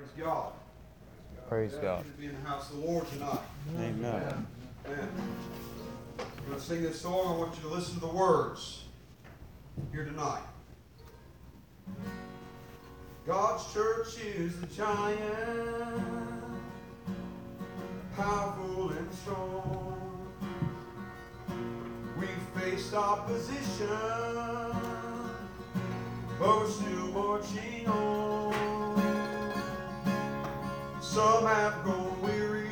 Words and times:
Praise 0.00 0.24
God. 0.24 0.52
Praise 1.48 1.74
God. 1.74 2.04
you 2.04 2.10
To 2.10 2.18
be 2.18 2.26
in 2.26 2.42
the 2.42 2.48
house 2.48 2.70
of 2.70 2.80
the 2.80 2.86
Lord 2.86 3.06
tonight. 3.10 3.40
Amen. 3.76 4.46
Amen. 4.86 5.08
I'm 6.18 6.46
going 6.46 6.58
to 6.58 6.60
sing 6.60 6.82
this 6.82 7.02
song. 7.02 7.34
I 7.34 7.38
want 7.38 7.54
you 7.56 7.62
to 7.68 7.68
listen 7.68 7.94
to 7.94 8.00
the 8.00 8.06
words 8.06 8.84
here 9.92 10.06
tonight. 10.06 10.42
God's 13.26 13.70
church 13.74 14.24
is 14.24 14.54
a 14.62 14.66
giant, 14.66 16.02
powerful 18.16 18.90
and 18.90 19.14
strong. 19.14 20.28
We 22.18 22.26
faced 22.58 22.94
opposition, 22.94 23.88
but 26.38 26.58
we're 26.58 26.70
still 26.70 27.06
marching 27.08 27.86
on. 27.86 28.69
Some 31.10 31.44
have 31.44 31.82
grown 31.82 32.22
weary 32.22 32.70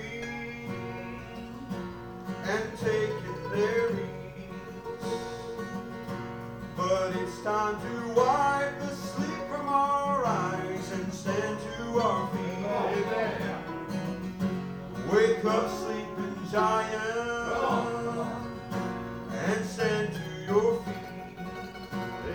and 2.45 2.79
taken 2.79 3.34
their 3.52 3.91
ease. 3.91 5.09
But 6.77 7.16
it's 7.16 7.43
time 7.43 7.80
to 7.80 8.15
wipe 8.15 8.79
the 8.79 8.95
sleep 8.95 9.48
from 9.51 9.69
our 9.69 10.24
eyes 10.24 10.93
and 10.93 11.12
stand 11.12 11.59
to 11.59 11.98
our 11.98 12.29
feet. 12.29 12.65
Amen. 12.65 13.65
Wake 15.12 15.45
up, 15.45 15.68
sleeping 15.68 16.38
giant, 16.52 18.29
and 19.32 19.66
stand 19.66 20.15
to 20.15 20.52
your 20.52 20.80
feet. 20.84 21.38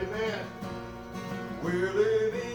Amen. 0.01 0.45
We're 1.63 1.93
living 1.93 2.52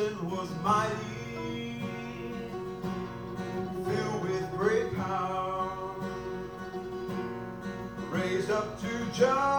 Samson 0.00 0.30
was 0.30 0.48
mighty, 0.62 1.82
filled 3.84 4.22
with 4.22 4.50
great 4.52 4.96
power, 4.96 5.68
raised 8.10 8.50
up 8.50 8.80
to 8.80 8.88
judge 9.12 9.49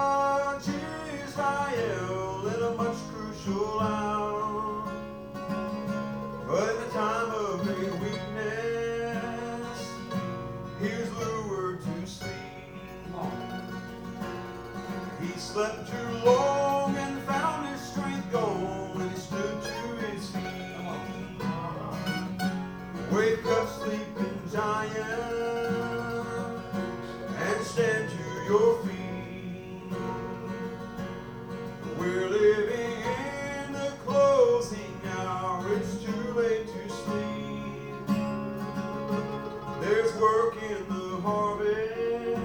work 40.52 40.64
in 40.64 40.88
the 40.88 41.22
harvest 41.22 42.38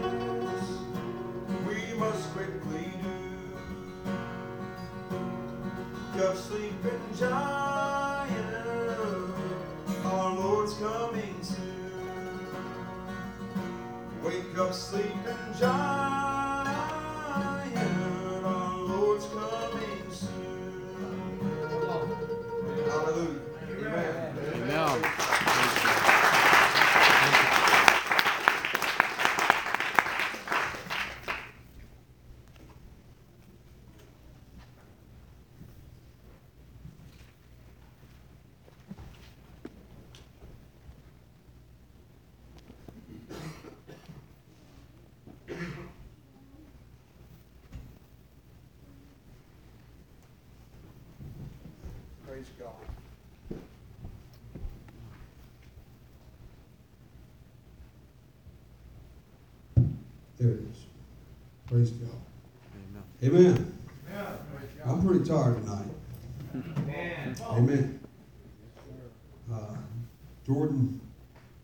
we 1.67 1.99
must 1.99 2.31
quickly 2.33 2.93
do. 3.03 3.19
Just 6.16 6.49
sleeping 6.49 7.00
giant, 7.19 8.31
our 10.05 10.34
Lord's 10.34 10.75
coming 10.75 11.37
soon. 11.43 12.47
Wake 14.22 14.59
up, 14.59 14.72
sleeping 14.72 15.55
giant, 15.59 16.06
Praise 61.76 61.91
God. 61.91 62.09
Amen. 63.22 63.44
Amen. 63.44 63.78
I'm 64.87 65.06
pretty 65.06 65.26
tired 65.26 65.62
tonight. 65.62 65.84
Amen. 67.50 68.00
Uh, 69.53 69.76
Jordan 70.47 70.98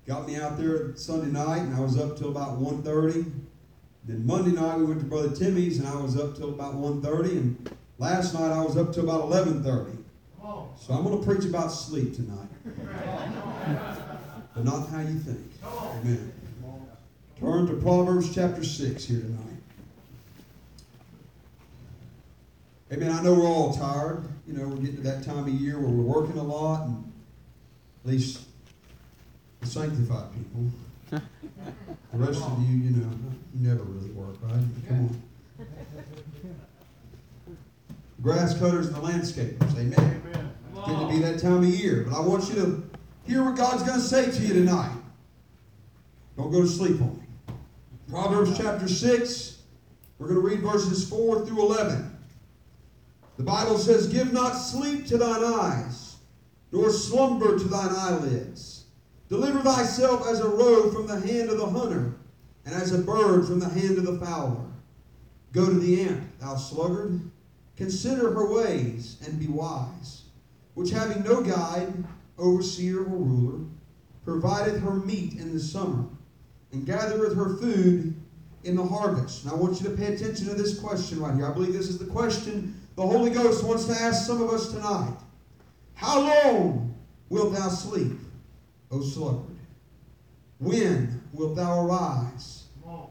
got 0.06 0.28
me 0.28 0.36
out 0.36 0.58
there 0.58 0.94
Sunday 0.96 1.28
night, 1.28 1.60
and 1.62 1.74
I 1.74 1.80
was 1.80 1.98
up 1.98 2.18
till 2.18 2.28
about 2.28 2.60
1.30. 2.60 3.32
Then 4.04 4.26
Monday 4.26 4.50
night 4.50 4.76
we 4.76 4.84
went 4.84 5.00
to 5.00 5.06
Brother 5.06 5.34
Timmy's, 5.34 5.78
and 5.78 5.88
I 5.88 5.96
was 5.96 6.20
up 6.20 6.36
till 6.36 6.50
about 6.50 6.74
1.30. 6.74 7.30
And 7.30 7.76
last 7.96 8.34
night 8.34 8.52
I 8.52 8.62
was 8.62 8.76
up 8.76 8.92
till 8.92 9.04
about 9.04 9.30
11.30. 9.30 9.96
So 10.78 10.92
I'm 10.92 11.04
going 11.04 11.20
to 11.20 11.26
preach 11.26 11.46
about 11.46 11.68
sleep 11.68 12.14
tonight, 12.14 12.48
but 14.54 14.62
not 14.62 14.90
how 14.90 15.00
you 15.00 15.18
think. 15.18 15.50
Amen. 15.64 16.32
Turn 17.40 17.66
to 17.66 17.76
Proverbs 17.76 18.34
chapter 18.34 18.62
6 18.62 19.04
here 19.06 19.20
tonight. 19.20 19.51
Amen. 22.92 23.10
I 23.10 23.22
know 23.22 23.32
we're 23.32 23.46
all 23.46 23.72
tired. 23.72 24.22
You 24.46 24.52
know, 24.52 24.68
we're 24.68 24.76
getting 24.76 24.96
to 24.96 25.02
that 25.04 25.24
time 25.24 25.44
of 25.44 25.48
year 25.48 25.78
where 25.78 25.88
we're 25.88 26.20
working 26.20 26.36
a 26.36 26.42
lot, 26.42 26.86
and 26.86 27.10
at 28.04 28.10
least 28.10 28.42
the 29.60 29.66
sanctified 29.66 30.26
people. 30.34 30.70
The 31.10 32.18
rest 32.18 32.42
of 32.42 32.62
you, 32.68 32.76
you 32.76 32.90
know, 32.90 33.10
you 33.54 33.66
never 33.66 33.82
really 33.84 34.10
work, 34.10 34.36
right? 34.42 34.62
Come 34.88 35.22
on. 35.58 35.66
Grass 38.20 38.58
cutters 38.58 38.88
and 38.88 38.96
the 38.96 39.00
landscapers. 39.00 39.72
Amen. 39.78 40.22
It's 40.74 40.86
getting 40.86 41.08
to 41.08 41.14
be 41.14 41.20
that 41.20 41.38
time 41.40 41.58
of 41.58 41.64
year. 41.64 42.04
But 42.06 42.18
I 42.18 42.20
want 42.20 42.46
you 42.50 42.54
to 42.56 42.90
hear 43.26 43.42
what 43.42 43.56
God's 43.56 43.84
going 43.84 44.00
to 44.00 44.06
say 44.06 44.30
to 44.30 44.42
you 44.42 44.52
tonight. 44.52 44.94
Don't 46.36 46.52
go 46.52 46.60
to 46.60 46.68
sleep 46.68 47.00
on 47.00 47.16
me. 47.16 47.54
Proverbs 48.10 48.54
chapter 48.58 48.86
6, 48.86 49.62
we're 50.18 50.28
going 50.28 50.40
to 50.40 50.46
read 50.46 50.60
verses 50.60 51.08
4 51.08 51.46
through 51.46 51.62
11. 51.62 52.11
The 53.36 53.42
Bible 53.42 53.78
says, 53.78 54.08
Give 54.08 54.32
not 54.32 54.52
sleep 54.52 55.06
to 55.06 55.18
thine 55.18 55.42
eyes, 55.44 56.16
nor 56.70 56.90
slumber 56.90 57.58
to 57.58 57.64
thine 57.64 57.94
eyelids. 57.94 58.84
Deliver 59.28 59.60
thyself 59.60 60.26
as 60.26 60.40
a 60.40 60.48
roe 60.48 60.90
from 60.90 61.06
the 61.06 61.20
hand 61.20 61.48
of 61.48 61.58
the 61.58 61.66
hunter, 61.66 62.14
and 62.66 62.74
as 62.74 62.92
a 62.92 62.98
bird 62.98 63.46
from 63.46 63.60
the 63.60 63.68
hand 63.68 63.98
of 63.98 64.04
the 64.04 64.18
fowler. 64.24 64.66
Go 65.52 65.66
to 65.66 65.74
the 65.74 66.02
ant, 66.02 66.38
thou 66.38 66.56
sluggard. 66.56 67.20
Consider 67.76 68.32
her 68.32 68.52
ways, 68.52 69.16
and 69.26 69.40
be 69.40 69.46
wise. 69.46 70.24
Which 70.74 70.90
having 70.90 71.22
no 71.22 71.42
guide, 71.42 72.04
overseer, 72.38 73.00
or 73.00 73.16
ruler, 73.16 73.64
provideth 74.24 74.82
her 74.82 74.94
meat 74.94 75.34
in 75.34 75.52
the 75.52 75.60
summer, 75.60 76.04
and 76.72 76.86
gathereth 76.86 77.34
her 77.34 77.56
food 77.56 78.14
in 78.64 78.76
the 78.76 78.84
harvest. 78.84 79.44
Now 79.44 79.52
I 79.52 79.56
want 79.56 79.80
you 79.80 79.88
to 79.88 79.96
pay 79.96 80.14
attention 80.14 80.46
to 80.46 80.54
this 80.54 80.78
question 80.78 81.20
right 81.20 81.34
here. 81.34 81.46
I 81.46 81.52
believe 81.52 81.72
this 81.72 81.88
is 81.88 81.98
the 81.98 82.06
question 82.06 82.80
the 82.96 83.02
Holy 83.02 83.30
Ghost 83.30 83.64
wants 83.64 83.86
to 83.86 83.92
ask 83.92 84.26
some 84.26 84.42
of 84.42 84.50
us 84.50 84.72
tonight. 84.72 85.16
How 85.94 86.20
long 86.20 86.94
wilt 87.28 87.52
thou 87.52 87.68
sleep, 87.68 88.18
O 88.90 89.00
sluggard? 89.00 89.56
When 90.58 91.22
wilt 91.32 91.56
thou 91.56 91.86
arise 91.86 92.64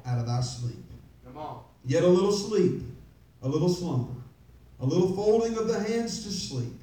out 0.06 0.20
of 0.20 0.26
thy 0.26 0.42
sleep. 0.42 0.84
Come 1.26 1.38
on. 1.38 1.64
Yet 1.86 2.04
a 2.04 2.08
little 2.08 2.32
sleep, 2.32 2.82
a 3.42 3.48
little 3.48 3.70
slumber, 3.70 4.20
a 4.80 4.86
little 4.86 5.14
folding 5.16 5.58
of 5.58 5.68
the 5.68 5.80
hands 5.80 6.24
to 6.24 6.32
sleep. 6.32 6.74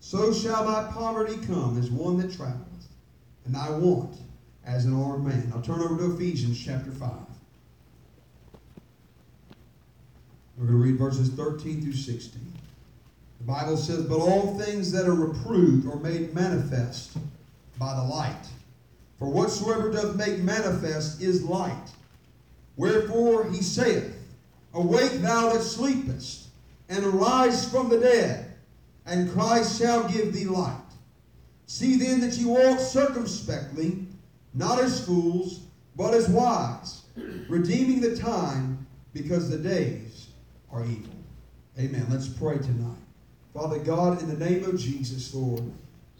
So 0.00 0.32
shall 0.32 0.64
thy 0.66 0.90
poverty 0.92 1.36
come 1.46 1.78
as 1.78 1.90
one 1.90 2.18
that 2.18 2.32
traveleth, 2.34 2.88
and 3.44 3.54
thy 3.54 3.70
want 3.70 4.16
as 4.64 4.84
an 4.84 4.94
armed 4.94 5.26
man. 5.26 5.50
I'll 5.54 5.62
turn 5.62 5.80
over 5.80 5.96
to 5.96 6.14
Ephesians 6.14 6.62
chapter 6.62 6.90
5. 6.90 7.10
We're 10.56 10.66
going 10.66 10.78
to 10.78 10.84
read 10.84 10.98
verses 10.98 11.30
13 11.30 11.82
through 11.82 11.94
16. 11.94 12.40
The 13.40 13.44
Bible 13.44 13.76
says, 13.76 14.04
But 14.04 14.20
all 14.20 14.56
things 14.56 14.92
that 14.92 15.06
are 15.06 15.14
reproved 15.14 15.86
are 15.88 15.98
made 15.98 16.32
manifest 16.32 17.16
by 17.76 17.94
the 17.94 18.04
light. 18.04 18.46
For 19.18 19.28
whatsoever 19.28 19.90
doth 19.90 20.14
make 20.14 20.38
manifest 20.38 21.20
is 21.20 21.42
light. 21.42 21.90
Wherefore 22.76 23.50
he 23.50 23.62
saith, 23.62 24.16
Awake 24.74 25.22
thou 25.22 25.52
that 25.52 25.62
sleepest, 25.62 26.48
and 26.88 27.04
arise 27.04 27.68
from 27.68 27.88
the 27.88 27.98
dead, 27.98 28.54
and 29.06 29.30
Christ 29.32 29.78
shall 29.78 30.08
give 30.08 30.32
thee 30.32 30.46
light. 30.46 30.76
See 31.66 31.96
then 31.96 32.20
that 32.20 32.34
ye 32.34 32.44
walk 32.44 32.78
circumspectly, 32.78 34.06
not 34.52 34.80
as 34.80 35.04
fools, 35.04 35.60
but 35.96 36.14
as 36.14 36.28
wise, 36.28 37.02
redeeming 37.48 38.00
the 38.00 38.16
time, 38.16 38.86
because 39.12 39.48
the 39.48 39.58
days 39.58 40.13
are 40.74 40.84
evil. 40.84 41.14
Amen. 41.78 42.06
Let's 42.10 42.28
pray 42.28 42.58
tonight. 42.58 42.98
Father 43.54 43.78
God, 43.78 44.20
in 44.20 44.28
the 44.28 44.44
name 44.44 44.64
of 44.64 44.78
Jesus, 44.78 45.32
Lord, 45.32 45.62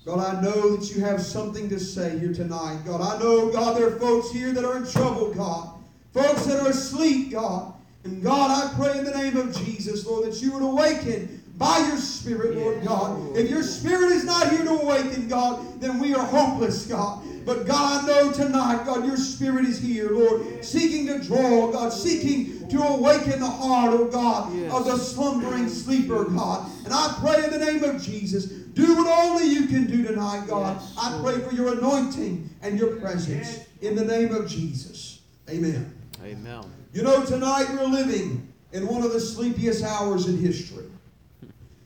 God, 0.04 0.20
I 0.20 0.40
know 0.40 0.76
that 0.76 0.94
you 0.94 1.02
have 1.02 1.20
something 1.20 1.68
to 1.70 1.80
say 1.80 2.18
here 2.18 2.32
tonight. 2.32 2.82
God, 2.84 3.00
I 3.00 3.18
know, 3.18 3.50
God, 3.50 3.76
there 3.76 3.88
are 3.88 3.98
folks 3.98 4.30
here 4.30 4.52
that 4.52 4.64
are 4.64 4.76
in 4.76 4.86
trouble, 4.86 5.34
God. 5.34 5.70
Folks 6.12 6.46
that 6.46 6.60
are 6.60 6.68
asleep, 6.68 7.32
God. 7.32 7.74
And 8.04 8.22
God, 8.22 8.50
I 8.50 8.74
pray 8.76 8.98
in 8.98 9.04
the 9.04 9.16
name 9.16 9.36
of 9.36 9.56
Jesus, 9.56 10.06
Lord, 10.06 10.30
that 10.30 10.40
you 10.40 10.52
would 10.52 10.62
awaken 10.62 11.42
by 11.56 11.78
your 11.88 11.96
Spirit, 11.96 12.56
Lord 12.56 12.84
God. 12.84 13.36
If 13.36 13.48
your 13.48 13.62
Spirit 13.62 14.12
is 14.12 14.24
not 14.24 14.50
here 14.50 14.64
to 14.64 14.70
awaken, 14.70 15.26
God, 15.26 15.80
then 15.80 15.98
we 15.98 16.14
are 16.14 16.24
hopeless, 16.24 16.86
God. 16.86 17.24
But 17.44 17.67
God, 17.67 18.05
I 18.05 18.06
know 18.06 18.32
tonight, 18.32 18.85
God, 18.85 19.05
your 19.05 19.17
Spirit 19.17 19.67
is 19.67 19.79
here, 19.79 20.11
Lord, 20.11 20.64
seeking 20.64 21.06
to 21.08 21.19
draw, 21.19 21.70
God, 21.70 21.93
seeking 21.93 22.67
to 22.69 22.82
awaken 22.82 23.41
the 23.41 23.50
heart, 23.50 23.93
oh 23.93 24.06
God, 24.06 24.52
of 24.70 24.87
the 24.87 24.96
slumbering 24.96 25.69
sleeper, 25.69 26.25
God. 26.25 26.70
And 26.85 26.93
I 26.93 27.14
pray 27.20 27.44
in 27.44 27.50
the 27.50 27.58
name 27.58 27.85
of 27.85 28.02
Jesus, 28.02 28.46
do 28.46 28.96
what 28.96 29.06
only 29.06 29.46
you 29.46 29.67
can 29.67 29.87
do 29.87 30.02
tonight, 30.02 30.46
God. 30.49 30.81
I 30.99 31.20
pray 31.23 31.38
for 31.41 31.55
your 31.55 31.75
anointing 31.75 32.50
and 32.62 32.79
your 32.79 32.96
presence 32.96 33.61
in 33.82 33.94
the 33.94 34.05
name 34.05 34.35
of 34.35 34.49
Jesus. 34.49 35.20
Amen. 35.50 35.94
Amen. 36.25 36.64
You 36.93 37.02
know, 37.02 37.25
tonight 37.25 37.67
we're 37.70 37.87
living 37.87 38.52
in 38.73 38.87
one 38.87 39.02
of 39.02 39.12
the 39.12 39.20
sleepiest 39.20 39.85
hours 39.85 40.26
in 40.26 40.38
history. 40.38 40.87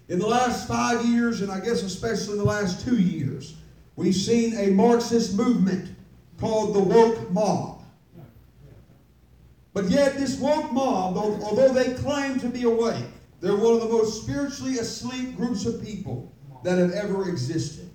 In 0.09 0.19
the 0.19 0.27
last 0.27 0.67
five 0.69 1.05
years, 1.05 1.43
and 1.43 1.51
I 1.51 1.61
guess 1.61 1.83
especially 1.83 2.33
in 2.33 2.39
the 2.39 2.45
last 2.45 2.87
two 2.87 2.99
years, 2.99 3.57
we've 3.99 4.15
seen 4.15 4.57
a 4.57 4.71
Marxist 4.71 5.35
movement 5.35 5.91
called 6.39 6.73
the 6.73 6.81
woke 6.81 7.31
mob. 7.33 7.83
But 9.75 9.91
yet, 9.91 10.17
this 10.17 10.39
woke 10.39 10.73
mob, 10.73 11.17
although 11.17 11.73
they 11.73 11.95
claim 11.95 12.39
to 12.39 12.49
be 12.49 12.63
awake, 12.63 13.07
they're 13.41 13.57
one 13.57 13.75
of 13.75 13.81
the 13.81 13.89
most 13.89 14.23
spiritually 14.23 14.79
asleep 14.79 15.37
groups 15.37 15.67
of 15.67 15.85
people 15.85 16.33
that 16.63 16.79
have 16.79 16.93
ever 16.93 17.29
existed. 17.29 17.91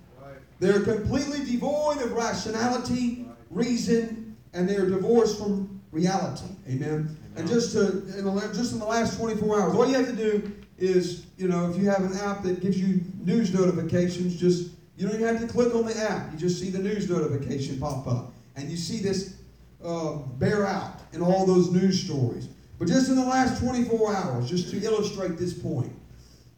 They're 0.60 0.82
completely 0.82 1.46
devoid 1.46 2.02
of 2.02 2.12
rationality, 2.12 3.26
reason, 3.50 4.36
and 4.54 4.68
they're 4.68 4.90
divorced 4.90 5.40
from 5.40 5.82
reality. 5.92 6.46
Amen. 6.70 7.18
And 7.36 7.48
just 7.48 7.72
to 7.74 7.90
in 8.18 8.26
the, 8.26 8.52
just 8.54 8.74
in 8.74 8.80
the 8.80 8.86
last 8.86 9.18
24 9.18 9.62
hours, 9.62 9.74
all 9.74 9.88
you 9.88 9.96
have 9.96 10.08
to 10.08 10.16
do 10.16 10.52
is, 10.78 11.26
you 11.38 11.48
know, 11.48 11.70
if 11.70 11.78
you 11.78 11.90
have 11.90 12.04
an 12.04 12.18
app 12.18 12.44
that 12.44 12.62
gives 12.62 12.80
you 12.80 13.02
news 13.24 13.54
notifications, 13.54 14.40
just 14.40 14.73
you 14.96 15.08
don't 15.08 15.20
even 15.20 15.28
have 15.28 15.42
to 15.42 15.52
click 15.52 15.74
on 15.74 15.86
the 15.86 15.98
app. 15.98 16.32
You 16.32 16.38
just 16.38 16.60
see 16.60 16.70
the 16.70 16.80
news 16.80 17.10
notification 17.10 17.80
pop 17.80 18.08
up, 18.08 18.34
and 18.56 18.70
you 18.70 18.78
see 18.78 19.00
this 19.00 19.36
uh, 19.84 20.14
bear 20.38 20.66
out 20.66 21.02
in 21.14 21.22
all 21.22 21.46
those 21.46 21.72
news 21.72 22.04
stories. 22.04 22.48
But 22.80 22.88
just 22.88 23.10
in 23.10 23.16
the 23.16 23.26
last 23.26 23.62
24 23.62 24.16
hours, 24.16 24.50
just 24.50 24.70
to 24.72 24.84
illustrate 24.84 25.38
this 25.38 25.54
point, 25.54 25.92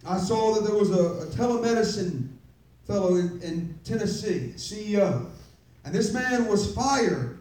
I 0.05 0.17
saw 0.17 0.53
that 0.53 0.63
there 0.63 0.75
was 0.75 0.91
a, 0.91 1.23
a 1.23 1.25
telemedicine 1.27 2.29
fellow 2.85 3.15
in, 3.15 3.41
in 3.41 3.79
Tennessee, 3.83 4.53
CEO, 4.55 5.27
and 5.83 5.93
this 5.93 6.13
man 6.13 6.47
was 6.47 6.73
fired 6.73 7.39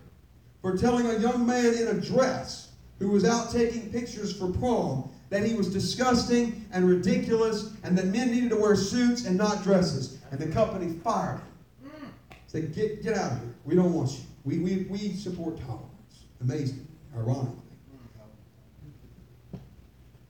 for 0.62 0.76
telling 0.76 1.06
a 1.06 1.18
young 1.18 1.46
man 1.46 1.74
in 1.74 1.88
a 1.88 2.00
dress 2.00 2.72
who 2.98 3.10
was 3.10 3.24
out 3.24 3.52
taking 3.52 3.90
pictures 3.90 4.36
for 4.36 4.50
prom 4.50 5.10
that 5.30 5.44
he 5.44 5.54
was 5.54 5.72
disgusting 5.72 6.64
and 6.72 6.88
ridiculous 6.88 7.72
and 7.82 7.98
that 7.98 8.06
men 8.06 8.30
needed 8.30 8.50
to 8.50 8.56
wear 8.56 8.76
suits 8.76 9.26
and 9.26 9.36
not 9.36 9.62
dresses. 9.62 10.18
And 10.34 10.42
the 10.42 10.52
company 10.52 10.92
fired 11.04 11.40
him. 11.80 12.12
Said, 12.48 12.74
get, 12.74 13.04
get 13.04 13.16
out 13.16 13.30
of 13.30 13.38
here. 13.38 13.54
We 13.64 13.76
don't 13.76 13.92
want 13.92 14.10
you. 14.10 14.24
We, 14.42 14.58
we, 14.58 14.82
we 14.90 15.12
support 15.12 15.60
tolerance. 15.60 16.24
Amazing, 16.40 16.88
ironically. 17.16 17.54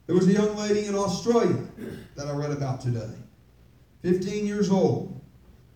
There 0.06 0.14
was 0.14 0.28
a 0.28 0.32
young 0.32 0.54
lady 0.56 0.84
in 0.84 0.94
Australia 0.94 1.64
that 2.16 2.26
I 2.26 2.32
read 2.32 2.50
about 2.50 2.82
today. 2.82 3.08
15 4.02 4.46
years 4.46 4.70
old. 4.70 5.18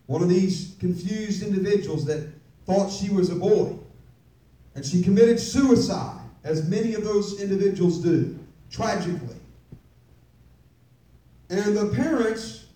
One 0.05 0.21
of 0.21 0.29
these 0.29 0.75
confused 0.79 1.41
individuals 1.41 2.05
that 2.05 2.29
thought 2.67 2.91
she 2.91 3.09
was 3.09 3.31
a 3.31 3.35
boy. 3.35 3.79
And 4.75 4.85
she 4.85 5.01
committed 5.01 5.39
suicide, 5.39 6.21
as 6.43 6.69
many 6.69 6.93
of 6.93 7.03
those 7.03 7.41
individuals 7.41 7.97
do, 7.97 8.37
tragically. 8.69 9.37
And 11.49 11.75
the 11.75 11.87
parents 11.95 12.67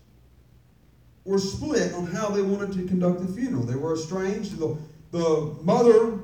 were 1.24 1.38
split 1.38 1.92
on 1.94 2.06
how 2.06 2.28
they 2.28 2.42
wanted 2.42 2.72
to 2.72 2.86
conduct 2.86 3.20
the 3.20 3.32
funeral. 3.32 3.64
They 3.64 3.76
were 3.76 3.94
estranged. 3.94 4.58
The, 4.58 4.76
the 5.10 5.56
mother 5.62 6.18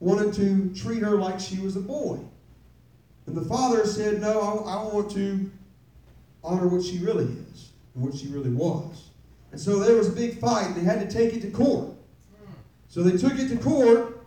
wanted 0.00 0.34
to 0.34 0.74
treat 0.74 1.02
her 1.02 1.16
like 1.16 1.40
she 1.40 1.58
was 1.60 1.76
a 1.76 1.80
boy. 1.80 2.18
And 3.26 3.36
the 3.36 3.44
father 3.44 3.86
said, 3.86 4.20
No, 4.20 4.40
I, 4.40 4.74
I 4.74 4.82
want 4.92 5.10
to 5.12 5.50
honor 6.44 6.68
what 6.68 6.84
she 6.84 6.98
really 6.98 7.24
is 7.24 7.70
and 7.94 8.04
what 8.04 8.14
she 8.14 8.28
really 8.28 8.50
was. 8.50 9.10
And 9.50 9.60
so 9.60 9.78
there 9.78 9.96
was 9.96 10.08
a 10.08 10.12
big 10.12 10.38
fight, 10.38 10.74
they 10.74 10.82
had 10.82 11.00
to 11.00 11.10
take 11.10 11.34
it 11.34 11.40
to 11.42 11.50
court. 11.50 11.90
So 12.88 13.02
they 13.02 13.16
took 13.16 13.38
it 13.38 13.48
to 13.48 13.56
court, 13.56 14.26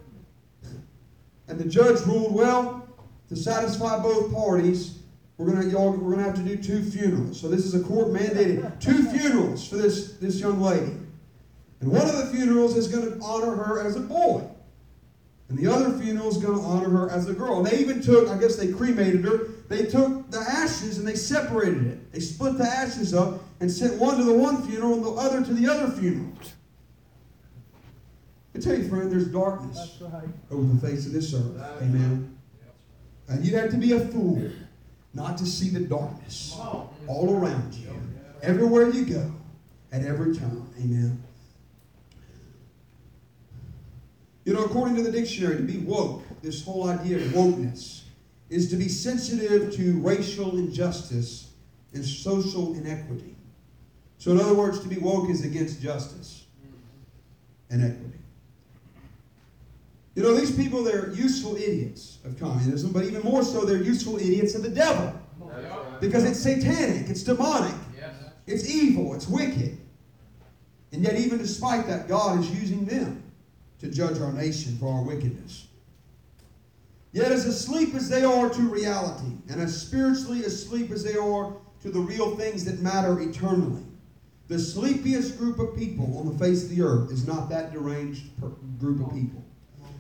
and 1.47 1.59
the 1.59 1.65
judge 1.65 2.00
ruled, 2.06 2.33
well, 2.33 2.88
to 3.30 3.36
satisfy 3.36 4.01
both 4.01 4.33
parties, 4.33 4.99
we're 5.42 5.54
gonna 5.54 5.68
y'all 5.68 5.92
we're 5.92 6.12
gonna 6.12 6.24
have 6.24 6.36
to 6.36 6.42
do 6.42 6.56
two 6.56 6.83
funerals. 6.83 7.40
So 7.40 7.48
this 7.48 7.66
is 7.66 7.74
a 7.74 7.83
court 7.83 8.10
mandated 8.10 8.80
two 8.80 9.04
funerals 9.18 9.68
for 9.68 9.76
this 9.76 10.14
this 10.18 10.40
young 10.40 10.62
lady. 10.62 10.94
And 11.80 11.92
one 11.92 12.07
of 12.07 12.16
the 12.16 12.28
funerals 12.28 12.78
is 12.78 12.88
going 12.88 13.12
to 13.12 13.26
honor 13.26 13.56
her 13.56 13.81
as 13.81 13.95
a 13.95 14.02
boy. 14.02 14.48
And 15.50 15.57
the 15.57 15.69
other 15.69 15.98
funeral 15.98 16.30
is 16.30 16.38
going 16.38 16.57
to 16.57 16.64
honor 16.64 16.90
her 16.90 17.10
as 17.10 17.28
a 17.28 17.33
girl. 17.33 17.57
And 17.57 17.66
they 17.66 17.80
even 17.80 18.04
took, 18.04 18.30
I 18.30 18.38
guess 18.38 18.56
they 18.56 18.71
cremated 18.71 19.26
her, 19.26 19.48
they 19.68 19.86
took 19.88 20.30
the 20.30 20.40
ashes 20.40 21.00
and 21.00 21.07
they 21.07 21.16
separated 21.16 21.88
it. 21.88 22.12
They 22.12 22.19
split 22.19 22.60
the 22.60 22.66
ashes 22.66 23.16
up 23.16 23.42
and 23.60 23.69
sent 23.69 24.00
one 24.00 24.18
to 24.18 24.24
the 24.24 24.33
one 24.33 24.62
funeral 24.62 24.94
and 24.94 25.04
the 25.04 25.10
other 25.10 25.44
to 25.44 25.54
the 25.54 25.68
other 25.68 25.92
funeral. 25.92 26.31
I 28.54 28.60
tell 28.60 28.78
you, 28.78 28.88
friend, 28.88 29.12
there's 29.12 29.28
darkness 29.28 29.98
right. 30.02 30.24
over 30.52 30.74
the 30.74 30.88
face 30.88 31.07
of 31.07 31.14
this 31.14 31.33
earth. 31.33 31.57
Amen. 31.81 32.38
And 33.28 33.44
you'd 33.44 33.56
have 33.56 33.71
to 33.71 33.78
be 33.78 33.94
a 33.94 34.00
fool 34.00 34.52
not 35.13 35.37
to 35.37 35.45
see 35.45 35.69
the 35.69 35.80
darkness 35.80 36.56
all 37.07 37.35
around 37.35 37.73
you, 37.73 37.89
everywhere 38.41 38.89
you 38.89 39.06
go, 39.06 39.31
at 39.91 40.03
every 40.06 40.35
time. 40.35 40.68
Amen. 40.80 41.21
You 44.45 44.53
know, 44.53 44.63
according 44.63 44.95
to 44.95 45.03
the 45.03 45.11
dictionary, 45.11 45.57
to 45.57 45.63
be 45.63 45.80
woke, 45.80 46.23
this 46.41 46.63
whole 46.63 46.89
idea 46.89 47.18
of 47.18 47.23
wokeness, 47.33 48.01
is 48.49 48.69
to 48.69 48.75
be 48.75 48.87
sensitive 48.87 49.73
to 49.75 49.99
racial 49.99 50.57
injustice 50.57 51.51
and 51.94 52.03
social 52.03 52.73
inequity. 52.75 53.35
So, 54.18 54.31
in 54.31 54.39
other 54.39 54.53
words, 54.53 54.80
to 54.80 54.87
be 54.87 54.97
woke 54.97 55.30
is 55.30 55.45
against 55.45 55.81
justice 55.81 56.45
and 57.69 57.83
equity. 57.83 58.20
You 60.15 60.23
know, 60.23 60.35
these 60.35 60.53
people, 60.56 60.83
they're 60.83 61.11
useful 61.13 61.56
idiots 61.56 62.18
of 62.25 62.37
communism, 62.39 62.91
but 62.91 63.06
even 63.06 63.21
more 63.21 63.44
so, 63.44 63.63
they're 63.65 63.81
useful 63.81 64.18
idiots 64.18 64.56
of 64.56 64.63
the 64.63 64.69
devil. 64.69 65.13
Because 66.01 66.23
it's 66.25 66.39
satanic, 66.39 67.09
it's 67.09 67.23
demonic, 67.23 67.75
it's 68.47 68.69
evil, 68.69 69.13
it's 69.13 69.27
wicked. 69.27 69.77
And 70.91 71.03
yet, 71.03 71.15
even 71.15 71.37
despite 71.37 71.87
that, 71.87 72.07
God 72.09 72.39
is 72.39 72.49
using 72.51 72.85
them 72.85 73.23
to 73.80 73.89
judge 73.89 74.19
our 74.19 74.33
nation 74.33 74.77
for 74.77 74.94
our 74.94 75.03
wickedness. 75.03 75.68
Yet, 77.13 77.31
as 77.31 77.45
asleep 77.45 77.94
as 77.95 78.09
they 78.09 78.23
are 78.23 78.49
to 78.49 78.61
reality, 78.69 79.33
and 79.49 79.61
as 79.61 79.80
spiritually 79.80 80.44
asleep 80.44 80.91
as 80.91 81.03
they 81.03 81.15
are 81.15 81.53
to 81.81 81.89
the 81.89 81.99
real 81.99 82.35
things 82.35 82.65
that 82.65 82.80
matter 82.80 83.19
eternally, 83.21 83.83
the 84.47 84.59
sleepiest 84.59 85.37
group 85.37 85.59
of 85.59 85.75
people 85.77 86.18
on 86.18 86.31
the 86.31 86.37
face 86.37 86.63
of 86.63 86.69
the 86.69 86.81
earth 86.81 87.11
is 87.11 87.25
not 87.25 87.49
that 87.49 87.71
deranged 87.71 88.37
per- 88.39 88.49
group 88.80 89.06
of 89.06 89.13
people. 89.13 89.44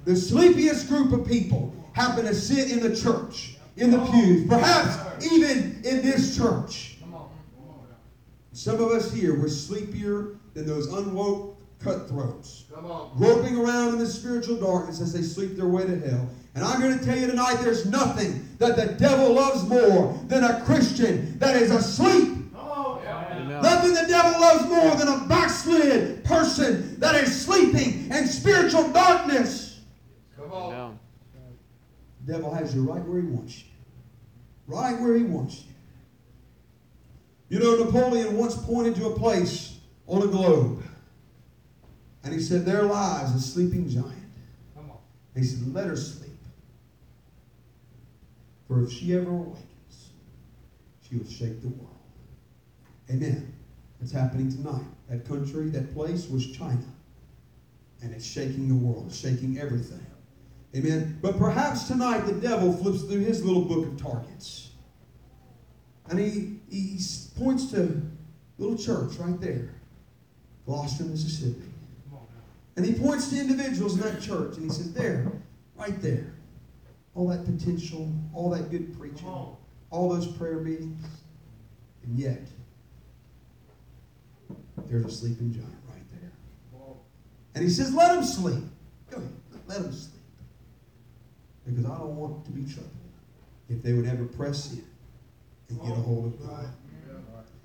The 0.03 0.15
sleepiest 0.15 0.87
group 0.87 1.11
of 1.11 1.27
people 1.27 1.73
happen 1.93 2.25
to 2.25 2.33
sit 2.33 2.71
in 2.71 2.79
the 2.79 2.95
church, 2.95 3.57
in 3.77 3.91
the 3.91 3.99
pews, 4.07 4.47
perhaps 4.47 5.25
even 5.31 5.81
in 5.83 6.01
this 6.01 6.35
church. 6.35 6.97
Some 8.53 8.75
of 8.75 8.91
us 8.91 9.13
here, 9.13 9.39
we're 9.39 9.47
sleepier 9.47 10.35
than 10.53 10.65
those 10.65 10.87
unwoke 10.87 11.55
cutthroats, 11.79 12.65
groping 13.17 13.57
around 13.57 13.93
in 13.93 13.99
the 13.99 14.07
spiritual 14.07 14.57
darkness 14.57 15.01
as 15.01 15.13
they 15.13 15.21
sleep 15.21 15.55
their 15.55 15.67
way 15.67 15.85
to 15.85 15.99
hell. 15.99 16.27
And 16.53 16.63
I'm 16.65 16.81
going 16.81 16.97
to 16.97 17.03
tell 17.03 17.17
you 17.17 17.27
tonight 17.27 17.55
there's 17.61 17.85
nothing 17.85 18.47
that 18.57 18.75
the 18.75 18.87
devil 18.93 19.33
loves 19.33 19.63
more 19.67 20.19
than 20.27 20.43
a 20.43 20.61
Christian 20.65 21.39
that 21.39 21.55
is 21.55 21.71
asleep. 21.71 22.37
Oh, 22.55 23.01
nothing 23.61 23.93
the 23.93 24.05
devil 24.07 24.41
loves 24.41 24.65
more 24.67 24.95
than 24.95 25.07
a 25.07 25.25
backslid 25.27 26.23
person 26.25 26.99
that 26.99 27.15
is 27.15 27.45
sleeping 27.45 28.11
in 28.11 28.27
spiritual 28.27 28.89
darkness. 28.89 29.70
Amen. 30.51 30.99
The 32.25 32.33
devil 32.33 32.53
has 32.53 32.75
you 32.75 32.83
right 32.83 33.03
where 33.03 33.21
he 33.21 33.27
wants 33.27 33.59
you. 33.59 33.69
Right 34.67 34.99
where 34.99 35.15
he 35.15 35.23
wants 35.23 35.63
you. 37.49 37.57
You 37.57 37.59
know, 37.59 37.83
Napoleon 37.83 38.37
once 38.37 38.55
pointed 38.55 38.95
to 38.95 39.07
a 39.07 39.19
place 39.19 39.79
on 40.07 40.21
a 40.21 40.27
globe. 40.27 40.83
And 42.23 42.33
he 42.33 42.39
said, 42.39 42.65
There 42.65 42.83
lies 42.83 43.33
a 43.33 43.39
sleeping 43.39 43.89
giant. 43.89 44.13
He 45.35 45.43
said, 45.43 45.73
Let 45.73 45.87
her 45.87 45.95
sleep. 45.95 46.31
For 48.67 48.83
if 48.83 48.91
she 48.91 49.13
ever 49.15 49.29
awakens, 49.29 50.11
she 51.01 51.17
will 51.17 51.29
shake 51.29 51.61
the 51.61 51.69
world. 51.69 51.97
Amen. 53.09 53.53
It's 54.01 54.11
happening 54.11 54.49
tonight. 54.51 54.85
That 55.09 55.27
country, 55.27 55.69
that 55.69 55.93
place 55.93 56.29
was 56.29 56.49
China. 56.51 56.85
And 58.01 58.13
it's 58.13 58.25
shaking 58.25 58.69
the 58.69 58.75
world, 58.75 59.07
it's 59.07 59.17
shaking 59.17 59.59
everything. 59.59 60.05
Amen. 60.75 61.19
But 61.21 61.37
perhaps 61.37 61.87
tonight 61.87 62.21
the 62.21 62.33
devil 62.33 62.71
flips 62.71 63.01
through 63.01 63.19
his 63.19 63.43
little 63.43 63.63
book 63.63 63.85
of 63.85 64.01
targets. 64.01 64.71
And 66.09 66.19
he, 66.19 66.59
he 66.69 66.99
points 67.37 67.71
to 67.71 68.01
little 68.57 68.77
church 68.77 69.15
right 69.15 69.39
there, 69.39 69.73
Gloster, 70.65 71.03
Mississippi. 71.03 71.71
And 72.77 72.85
he 72.85 72.93
points 72.93 73.29
to 73.29 73.39
individuals 73.39 73.95
in 73.95 74.01
that 74.01 74.21
church 74.21 74.55
and 74.55 74.63
he 74.63 74.69
says, 74.69 74.93
There, 74.93 75.31
right 75.75 76.01
there. 76.01 76.33
All 77.15 77.27
that 77.27 77.43
potential, 77.45 78.13
all 78.33 78.49
that 78.51 78.71
good 78.71 78.97
preaching, 78.97 79.27
all 79.27 80.09
those 80.09 80.27
prayer 80.27 80.59
meetings. 80.59 81.05
And 82.03 82.17
yet, 82.17 82.47
there's 84.87 85.05
a 85.05 85.11
sleeping 85.11 85.51
giant 85.51 85.75
right 85.89 86.03
there. 86.11 86.31
And 87.55 87.63
he 87.63 87.69
says, 87.69 87.93
Let 87.93 88.17
him 88.17 88.23
sleep. 88.23 88.63
Go 89.09 89.17
ahead, 89.17 89.31
let 89.67 89.77
him 89.79 89.91
sleep. 89.91 90.20
Because 91.65 91.85
I 91.85 91.97
don't 91.97 92.15
want 92.15 92.45
to 92.45 92.51
be 92.51 92.63
troubled 92.71 92.91
if 93.69 93.81
they 93.81 93.93
would 93.93 94.05
ever 94.05 94.25
press 94.25 94.73
in 94.73 94.83
and 95.69 95.81
get 95.81 95.91
a 95.91 96.01
hold 96.01 96.33
of 96.33 96.47
God. 96.47 96.65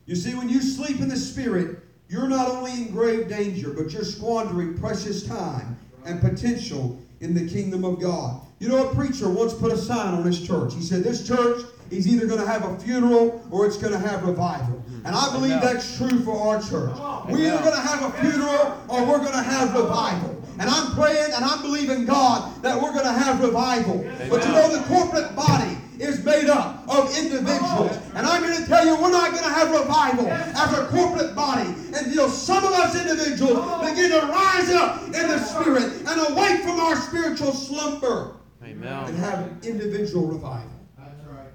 You 0.06 0.14
see, 0.14 0.34
when 0.34 0.48
you 0.48 0.62
sleep 0.62 1.00
in 1.00 1.08
the 1.08 1.16
Spirit, 1.16 1.78
you're 2.08 2.28
not 2.28 2.48
only 2.48 2.72
in 2.72 2.90
grave 2.92 3.28
danger, 3.28 3.70
but 3.70 3.92
you're 3.92 4.04
squandering 4.04 4.78
precious 4.78 5.24
time 5.26 5.76
and 6.04 6.20
potential 6.20 6.98
in 7.20 7.34
the 7.34 7.48
kingdom 7.48 7.84
of 7.84 8.00
God. 8.00 8.42
You 8.60 8.68
know, 8.68 8.88
a 8.88 8.94
preacher 8.94 9.28
once 9.28 9.52
put 9.52 9.72
a 9.72 9.76
sign 9.76 10.14
on 10.14 10.24
his 10.24 10.46
church. 10.46 10.74
He 10.74 10.82
said, 10.82 11.02
This 11.02 11.26
church 11.26 11.62
is 11.90 12.06
either 12.06 12.26
going 12.26 12.40
to 12.40 12.46
have 12.46 12.64
a 12.64 12.78
funeral 12.78 13.44
or 13.50 13.66
it's 13.66 13.76
going 13.76 13.92
to 13.92 13.98
have 13.98 14.22
revival. 14.22 14.82
And 15.04 15.14
I 15.14 15.32
believe 15.32 15.60
that's 15.60 15.96
true 15.96 16.22
for 16.24 16.36
our 16.36 16.60
church. 16.60 16.96
We're 17.28 17.46
either 17.46 17.58
going 17.62 17.74
to 17.74 17.80
have 17.80 18.02
a 18.02 18.12
funeral 18.20 18.80
or 18.88 19.04
we're 19.06 19.18
going 19.18 19.32
to 19.32 19.42
have 19.42 19.74
revival. 19.74 20.42
And 20.58 20.70
I'm 20.70 20.92
praying 20.94 21.32
and 21.34 21.44
I'm 21.44 21.62
believing 21.62 22.06
God 22.06 22.62
that 22.62 22.80
we're 22.80 22.92
going 22.92 23.04
to 23.04 23.12
have 23.12 23.40
revival. 23.40 23.98
But 24.30 24.44
you 24.44 24.52
know, 24.52 24.76
the 24.76 24.84
corporate 24.88 25.34
body 25.36 25.76
is 25.98 26.24
made 26.24 26.48
up 26.48 26.86
of 26.88 27.16
individuals. 27.16 27.96
And 28.14 28.26
I'm 28.26 28.42
going 28.42 28.56
to 28.56 28.66
tell 28.66 28.84
you, 28.84 29.00
we're 29.00 29.10
not 29.10 29.30
going 29.32 29.44
to 29.44 29.50
have 29.50 29.70
revival 29.70 30.28
as 30.28 30.78
a 30.78 30.86
corporate 30.86 31.34
body 31.34 31.68
until 31.94 32.28
some 32.28 32.64
of 32.64 32.72
us 32.72 33.00
individuals 33.00 33.58
begin 33.88 34.10
to 34.10 34.26
rise 34.26 34.70
up 34.70 35.04
in 35.04 35.12
the 35.12 35.38
spirit 35.38 35.92
and 36.06 36.32
awake 36.32 36.62
from 36.62 36.80
our 36.80 36.96
spiritual 36.96 37.52
slumber 37.52 38.36
and 38.60 38.84
Amen. 38.84 39.14
have 39.14 39.50
individual 39.62 40.26
revival. 40.26 40.70
That's 40.98 41.24
right. 41.26 41.48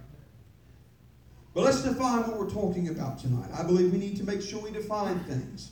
But 1.54 1.66
let's 1.66 1.82
define 1.84 2.22
what 2.22 2.38
we're 2.38 2.50
talking 2.50 2.90
about 2.90 3.20
tonight. 3.20 3.50
I 3.58 3.64
believe 3.64 3.92
we 3.92 3.98
need 3.98 4.18
to 4.18 4.24
make 4.24 4.42
sure 4.42 4.62
we 4.62 4.72
define 4.72 5.20
things 5.22 5.72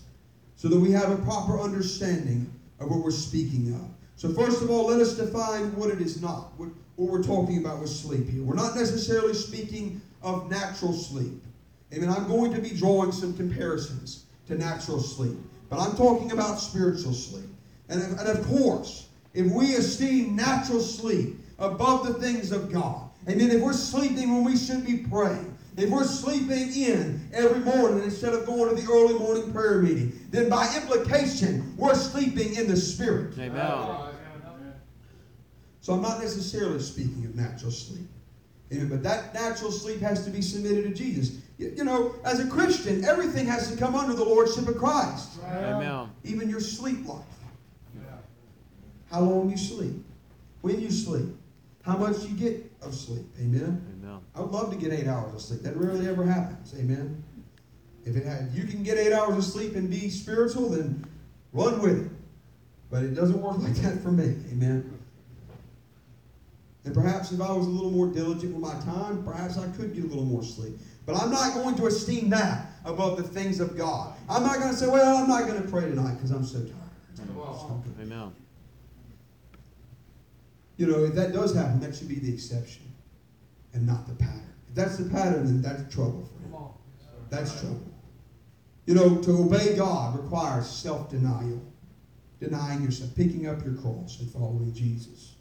so 0.55 0.67
that 0.67 0.79
we 0.79 0.91
have 0.91 1.09
a 1.09 1.17
proper 1.23 1.59
understanding 1.59 2.51
of 2.79 2.89
what 2.89 2.99
we're 2.99 3.11
speaking 3.11 3.73
of. 3.73 3.89
So, 4.15 4.33
first 4.33 4.61
of 4.61 4.69
all, 4.69 4.87
let 4.87 4.99
us 4.99 5.15
define 5.15 5.75
what 5.75 5.89
it 5.89 6.01
is 6.01 6.21
not, 6.21 6.51
what, 6.57 6.69
what 6.95 7.09
we're 7.09 7.23
talking 7.23 7.59
about 7.59 7.79
with 7.79 7.89
sleep 7.89 8.27
here. 8.29 8.43
We're 8.43 8.55
not 8.55 8.75
necessarily 8.75 9.33
speaking 9.33 10.01
of 10.21 10.49
natural 10.49 10.93
sleep. 10.93 11.41
Amen. 11.93 12.09
I'm 12.09 12.27
going 12.27 12.53
to 12.53 12.61
be 12.61 12.69
drawing 12.71 13.11
some 13.11 13.33
comparisons 13.33 14.25
to 14.47 14.55
natural 14.55 14.99
sleep, 14.99 15.37
but 15.69 15.79
I'm 15.79 15.95
talking 15.95 16.31
about 16.31 16.59
spiritual 16.59 17.13
sleep. 17.13 17.49
And, 17.87 18.01
and 18.01 18.27
of 18.27 18.45
course, 18.47 19.07
if 19.33 19.51
we 19.51 19.75
esteem 19.75 20.35
natural 20.35 20.81
sleep 20.81 21.37
above 21.57 22.05
the 22.05 22.13
things 22.15 22.51
of 22.51 22.71
God, 22.71 23.09
amen, 23.27 23.51
if 23.51 23.61
we're 23.61 23.73
sleeping 23.73 24.33
when 24.33 24.43
we 24.43 24.57
should 24.57 24.85
be 24.85 24.97
praying, 24.97 25.48
if 25.77 25.89
we're 25.89 26.03
sleeping 26.03 26.73
in 26.73 27.29
every 27.33 27.59
morning 27.59 28.03
instead 28.03 28.33
of 28.33 28.45
going 28.45 28.75
to 28.75 28.81
the 28.81 28.91
early 28.91 29.13
morning 29.17 29.51
prayer 29.51 29.81
meeting, 29.81 30.19
then 30.29 30.49
by 30.49 30.71
implication, 30.75 31.73
we're 31.77 31.95
sleeping 31.95 32.55
in 32.55 32.67
the 32.67 32.75
Spirit. 32.75 33.37
Amen. 33.39 33.87
So 35.81 35.93
I'm 35.93 36.01
not 36.01 36.19
necessarily 36.19 36.79
speaking 36.79 37.25
of 37.25 37.35
natural 37.35 37.71
sleep. 37.71 38.07
Amen. 38.71 38.89
But 38.89 39.03
that 39.03 39.33
natural 39.33 39.71
sleep 39.71 40.01
has 40.01 40.25
to 40.25 40.31
be 40.31 40.41
submitted 40.41 40.83
to 40.83 40.93
Jesus. 40.93 41.37
You, 41.57 41.73
you 41.75 41.83
know, 41.83 42.15
as 42.23 42.39
a 42.39 42.47
Christian, 42.47 43.03
everything 43.03 43.45
has 43.47 43.71
to 43.71 43.77
come 43.77 43.95
under 43.95 44.13
the 44.13 44.23
Lordship 44.23 44.67
of 44.67 44.77
Christ, 44.77 45.39
Amen. 45.43 46.09
even 46.23 46.49
your 46.49 46.59
sleep 46.59 47.05
life. 47.07 47.23
How 49.09 49.21
long 49.21 49.49
you 49.49 49.57
sleep, 49.57 50.05
when 50.61 50.79
you 50.79 50.91
sleep, 50.91 51.29
how 51.83 51.97
much 51.97 52.23
you 52.23 52.35
get 52.35 52.71
of 52.81 52.93
sleep. 52.93 53.25
Amen. 53.39 53.81
Amen. 54.09 54.21
I 54.35 54.41
would 54.41 54.51
love 54.51 54.71
to 54.71 54.77
get 54.77 54.91
eight 54.91 55.07
hours 55.07 55.33
of 55.33 55.41
sleep. 55.41 55.61
That 55.61 55.77
rarely 55.77 56.07
ever 56.07 56.23
happens. 56.23 56.73
Amen. 56.77 57.23
If 58.05 58.15
it 58.15 58.25
had, 58.25 58.51
you 58.53 58.63
can 58.63 58.83
get 58.83 58.97
eight 58.97 59.13
hours 59.13 59.37
of 59.37 59.43
sleep 59.43 59.75
and 59.75 59.89
be 59.89 60.09
spiritual, 60.09 60.69
then 60.69 61.05
run 61.53 61.81
with 61.81 62.05
it. 62.05 62.11
But 62.89 63.03
it 63.03 63.13
doesn't 63.13 63.41
work 63.41 63.57
like 63.59 63.75
that 63.75 64.01
for 64.01 64.11
me. 64.11 64.35
Amen. 64.51 64.97
And 66.85 66.93
perhaps 66.93 67.31
if 67.31 67.41
I 67.41 67.51
was 67.51 67.67
a 67.67 67.69
little 67.69 67.91
more 67.91 68.07
diligent 68.07 68.53
with 68.53 68.61
my 68.61 68.79
time, 68.81 69.23
perhaps 69.23 69.57
I 69.57 69.67
could 69.77 69.93
get 69.93 70.05
a 70.05 70.07
little 70.07 70.23
more 70.23 70.43
sleep. 70.43 70.73
But 71.05 71.15
I'm 71.15 71.29
not 71.29 71.53
going 71.53 71.75
to 71.75 71.87
esteem 71.87 72.29
that 72.29 72.67
above 72.85 73.17
the 73.17 73.23
things 73.23 73.59
of 73.59 73.77
God. 73.77 74.15
I'm 74.29 74.43
not 74.43 74.59
going 74.59 74.71
to 74.71 74.77
say, 74.77 74.87
well, 74.87 75.17
I'm 75.17 75.27
not 75.27 75.47
going 75.47 75.61
to 75.61 75.67
pray 75.67 75.81
tonight 75.81 76.15
because 76.15 76.31
I'm 76.31 76.45
so 76.45 76.59
tired. 76.59 76.73
It's 77.11 77.19
not 77.19 77.83
good. 77.83 77.95
Amen. 78.01 78.31
You 80.77 80.87
know, 80.87 81.03
if 81.03 81.13
that 81.15 81.33
does 81.33 81.53
happen, 81.53 81.79
that 81.81 81.95
should 81.95 82.07
be 82.07 82.15
the 82.15 82.33
exception 82.33 82.88
and 83.73 83.85
not 83.85 84.07
the 84.07 84.15
pattern. 84.15 84.53
If 84.69 84.75
that's 84.75 84.97
the 84.97 85.09
pattern, 85.09 85.45
then 85.45 85.61
that's 85.61 85.93
trouble 85.93 86.25
for 86.25 86.43
him. 86.43 86.53
That's 87.29 87.59
trouble. 87.59 87.81
You 88.85 88.95
know, 88.95 89.21
to 89.21 89.31
obey 89.43 89.75
God 89.75 90.19
requires 90.19 90.67
self 90.67 91.09
denial, 91.09 91.61
denying 92.39 92.83
yourself, 92.83 93.15
picking 93.15 93.47
up 93.47 93.63
your 93.63 93.75
cross 93.75 94.19
and 94.19 94.31
following 94.31 94.73
Jesus. 94.73 95.35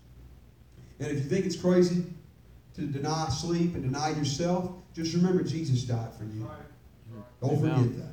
And 1.00 1.08
if 1.10 1.14
you 1.24 1.30
think 1.30 1.46
it's 1.46 1.56
crazy 1.56 2.04
to 2.74 2.82
deny 2.82 3.28
sleep 3.28 3.74
and 3.74 3.82
deny 3.82 4.10
yourself, 4.10 4.72
just 4.94 5.14
remember 5.14 5.42
Jesus 5.42 5.84
died 5.84 6.12
for 6.14 6.24
you. 6.24 6.48
Don't 7.40 7.60
forget 7.60 7.96
that. 7.98 8.12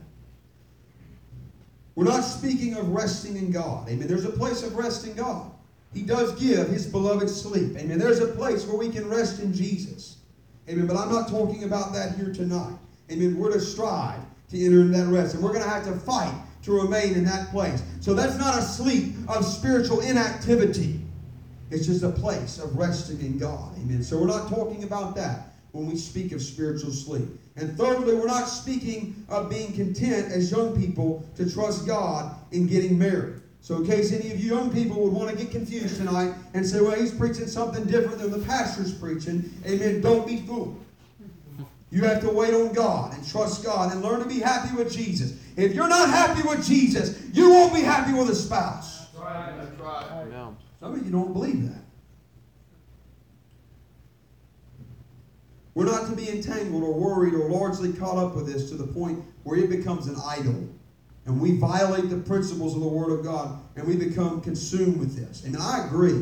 We're 1.96 2.06
not 2.06 2.22
speaking 2.22 2.76
of 2.76 2.90
resting 2.90 3.38
in 3.38 3.52
God. 3.52 3.90
Amen. 3.90 4.08
There's 4.08 4.26
a 4.26 4.30
place 4.30 4.64
of 4.64 4.76
rest 4.76 5.08
in 5.08 5.14
God. 5.16 5.52
He 5.96 6.02
does 6.02 6.38
give 6.40 6.68
his 6.68 6.86
beloved 6.86 7.30
sleep. 7.30 7.78
Amen. 7.78 7.98
There's 7.98 8.20
a 8.20 8.28
place 8.28 8.68
where 8.68 8.78
we 8.78 8.90
can 8.90 9.10
rest 9.10 9.40
in 9.42 9.54
Jesus. 9.54 10.18
Amen. 10.70 10.88
But 10.88 10.98
I'm 10.98 11.10
not 11.10 11.30
talking 11.30 11.64
about 11.64 11.94
that 11.94 12.16
here 12.18 12.34
tonight. 12.34 12.76
Amen. 13.10 13.38
We're 13.38 13.54
to 13.54 13.62
strive 13.62 14.20
to 14.50 14.66
enter 14.66 14.82
into 14.82 14.98
that 14.98 15.08
rest. 15.08 15.36
And 15.36 15.44
we're 15.44 15.54
going 15.54 15.64
to 15.64 15.70
have 15.70 15.86
to 15.86 15.94
fight 15.94 16.34
to 16.64 16.74
remain 16.74 17.14
in 17.14 17.24
that 17.26 17.50
place. 17.50 17.82
So 18.02 18.14
that's 18.14 18.38
not 18.38 18.60
a 18.60 18.62
sleep 18.62 19.14
of 19.30 19.46
spiritual 19.46 20.02
inactivity. 20.02 21.00
It's 21.72 21.86
just 21.86 22.04
a 22.04 22.12
place 22.12 22.60
of 22.60 22.76
resting 22.78 23.22
in 23.22 23.38
God. 23.38 23.74
Amen. 23.78 24.04
So 24.04 24.20
we're 24.20 24.28
not 24.28 24.50
talking 24.50 24.84
about 24.84 25.16
that 25.16 25.54
when 25.72 25.88
we 25.88 25.96
speak 25.96 26.34
of 26.34 26.42
spiritual 26.42 26.92
sleep. 26.92 27.28
And 27.56 27.78
thirdly, 27.78 28.16
we're 28.16 28.28
not 28.28 28.50
speaking 28.50 29.26
of 29.30 29.50
being 29.50 29.72
content 29.72 30.30
as 30.32 30.52
young 30.52 30.78
people 30.78 31.26
to 31.36 31.50
trust 31.50 31.88
God 31.88 32.36
in 32.52 32.68
getting 32.68 33.00
married. 33.00 33.42
So, 33.66 33.78
in 33.78 33.88
case 33.88 34.12
any 34.12 34.32
of 34.32 34.40
you 34.40 34.56
young 34.56 34.72
people 34.72 35.02
would 35.02 35.12
want 35.12 35.32
to 35.32 35.36
get 35.36 35.50
confused 35.50 35.98
tonight 35.98 36.36
and 36.54 36.64
say, 36.64 36.82
well, 36.82 36.92
he's 36.92 37.12
preaching 37.12 37.48
something 37.48 37.84
different 37.86 38.20
than 38.20 38.30
the 38.30 38.46
pastor's 38.46 38.94
preaching, 38.94 39.52
amen, 39.66 40.02
don't 40.02 40.28
be 40.28 40.42
fooled. 40.42 40.80
You 41.90 42.04
have 42.04 42.22
to 42.22 42.30
wait 42.30 42.54
on 42.54 42.74
God 42.74 43.16
and 43.16 43.28
trust 43.28 43.66
God 43.66 43.92
and 43.92 44.04
learn 44.04 44.20
to 44.20 44.28
be 44.28 44.40
happy 44.40 44.76
with 44.76 44.94
Jesus. 44.94 45.40
If 45.58 45.74
you're 45.74 45.88
not 45.88 46.10
happy 46.10 46.48
with 46.48 46.64
Jesus, 46.64 47.20
you 47.34 47.50
won't 47.50 47.74
be 47.74 47.82
happy 47.82 48.14
with 48.14 48.30
a 48.30 48.36
spouse. 48.36 49.08
Amen. 50.12 50.56
Some 50.80 50.94
of 50.94 51.04
you 51.04 51.12
don't 51.12 51.34
believe 51.34 51.68
that. 51.68 51.82
We're 55.74 55.86
not 55.86 56.08
to 56.12 56.16
be 56.16 56.30
entangled 56.30 56.84
or 56.84 56.94
worried 56.94 57.34
or 57.34 57.50
largely 57.50 57.94
caught 57.94 58.18
up 58.18 58.36
with 58.36 58.46
this 58.46 58.70
to 58.70 58.76
the 58.76 58.86
point 58.86 59.26
where 59.42 59.58
it 59.58 59.72
becomes 59.72 60.06
an 60.06 60.18
idol. 60.24 60.70
And 61.26 61.42
we 61.42 61.58
violate 61.58 62.10
the 62.10 62.18
principles 62.18 62.76
of 62.76 62.82
the 62.82 62.88
Word 62.88 63.12
of 63.12 63.26
God 63.26 63.60
and 63.76 63.88
we 63.88 63.96
become 63.96 64.42
consumed 64.42 64.98
with 64.98 65.16
this. 65.16 65.44
And 65.44 65.58
I 65.58 65.86
agree 65.86 66.22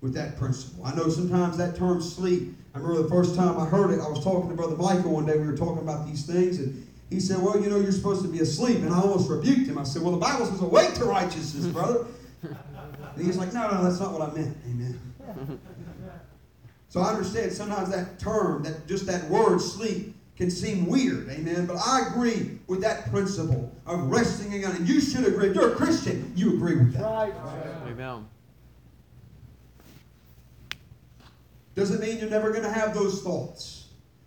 with 0.00 0.14
that 0.14 0.36
principle. 0.36 0.84
I 0.84 0.94
know 0.94 1.08
sometimes 1.08 1.56
that 1.56 1.76
term 1.76 2.00
sleep, 2.00 2.54
I 2.74 2.78
remember 2.78 3.02
the 3.02 3.08
first 3.08 3.34
time 3.34 3.58
I 3.58 3.64
heard 3.64 3.90
it, 3.90 4.00
I 4.00 4.08
was 4.08 4.22
talking 4.22 4.48
to 4.50 4.54
Brother 4.54 4.76
Michael 4.76 5.12
one 5.12 5.26
day, 5.26 5.38
we 5.38 5.46
were 5.46 5.56
talking 5.56 5.82
about 5.82 6.06
these 6.06 6.24
things, 6.26 6.58
and 6.58 6.86
he 7.10 7.20
said, 7.20 7.40
Well, 7.40 7.60
you 7.60 7.70
know, 7.70 7.78
you're 7.78 7.92
supposed 7.92 8.22
to 8.22 8.28
be 8.28 8.40
asleep. 8.40 8.78
And 8.78 8.92
I 8.92 9.00
almost 9.00 9.30
rebuked 9.30 9.68
him. 9.68 9.78
I 9.78 9.84
said, 9.84 10.02
Well, 10.02 10.12
the 10.12 10.18
Bible 10.18 10.46
says 10.46 10.60
awake 10.60 10.94
to 10.94 11.04
righteousness, 11.04 11.66
brother. 11.66 12.06
and 12.42 13.24
he's 13.24 13.36
like, 13.36 13.52
No, 13.52 13.70
no, 13.70 13.84
that's 13.84 14.00
not 14.00 14.12
what 14.12 14.22
I 14.22 14.32
meant. 14.34 14.56
Amen. 14.66 15.00
So 16.88 17.00
I 17.00 17.10
understand 17.10 17.52
sometimes 17.52 17.90
that 17.90 18.20
term, 18.20 18.62
that 18.62 18.86
just 18.86 19.06
that 19.06 19.28
word 19.28 19.60
sleep, 19.60 20.14
can 20.36 20.50
seem 20.50 20.86
weird, 20.86 21.28
amen. 21.28 21.66
But 21.66 21.76
I 21.76 22.08
agree 22.08 22.58
with 22.66 22.80
that 22.80 23.10
principle 23.10 23.72
of 23.86 24.10
resting 24.10 24.52
in 24.52 24.62
God. 24.62 24.74
And 24.76 24.88
you 24.88 25.00
should 25.00 25.26
agree. 25.26 25.48
If 25.50 25.54
you're 25.54 25.72
a 25.72 25.76
Christian, 25.76 26.32
you 26.34 26.54
agree 26.54 26.76
with 26.76 26.92
that. 26.94 27.02
Right. 27.02 27.32
Amen. 27.86 28.26
Doesn't 31.74 32.00
mean 32.00 32.18
you're 32.18 32.30
never 32.30 32.50
going 32.50 32.64
to 32.64 32.72
have 32.72 32.94
those 32.94 33.22
thoughts. 33.22 33.84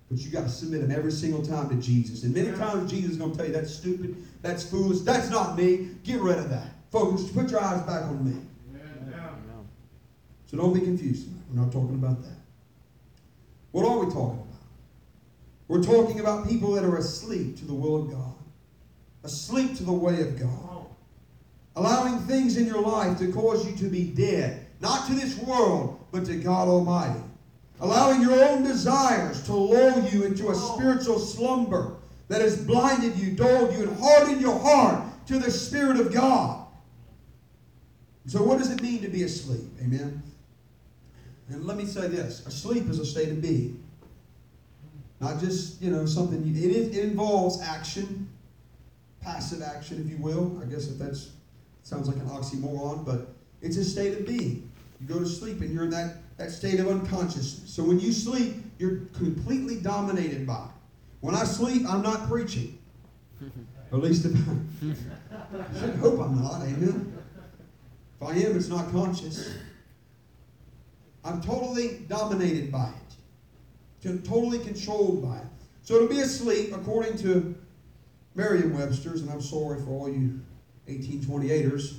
But 0.09 0.19
you 0.19 0.31
got 0.31 0.43
to 0.43 0.49
submit 0.49 0.81
them 0.81 0.91
every 0.91 1.11
single 1.11 1.45
time 1.45 1.69
to 1.69 1.75
Jesus. 1.75 2.23
And 2.23 2.33
many 2.33 2.51
times 2.53 2.89
Jesus 2.89 3.11
is 3.11 3.17
going 3.17 3.31
to 3.31 3.37
tell 3.37 3.45
you, 3.45 3.51
that's 3.51 3.73
stupid, 3.73 4.15
that's 4.41 4.63
foolish, 4.63 4.99
that's 5.01 5.29
not 5.29 5.57
me. 5.57 5.89
Get 6.03 6.21
rid 6.21 6.37
of 6.37 6.49
that. 6.49 6.69
Focus, 6.91 7.29
put 7.29 7.51
your 7.51 7.61
eyes 7.61 7.81
back 7.81 8.03
on 8.03 8.23
me. 8.23 8.39
Amen. 8.69 9.13
So 10.45 10.55
don't 10.55 10.73
be 10.73 10.79
confused. 10.79 11.27
We're 11.49 11.61
not 11.61 11.73
talking 11.73 11.95
about 11.95 12.21
that. 12.23 12.37
What 13.71 13.85
are 13.85 13.99
we 13.99 14.05
talking 14.05 14.39
about? 14.39 14.46
We're 15.67 15.83
talking 15.83 16.19
about 16.19 16.47
people 16.47 16.71
that 16.73 16.83
are 16.83 16.97
asleep 16.97 17.57
to 17.59 17.65
the 17.65 17.73
will 17.73 18.03
of 18.03 18.11
God, 18.11 18.35
asleep 19.23 19.75
to 19.77 19.83
the 19.83 19.91
way 19.91 20.21
of 20.21 20.39
God, 20.39 20.85
allowing 21.75 22.19
things 22.19 22.57
in 22.57 22.65
your 22.65 22.81
life 22.81 23.17
to 23.19 23.31
cause 23.31 23.65
you 23.69 23.75
to 23.77 23.89
be 23.89 24.05
dead, 24.05 24.65
not 24.79 25.07
to 25.07 25.13
this 25.13 25.37
world, 25.39 26.05
but 26.11 26.25
to 26.25 26.35
God 26.35 26.67
Almighty. 26.67 27.21
Allowing 27.79 28.21
your 28.21 28.43
own 28.43 28.63
desires 28.63 29.43
to 29.43 29.53
lull 29.53 30.03
you 30.09 30.23
into 30.23 30.49
a 30.49 30.55
spiritual 30.55 31.19
slumber 31.19 31.97
that 32.27 32.41
has 32.41 32.57
blinded 32.57 33.15
you, 33.17 33.31
dulled 33.31 33.73
you, 33.73 33.83
and 33.83 33.99
hardened 33.99 34.41
your 34.41 34.57
heart 34.57 35.03
to 35.27 35.37
the 35.37 35.51
Spirit 35.51 35.99
of 35.99 36.11
God. 36.11 36.65
So, 38.25 38.41
what 38.41 38.57
does 38.57 38.71
it 38.71 38.81
mean 38.81 39.01
to 39.01 39.07
be 39.09 39.23
asleep? 39.23 39.69
Amen. 39.81 40.23
And 41.49 41.65
let 41.65 41.77
me 41.77 41.85
say 41.85 42.07
this 42.07 42.45
asleep 42.45 42.89
is 42.89 42.99
a 42.99 43.05
state 43.05 43.29
of 43.29 43.41
being. 43.41 43.83
Not 45.19 45.39
just, 45.39 45.81
you 45.81 45.91
know, 45.91 46.05
something, 46.05 46.43
you, 46.43 46.53
it, 46.53 46.75
is, 46.75 46.95
it 46.95 47.03
involves 47.05 47.61
action, 47.61 48.29
passive 49.21 49.61
action, 49.61 49.99
if 50.01 50.09
you 50.09 50.17
will. 50.17 50.59
I 50.61 50.65
guess 50.65 50.87
if 50.87 50.97
that's, 50.97 51.31
sounds 51.83 52.07
like 52.07 52.17
an 52.17 52.29
oxymoron, 52.29 53.05
but 53.05 53.33
it's 53.61 53.77
a 53.77 53.83
state 53.83 54.17
of 54.19 54.27
being. 54.27 54.69
You 54.99 55.07
go 55.07 55.19
to 55.19 55.25
sleep 55.25 55.61
and 55.61 55.73
you're 55.73 55.85
in 55.85 55.89
that, 55.91 56.17
that 56.37 56.51
state 56.51 56.79
of 56.79 56.87
unconsciousness. 56.87 57.63
So 57.65 57.83
when 57.83 57.99
you 57.99 58.11
sleep, 58.11 58.55
you're 58.77 59.01
completely 59.13 59.77
dominated 59.77 60.45
by 60.45 60.65
it. 60.65 60.71
When 61.21 61.33
I 61.33 61.43
sleep, 61.43 61.83
I'm 61.87 62.03
not 62.03 62.27
preaching. 62.29 62.77
At 63.91 63.99
least 63.99 64.25
if 64.25 64.35
I, 64.35 65.87
I 65.87 65.91
hope 65.97 66.19
I'm 66.19 66.41
not, 66.43 66.61
amen. 66.61 67.17
If 68.19 68.27
I 68.27 68.31
am, 68.33 68.57
it's 68.57 68.67
not 68.67 68.91
conscious. 68.91 69.49
I'm 71.23 71.41
totally 71.41 71.99
dominated 72.07 72.71
by 72.71 72.89
it, 72.89 72.96
totally 74.03 74.59
controlled 74.59 75.23
by 75.23 75.37
it. 75.37 75.45
So 75.83 76.01
to 76.01 76.07
be 76.07 76.19
asleep, 76.19 76.73
according 76.73 77.17
to 77.19 77.55
Merriam 78.35 78.73
Webster's, 78.77 79.21
and 79.21 79.29
I'm 79.29 79.41
sorry 79.41 79.79
for 79.81 79.91
all 79.91 80.09
you 80.09 80.39
1828ers, 80.87 81.97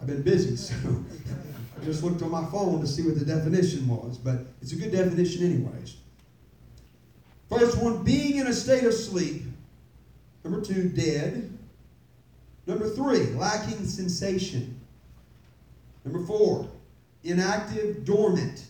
I've 0.00 0.06
been 0.06 0.22
busy, 0.22 0.56
so 0.56 0.74
I 1.80 1.84
just 1.84 2.02
looked 2.02 2.22
on 2.22 2.30
my 2.30 2.44
phone 2.46 2.80
to 2.80 2.86
see 2.86 3.02
what 3.02 3.18
the 3.18 3.24
definition 3.24 3.86
was, 3.86 4.18
but 4.18 4.46
it's 4.62 4.72
a 4.72 4.76
good 4.76 4.92
definition, 4.92 5.44
anyways. 5.44 5.96
First 7.50 7.82
one, 7.82 8.04
being 8.04 8.36
in 8.36 8.46
a 8.46 8.52
state 8.52 8.84
of 8.84 8.94
sleep. 8.94 9.42
Number 10.44 10.60
two, 10.60 10.88
dead. 10.88 11.52
Number 12.66 12.88
three, 12.88 13.26
lacking 13.32 13.84
sensation. 13.84 14.80
Number 16.04 16.24
four, 16.24 16.68
inactive, 17.24 18.04
dormant, 18.04 18.64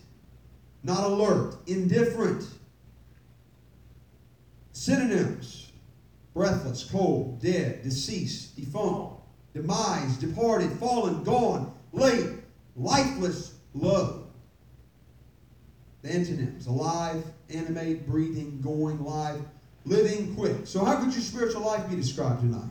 not 0.83 1.05
alert, 1.05 1.57
indifferent. 1.67 2.47
Synonyms 4.81 5.73
breathless, 6.33 6.85
cold, 6.85 7.39
dead, 7.39 7.83
deceased, 7.83 8.57
defunct, 8.57 9.13
demise, 9.53 10.17
departed, 10.17 10.73
fallen, 10.79 11.23
gone, 11.23 11.75
late, 11.93 12.31
lifeless, 12.77 13.57
low. 13.75 14.25
The 16.01 16.11
antonyms 16.15 16.67
alive, 16.67 17.23
animate, 17.51 18.07
breathing, 18.07 18.59
going, 18.63 19.05
live, 19.05 19.43
living, 19.85 20.35
quick. 20.35 20.57
So, 20.65 20.83
how 20.83 20.97
could 20.97 21.13
your 21.13 21.21
spiritual 21.21 21.61
life 21.61 21.87
be 21.91 21.97
described 21.97 22.41
tonight? 22.41 22.71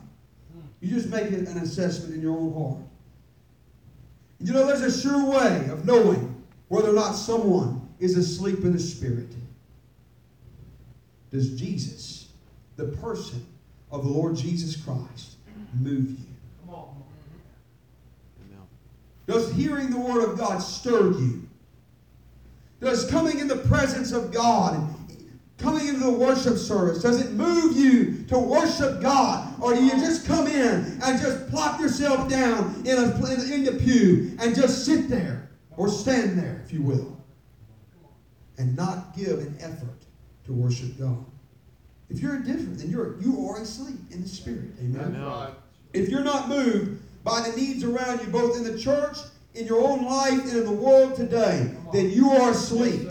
You 0.80 0.88
just 0.88 1.10
make 1.10 1.30
an 1.30 1.46
assessment 1.58 2.12
in 2.12 2.20
your 2.20 2.36
own 2.36 2.52
heart. 2.52 2.88
You 4.40 4.52
know, 4.52 4.66
there's 4.66 4.82
a 4.82 5.00
sure 5.00 5.30
way 5.30 5.68
of 5.70 5.86
knowing 5.86 6.42
whether 6.66 6.90
or 6.90 6.94
not 6.94 7.12
someone 7.12 7.88
is 8.00 8.16
asleep 8.16 8.64
in 8.64 8.72
the 8.72 8.80
spirit. 8.80 9.28
Does 11.30 11.50
Jesus, 11.58 12.28
the 12.76 12.86
person 12.86 13.46
of 13.90 14.04
the 14.04 14.10
Lord 14.10 14.36
Jesus 14.36 14.76
Christ, 14.76 15.36
move 15.78 16.10
you? 16.10 16.16
Amen. 16.68 18.66
Does 19.26 19.52
hearing 19.52 19.90
the 19.90 19.98
Word 19.98 20.28
of 20.28 20.38
God 20.38 20.58
stir 20.58 21.12
you? 21.12 21.48
Does 22.80 23.08
coming 23.10 23.38
in 23.38 23.46
the 23.46 23.56
presence 23.56 24.12
of 24.12 24.32
God, 24.32 24.88
coming 25.58 25.86
into 25.86 26.00
the 26.00 26.10
worship 26.10 26.56
service, 26.56 27.02
does 27.02 27.20
it 27.20 27.32
move 27.32 27.76
you 27.76 28.24
to 28.24 28.38
worship 28.38 29.00
God? 29.00 29.54
Or 29.60 29.74
do 29.74 29.84
you 29.84 29.92
just 29.92 30.26
come 30.26 30.46
in 30.46 30.98
and 31.02 31.20
just 31.20 31.48
plop 31.50 31.78
yourself 31.80 32.28
down 32.28 32.82
in, 32.86 32.96
a, 32.96 33.52
in 33.52 33.64
the 33.64 33.78
pew 33.78 34.36
and 34.40 34.56
just 34.56 34.86
sit 34.86 35.08
there 35.08 35.50
or 35.76 35.88
stand 35.88 36.38
there, 36.38 36.62
if 36.64 36.72
you 36.72 36.82
will, 36.82 37.16
and 38.58 38.74
not 38.74 39.14
give 39.14 39.38
an 39.38 39.56
effort 39.60 39.99
to 40.50 40.54
worship 40.54 40.98
God? 40.98 41.24
If 42.08 42.20
you're 42.20 42.36
indifferent, 42.36 42.78
then 42.78 42.90
you're, 42.90 43.20
you 43.20 43.48
are 43.48 43.60
asleep 43.60 43.98
in 44.10 44.22
the 44.22 44.28
Spirit. 44.28 44.72
Amen. 44.80 45.14
Amen. 45.16 45.52
If 45.92 46.08
you're 46.08 46.24
not 46.24 46.48
moved 46.48 47.00
by 47.24 47.48
the 47.48 47.56
needs 47.56 47.84
around 47.84 48.20
you, 48.20 48.26
both 48.26 48.56
in 48.56 48.64
the 48.64 48.78
church, 48.78 49.16
in 49.54 49.66
your 49.66 49.80
own 49.80 50.04
life, 50.04 50.40
and 50.40 50.58
in 50.58 50.64
the 50.64 50.72
world 50.72 51.14
today, 51.14 51.72
then 51.92 52.10
you 52.10 52.30
are 52.30 52.50
asleep. 52.50 53.08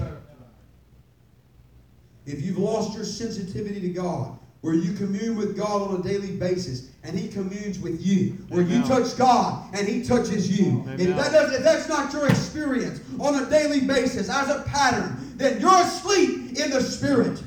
If 2.26 2.42
you've 2.44 2.58
lost 2.58 2.94
your 2.94 3.06
sensitivity 3.06 3.82
to 3.82 3.90
God, 3.90 4.38
where 4.62 4.74
you 4.74 4.94
commune 4.94 5.38
with 5.38 5.58
God 5.58 5.90
on 5.90 6.02
a 6.02 6.04
daily 6.04 6.36
basis, 6.36 6.90
and 7.04 7.18
He 7.18 7.30
communes 7.30 7.80
with 7.80 8.06
you, 8.06 8.32
where 8.50 8.62
you 8.62 8.84
touch 8.84 9.18
God 9.18 9.74
and 9.74 9.88
He 9.88 10.04
touches 10.04 10.60
you. 10.60 10.84
If, 10.98 11.16
that 11.16 11.32
does, 11.32 11.54
if 11.54 11.64
that's 11.64 11.88
not 11.88 12.12
your 12.12 12.28
experience 12.28 13.00
on 13.20 13.42
a 13.42 13.50
daily 13.50 13.82
basis 13.82 14.30
as 14.30 14.50
a 14.50 14.64
pattern, 14.64 15.29
then 15.40 15.62
you're 15.62 15.82
asleep 15.82 16.60
in 16.60 16.70
the 16.70 16.82
Spirit. 16.82 17.42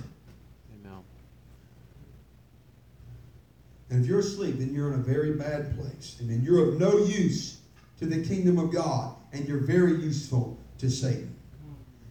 Amen. 0.80 0.98
And 3.90 4.02
if 4.02 4.08
you're 4.08 4.20
asleep, 4.20 4.58
then 4.58 4.74
you're 4.74 4.92
in 4.92 5.00
a 5.00 5.02
very 5.02 5.32
bad 5.32 5.76
place. 5.76 6.16
And 6.18 6.28
then 6.28 6.42
you're 6.42 6.70
of 6.70 6.80
no 6.80 6.98
use 6.98 7.58
to 8.00 8.06
the 8.06 8.24
kingdom 8.26 8.58
of 8.58 8.72
God, 8.72 9.14
and 9.32 9.46
you're 9.46 9.60
very 9.60 9.92
useful 9.92 10.58
to 10.78 10.90
Satan. 10.90 11.34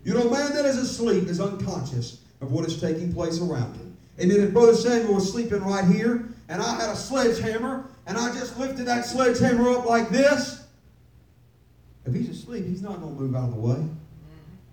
You 0.04 0.14
know, 0.14 0.28
a 0.28 0.32
man 0.32 0.54
that 0.54 0.66
is 0.66 0.78
asleep 0.78 1.28
is 1.28 1.42
unconscious 1.42 2.22
of 2.42 2.52
what 2.52 2.66
is 2.66 2.80
taking 2.80 3.12
place 3.14 3.42
around 3.42 3.76
him. 3.76 3.98
Then 4.18 4.32
if 4.32 4.54
Brother 4.54 4.76
Samuel 4.76 5.16
was 5.16 5.32
sleeping 5.32 5.62
right 5.64 5.86
here, 5.86 6.30
and 6.48 6.62
I 6.62 6.80
had 6.80 6.90
a 6.90 6.96
sledgehammer, 6.96 7.90
and 8.06 8.18
I 8.18 8.32
just 8.34 8.58
lifted 8.60 8.86
that 8.86 9.06
sledgehammer 9.06 9.70
up 9.70 9.86
like 9.86 10.10
this, 10.10 10.64
if 12.06 12.14
he's 12.14 12.30
asleep, 12.30 12.66
he's 12.66 12.82
not 12.82 13.00
going 13.00 13.16
to 13.16 13.22
move 13.22 13.36
out 13.36 13.50
of 13.50 13.56
the 13.56 13.60
way. 13.60 13.84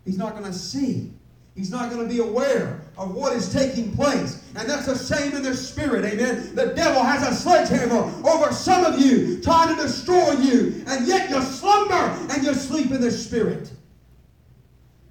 He's 0.09 0.17
not 0.17 0.33
going 0.33 0.51
to 0.51 0.59
see. 0.59 1.13
He's 1.55 1.71
not 1.71 1.91
going 1.91 2.09
to 2.09 2.09
be 2.09 2.21
aware 2.21 2.81
of 2.97 3.15
what 3.15 3.35
is 3.35 3.53
taking 3.53 3.95
place. 3.95 4.43
And 4.57 4.67
that's 4.67 4.87
the 4.87 4.97
same 4.97 5.37
in 5.37 5.43
the 5.43 5.55
spirit, 5.55 6.03
amen. 6.03 6.55
The 6.55 6.69
devil 6.69 7.03
has 7.03 7.29
a 7.29 7.35
sledgehammer 7.35 8.11
over 8.27 8.51
some 8.51 8.87
of 8.87 8.99
you, 8.99 9.39
trying 9.43 9.77
to 9.77 9.83
destroy 9.83 10.31
you, 10.33 10.83
and 10.87 11.07
yet 11.07 11.29
you 11.29 11.43
slumber 11.43 12.17
and 12.33 12.43
you 12.43 12.55
sleep 12.55 12.91
in 12.91 13.03
the 13.03 13.11
spirit. 13.11 13.71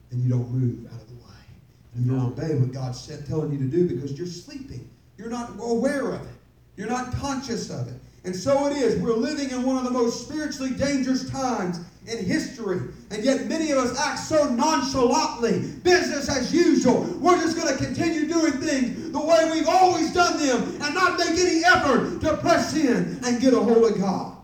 And 0.10 0.20
you 0.20 0.32
don't 0.32 0.50
move 0.50 0.92
out 0.92 1.00
of 1.00 1.10
the 1.10 1.16
way. 1.18 1.46
And 1.94 2.04
you 2.04 2.12
don't 2.14 2.26
obey 2.26 2.56
what 2.56 2.72
God's 2.72 3.00
said, 3.00 3.28
telling 3.28 3.52
you 3.52 3.60
to 3.60 3.66
do 3.66 3.88
because 3.88 4.18
you're 4.18 4.26
sleeping. 4.26 4.90
You're 5.16 5.30
not 5.30 5.52
aware 5.60 6.12
of 6.12 6.24
it. 6.24 6.36
You're 6.76 6.90
not 6.90 7.14
conscious 7.14 7.70
of 7.70 7.88
it. 7.88 8.02
And 8.24 8.36
so 8.36 8.66
it 8.66 8.76
is. 8.76 9.00
We're 9.00 9.14
living 9.14 9.52
in 9.52 9.62
one 9.62 9.78
of 9.78 9.84
the 9.84 9.92
most 9.92 10.28
spiritually 10.28 10.72
dangerous 10.72 11.30
times 11.30 11.82
in 12.08 12.24
history. 12.24 12.80
And 13.12 13.24
yet 13.24 13.46
many 13.48 13.72
of 13.72 13.80
us 13.80 14.00
act 14.00 14.20
so 14.20 14.50
nonchalantly, 14.50 15.60
business 15.84 16.30
as 16.30 16.54
usual. 16.54 17.04
We're 17.20 17.40
just 17.42 17.58
going 17.58 17.76
to 17.76 17.84
continue 17.84 18.28
doing 18.28 18.54
things 18.54 19.12
the 19.12 19.20
way 19.20 19.50
we've 19.52 19.68
always 19.68 20.14
done 20.14 20.40
them 20.40 20.82
and 20.82 20.96
not 20.96 21.20
make 21.20 21.38
any 21.38 21.64
effort 21.66 22.22
to 22.22 22.38
press 22.38 22.76
in 22.76 23.20
and 23.24 23.42
get 23.42 23.54
a 23.54 23.60
hold 23.60 23.92
of 23.92 24.00
God. 24.00 24.38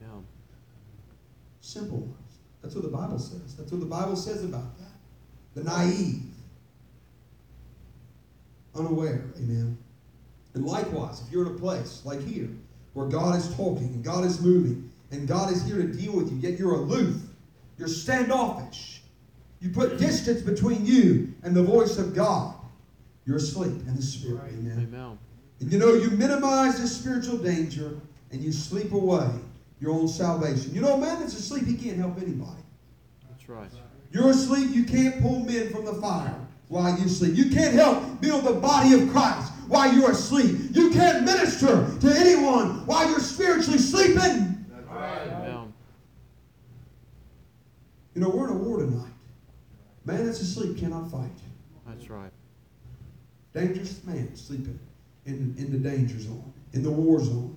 No. 0.00 0.24
Simple 1.60 1.98
ones. 1.98 2.14
That's 2.62 2.74
what 2.74 2.84
the 2.84 2.90
Bible 2.90 3.18
says. 3.18 3.56
That's 3.56 3.70
what 3.70 3.80
the 3.80 3.86
Bible 3.86 4.16
says 4.16 4.44
about 4.44 4.78
that. 4.78 4.86
The 5.54 5.64
naive, 5.64 6.22
unaware. 8.74 9.24
Amen. 9.36 9.76
And 10.54 10.64
likewise, 10.64 11.22
if 11.22 11.32
you're 11.32 11.46
in 11.46 11.54
a 11.54 11.58
place 11.58 12.02
like 12.04 12.20
here 12.26 12.48
where 12.94 13.06
God 13.06 13.36
is 13.38 13.54
talking 13.54 13.86
and 13.86 14.04
God 14.04 14.24
is 14.24 14.40
moving 14.40 14.90
and 15.10 15.26
God 15.26 15.52
is 15.52 15.64
here 15.64 15.76
to 15.76 15.86
deal 15.86 16.12
with 16.12 16.30
you, 16.30 16.38
yet 16.38 16.58
you're 16.58 16.74
aloof, 16.74 17.16
you're 17.78 17.88
standoffish, 17.88 19.02
you 19.60 19.70
put 19.70 19.98
distance 19.98 20.42
between 20.42 20.86
you 20.86 21.34
and 21.42 21.54
the 21.54 21.62
voice 21.62 21.98
of 21.98 22.14
God, 22.14 22.54
you're 23.26 23.36
asleep 23.36 23.72
in 23.86 23.96
the 23.96 24.02
Spirit. 24.02 24.42
Amen. 24.48 24.88
Amen. 24.88 25.18
And 25.60 25.72
you 25.72 25.78
know, 25.78 25.92
you 25.92 26.10
minimize 26.10 26.80
the 26.80 26.88
spiritual 26.88 27.38
danger 27.38 28.00
and 28.30 28.42
you 28.42 28.52
sleep 28.52 28.92
away 28.92 29.28
your 29.80 29.92
own 29.92 30.08
salvation. 30.08 30.74
You 30.74 30.80
know, 30.82 30.94
a 30.94 30.98
man 30.98 31.20
that's 31.20 31.34
asleep, 31.34 31.66
he 31.66 31.74
can't 31.74 31.96
help 31.96 32.16
anybody. 32.18 32.62
That's 33.28 33.48
right. 33.48 33.68
You're 34.12 34.30
asleep, 34.30 34.70
you 34.74 34.84
can't 34.84 35.20
pull 35.22 35.40
men 35.40 35.70
from 35.70 35.84
the 35.84 35.94
fire 35.94 36.34
while 36.68 36.98
you 36.98 37.08
sleep. 37.08 37.34
You 37.36 37.50
can't 37.50 37.74
help 37.74 38.20
build 38.20 38.44
the 38.44 38.54
body 38.54 38.94
of 38.94 39.10
Christ 39.10 39.52
while 39.68 39.92
you're 39.92 40.12
asleep. 40.12 40.56
You 40.72 40.90
can't 40.90 41.24
minister 41.24 41.86
to 42.00 42.12
anyone 42.12 42.86
while 42.86 43.08
you're 43.08 43.20
spiritually 43.20 43.78
sleeping. 43.78 44.59
Amen. 45.00 45.72
You 48.14 48.20
know, 48.20 48.28
we're 48.28 48.48
in 48.48 48.54
a 48.54 48.58
war 48.58 48.78
tonight. 48.78 49.12
Man 50.04 50.26
that's 50.26 50.40
asleep 50.40 50.78
cannot 50.78 51.10
fight. 51.10 51.30
That's 51.86 52.08
right. 52.10 52.32
Dangerous 53.54 54.02
man 54.04 54.34
sleeping 54.34 54.78
in, 55.26 55.54
in 55.58 55.72
the 55.72 55.78
danger 55.78 56.18
zone, 56.18 56.52
in 56.72 56.82
the 56.82 56.90
war 56.90 57.20
zone. 57.20 57.56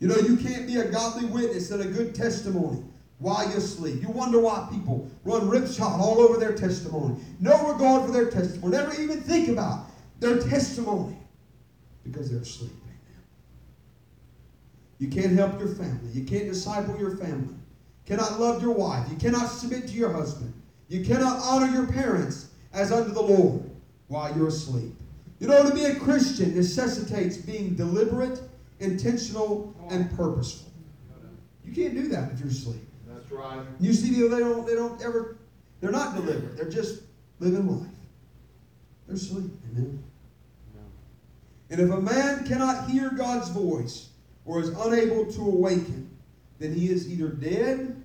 You 0.00 0.08
know, 0.08 0.16
you 0.16 0.36
can't 0.36 0.66
be 0.66 0.76
a 0.76 0.90
godly 0.90 1.26
witness 1.26 1.70
and 1.70 1.82
a 1.82 1.86
good 1.86 2.14
testimony 2.14 2.82
while 3.18 3.50
you 3.52 3.60
sleep. 3.60 4.02
You 4.02 4.08
wonder 4.08 4.38
why 4.38 4.68
people 4.70 5.10
run 5.24 5.48
ripshod 5.48 6.00
all 6.00 6.20
over 6.20 6.38
their 6.38 6.54
testimony. 6.54 7.16
No 7.40 7.72
regard 7.72 8.06
for 8.06 8.12
their 8.12 8.30
testimony. 8.30 8.76
Never 8.76 9.00
even 9.00 9.20
think 9.20 9.48
about 9.48 9.86
their 10.20 10.40
testimony 10.40 11.16
because 12.02 12.30
they're 12.30 12.40
asleep. 12.40 12.72
You 15.04 15.10
can't 15.10 15.32
help 15.32 15.58
your 15.58 15.68
family. 15.68 16.10
You 16.14 16.24
can't 16.24 16.46
disciple 16.46 16.98
your 16.98 17.18
family. 17.18 17.54
Cannot 18.06 18.40
love 18.40 18.62
your 18.62 18.72
wife. 18.72 19.06
You 19.10 19.16
cannot 19.16 19.48
submit 19.48 19.86
to 19.88 19.92
your 19.92 20.10
husband. 20.10 20.54
You 20.88 21.04
cannot 21.04 21.42
honor 21.42 21.70
your 21.70 21.86
parents 21.86 22.48
as 22.72 22.90
unto 22.90 23.12
the 23.12 23.20
Lord 23.20 23.70
while 24.08 24.34
you're 24.34 24.48
asleep. 24.48 24.94
You 25.40 25.48
know, 25.48 25.68
to 25.68 25.74
be 25.74 25.84
a 25.84 25.96
Christian 25.96 26.56
necessitates 26.56 27.36
being 27.36 27.74
deliberate, 27.74 28.40
intentional, 28.80 29.76
and 29.90 30.10
purposeful. 30.16 30.72
You 31.66 31.74
can't 31.74 31.94
do 31.94 32.08
that 32.08 32.32
if 32.32 32.40
you're 32.40 32.48
asleep. 32.48 32.80
That's 33.06 33.30
right. 33.30 33.60
You 33.80 33.92
see 33.92 34.26
they 34.26 34.38
don't, 34.38 34.66
they 34.66 34.74
don't 34.74 35.02
ever, 35.02 35.36
they're 35.82 35.90
not 35.90 36.14
deliberate. 36.14 36.56
They're 36.56 36.70
just 36.70 37.02
living 37.40 37.66
life. 37.66 37.90
They're 39.06 39.16
asleep. 39.16 39.52
Amen. 39.70 40.02
And 41.68 41.80
if 41.80 41.90
a 41.90 42.00
man 42.00 42.46
cannot 42.46 42.88
hear 42.88 43.10
God's 43.10 43.50
voice 43.50 44.08
or 44.46 44.60
is 44.60 44.68
unable 44.68 45.26
to 45.32 45.40
awaken, 45.40 46.10
then 46.58 46.74
he 46.74 46.90
is 46.90 47.10
either 47.10 47.28
dead 47.28 48.02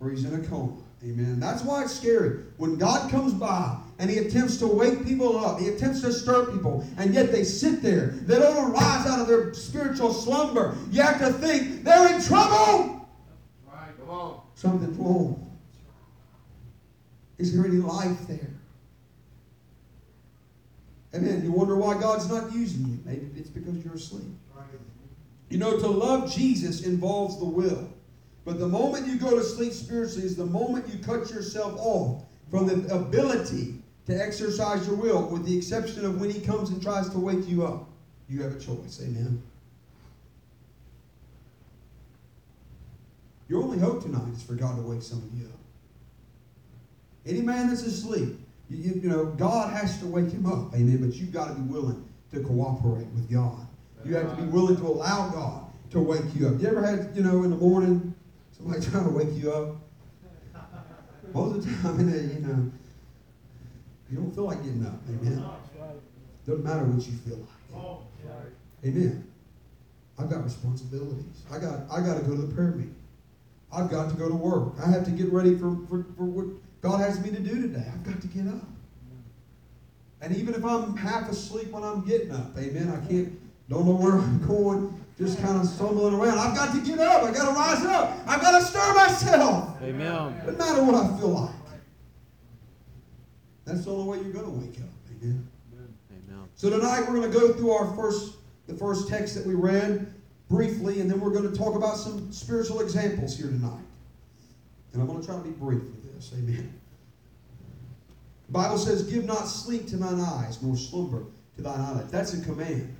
or 0.00 0.10
he's 0.10 0.24
in 0.24 0.34
a 0.34 0.46
coma. 0.46 0.76
Amen. 1.02 1.38
That's 1.38 1.62
why 1.62 1.84
it's 1.84 1.94
scary. 1.94 2.40
When 2.56 2.76
God 2.76 3.10
comes 3.10 3.32
by 3.34 3.78
and 3.98 4.10
he 4.10 4.18
attempts 4.18 4.56
to 4.58 4.66
wake 4.66 5.04
people 5.04 5.38
up, 5.44 5.60
he 5.60 5.68
attempts 5.68 6.00
to 6.00 6.12
stir 6.12 6.46
people, 6.46 6.86
and 6.96 7.14
yet 7.14 7.30
they 7.30 7.44
sit 7.44 7.82
there. 7.82 8.08
They 8.08 8.38
don't 8.38 8.70
arise 8.70 9.06
out 9.06 9.20
of 9.20 9.28
their 9.28 9.52
spiritual 9.54 10.12
slumber. 10.12 10.76
You 10.90 11.02
have 11.02 11.18
to 11.20 11.32
think 11.32 11.84
they're 11.84 12.14
in 12.14 12.22
trouble. 12.22 13.08
Right. 13.66 13.96
Come 13.98 14.10
on. 14.10 14.40
Something's 14.54 14.96
wrong. 14.98 15.42
Is 17.38 17.54
there 17.54 17.66
any 17.66 17.76
life 17.76 18.26
there? 18.26 18.50
Amen. 21.14 21.44
You 21.44 21.52
wonder 21.52 21.76
why 21.76 21.98
God's 22.00 22.28
not 22.28 22.52
using 22.52 22.86
you. 22.86 22.98
Maybe 23.04 23.30
it's 23.36 23.50
because 23.50 23.82
you're 23.84 23.94
asleep. 23.94 24.24
Right. 24.54 24.64
You 25.48 25.58
know, 25.58 25.78
to 25.78 25.86
love 25.86 26.32
Jesus 26.32 26.82
involves 26.82 27.38
the 27.38 27.44
will. 27.44 27.88
But 28.44 28.58
the 28.58 28.68
moment 28.68 29.06
you 29.06 29.16
go 29.16 29.36
to 29.36 29.42
sleep 29.42 29.72
spiritually 29.72 30.24
is 30.24 30.36
the 30.36 30.46
moment 30.46 30.88
you 30.88 30.98
cut 31.00 31.30
yourself 31.30 31.74
off 31.78 32.22
from 32.50 32.66
the 32.66 32.94
ability 32.94 33.74
to 34.06 34.14
exercise 34.14 34.86
your 34.86 34.96
will, 34.96 35.28
with 35.28 35.44
the 35.44 35.56
exception 35.56 36.04
of 36.04 36.20
when 36.20 36.30
He 36.30 36.40
comes 36.40 36.70
and 36.70 36.80
tries 36.80 37.08
to 37.10 37.18
wake 37.18 37.48
you 37.48 37.64
up. 37.64 37.88
You 38.28 38.42
have 38.42 38.56
a 38.56 38.60
choice. 38.60 39.00
Amen. 39.02 39.42
Your 43.48 43.62
only 43.62 43.78
hope 43.78 44.02
tonight 44.02 44.32
is 44.32 44.42
for 44.42 44.54
God 44.54 44.76
to 44.76 44.82
wake 44.82 45.02
some 45.02 45.18
of 45.18 45.38
you 45.38 45.46
up. 45.46 45.60
Any 47.24 47.42
man 47.42 47.68
that's 47.68 47.82
asleep, 47.82 48.38
you, 48.68 48.76
you, 48.76 49.00
you 49.02 49.08
know, 49.08 49.26
God 49.26 49.72
has 49.72 49.98
to 50.00 50.06
wake 50.06 50.30
him 50.30 50.46
up. 50.46 50.74
Amen. 50.74 50.98
But 50.98 51.16
you've 51.16 51.32
got 51.32 51.48
to 51.48 51.54
be 51.54 51.62
willing 51.62 52.08
to 52.32 52.40
cooperate 52.40 53.06
with 53.08 53.30
God. 53.30 53.65
You 54.04 54.14
have 54.16 54.36
to 54.36 54.42
be 54.42 54.48
willing 54.48 54.76
to 54.76 54.82
allow 54.82 55.30
God 55.30 55.66
to 55.90 56.00
wake 56.00 56.22
you 56.34 56.48
up. 56.48 56.60
You 56.60 56.68
ever 56.68 56.84
had, 56.84 57.14
you 57.14 57.22
know, 57.22 57.42
in 57.44 57.50
the 57.50 57.56
morning, 57.56 58.14
somebody 58.56 58.84
trying 58.90 59.04
to 59.04 59.10
wake 59.10 59.34
you 59.34 59.52
up? 59.52 59.76
Most 61.32 61.56
of 61.56 61.64
the 61.64 61.82
time, 61.82 61.98
you 62.34 62.46
know, 62.46 62.72
you 64.10 64.18
don't 64.18 64.34
feel 64.34 64.44
like 64.44 64.62
getting 64.62 64.86
up. 64.86 65.00
Amen. 65.08 65.44
Doesn't 66.46 66.64
matter 66.64 66.84
what 66.84 67.04
you 67.06 67.12
feel 67.18 67.38
like. 67.38 67.98
Amen. 68.84 69.26
I've 70.18 70.30
got 70.30 70.44
responsibilities. 70.44 71.42
I 71.50 71.58
got 71.58 71.90
I 71.90 72.00
got 72.00 72.16
to 72.16 72.22
go 72.22 72.36
to 72.36 72.42
the 72.42 72.54
prayer 72.54 72.70
meeting. 72.70 72.94
I've 73.72 73.90
got 73.90 74.08
to 74.10 74.16
go 74.16 74.28
to 74.28 74.34
work. 74.34 74.74
I 74.82 74.88
have 74.88 75.04
to 75.04 75.10
get 75.10 75.30
ready 75.32 75.56
for, 75.56 75.76
for, 75.88 76.06
for 76.16 76.24
what 76.24 76.46
God 76.80 77.00
has 77.00 77.20
me 77.20 77.30
to 77.30 77.40
do 77.40 77.62
today. 77.62 77.84
I've 77.92 78.04
got 78.04 78.20
to 78.20 78.26
get 78.28 78.46
up. 78.46 78.64
And 80.20 80.34
even 80.36 80.54
if 80.54 80.64
I'm 80.64 80.96
half 80.96 81.28
asleep 81.28 81.70
when 81.70 81.82
I'm 81.82 82.04
getting 82.06 82.30
up, 82.30 82.56
amen, 82.56 82.88
I 82.88 83.06
can't, 83.06 83.38
don't 83.68 83.86
know 83.86 83.94
where 83.94 84.12
I'm 84.14 84.46
going, 84.46 85.04
just 85.18 85.40
kind 85.40 85.60
of 85.60 85.66
stumbling 85.66 86.14
around. 86.14 86.38
I've 86.38 86.54
got 86.54 86.74
to 86.74 86.80
get 86.80 86.98
up. 87.00 87.22
I've 87.24 87.34
got 87.34 87.48
to 87.48 87.54
rise 87.54 87.84
up. 87.84 88.16
I've 88.26 88.40
got 88.40 88.58
to 88.58 88.64
stir 88.64 88.94
myself. 88.94 89.82
Amen. 89.82 90.40
Doesn't 90.44 90.58
matter 90.58 90.84
what 90.84 90.94
I 90.94 91.18
feel 91.18 91.30
like. 91.30 91.50
That's 93.64 93.84
the 93.84 93.90
only 93.90 94.08
way 94.08 94.24
you're 94.24 94.32
going 94.32 94.44
to 94.44 94.50
wake 94.50 94.78
up. 94.80 94.90
Amen. 95.10 95.48
Amen. 96.10 96.48
So 96.54 96.70
tonight 96.70 97.00
we're 97.00 97.16
going 97.16 97.32
to 97.32 97.38
go 97.38 97.52
through 97.52 97.72
our 97.72 97.94
first, 97.96 98.36
the 98.68 98.74
first 98.74 99.08
text 99.08 99.34
that 99.34 99.44
we 99.44 99.54
read 99.54 100.14
briefly, 100.48 101.00
and 101.00 101.10
then 101.10 101.20
we're 101.20 101.32
going 101.32 101.50
to 101.50 101.56
talk 101.56 101.74
about 101.74 101.96
some 101.96 102.30
spiritual 102.32 102.80
examples 102.80 103.36
here 103.36 103.48
tonight. 103.48 103.82
And 104.92 105.02
I'm 105.02 105.08
going 105.08 105.20
to 105.20 105.26
try 105.26 105.36
to 105.36 105.42
be 105.42 105.50
brief 105.50 105.82
with 105.82 106.14
this. 106.14 106.32
Amen. 106.34 106.72
The 108.46 108.52
Bible 108.52 108.78
says, 108.78 109.02
"Give 109.02 109.24
not 109.24 109.48
sleep 109.48 109.88
to 109.88 109.96
thine 109.96 110.20
eyes, 110.20 110.62
nor 110.62 110.76
slumber 110.76 111.24
to 111.56 111.62
thine 111.62 111.80
eyelids." 111.80 112.12
That's 112.12 112.32
a 112.34 112.40
command. 112.42 112.95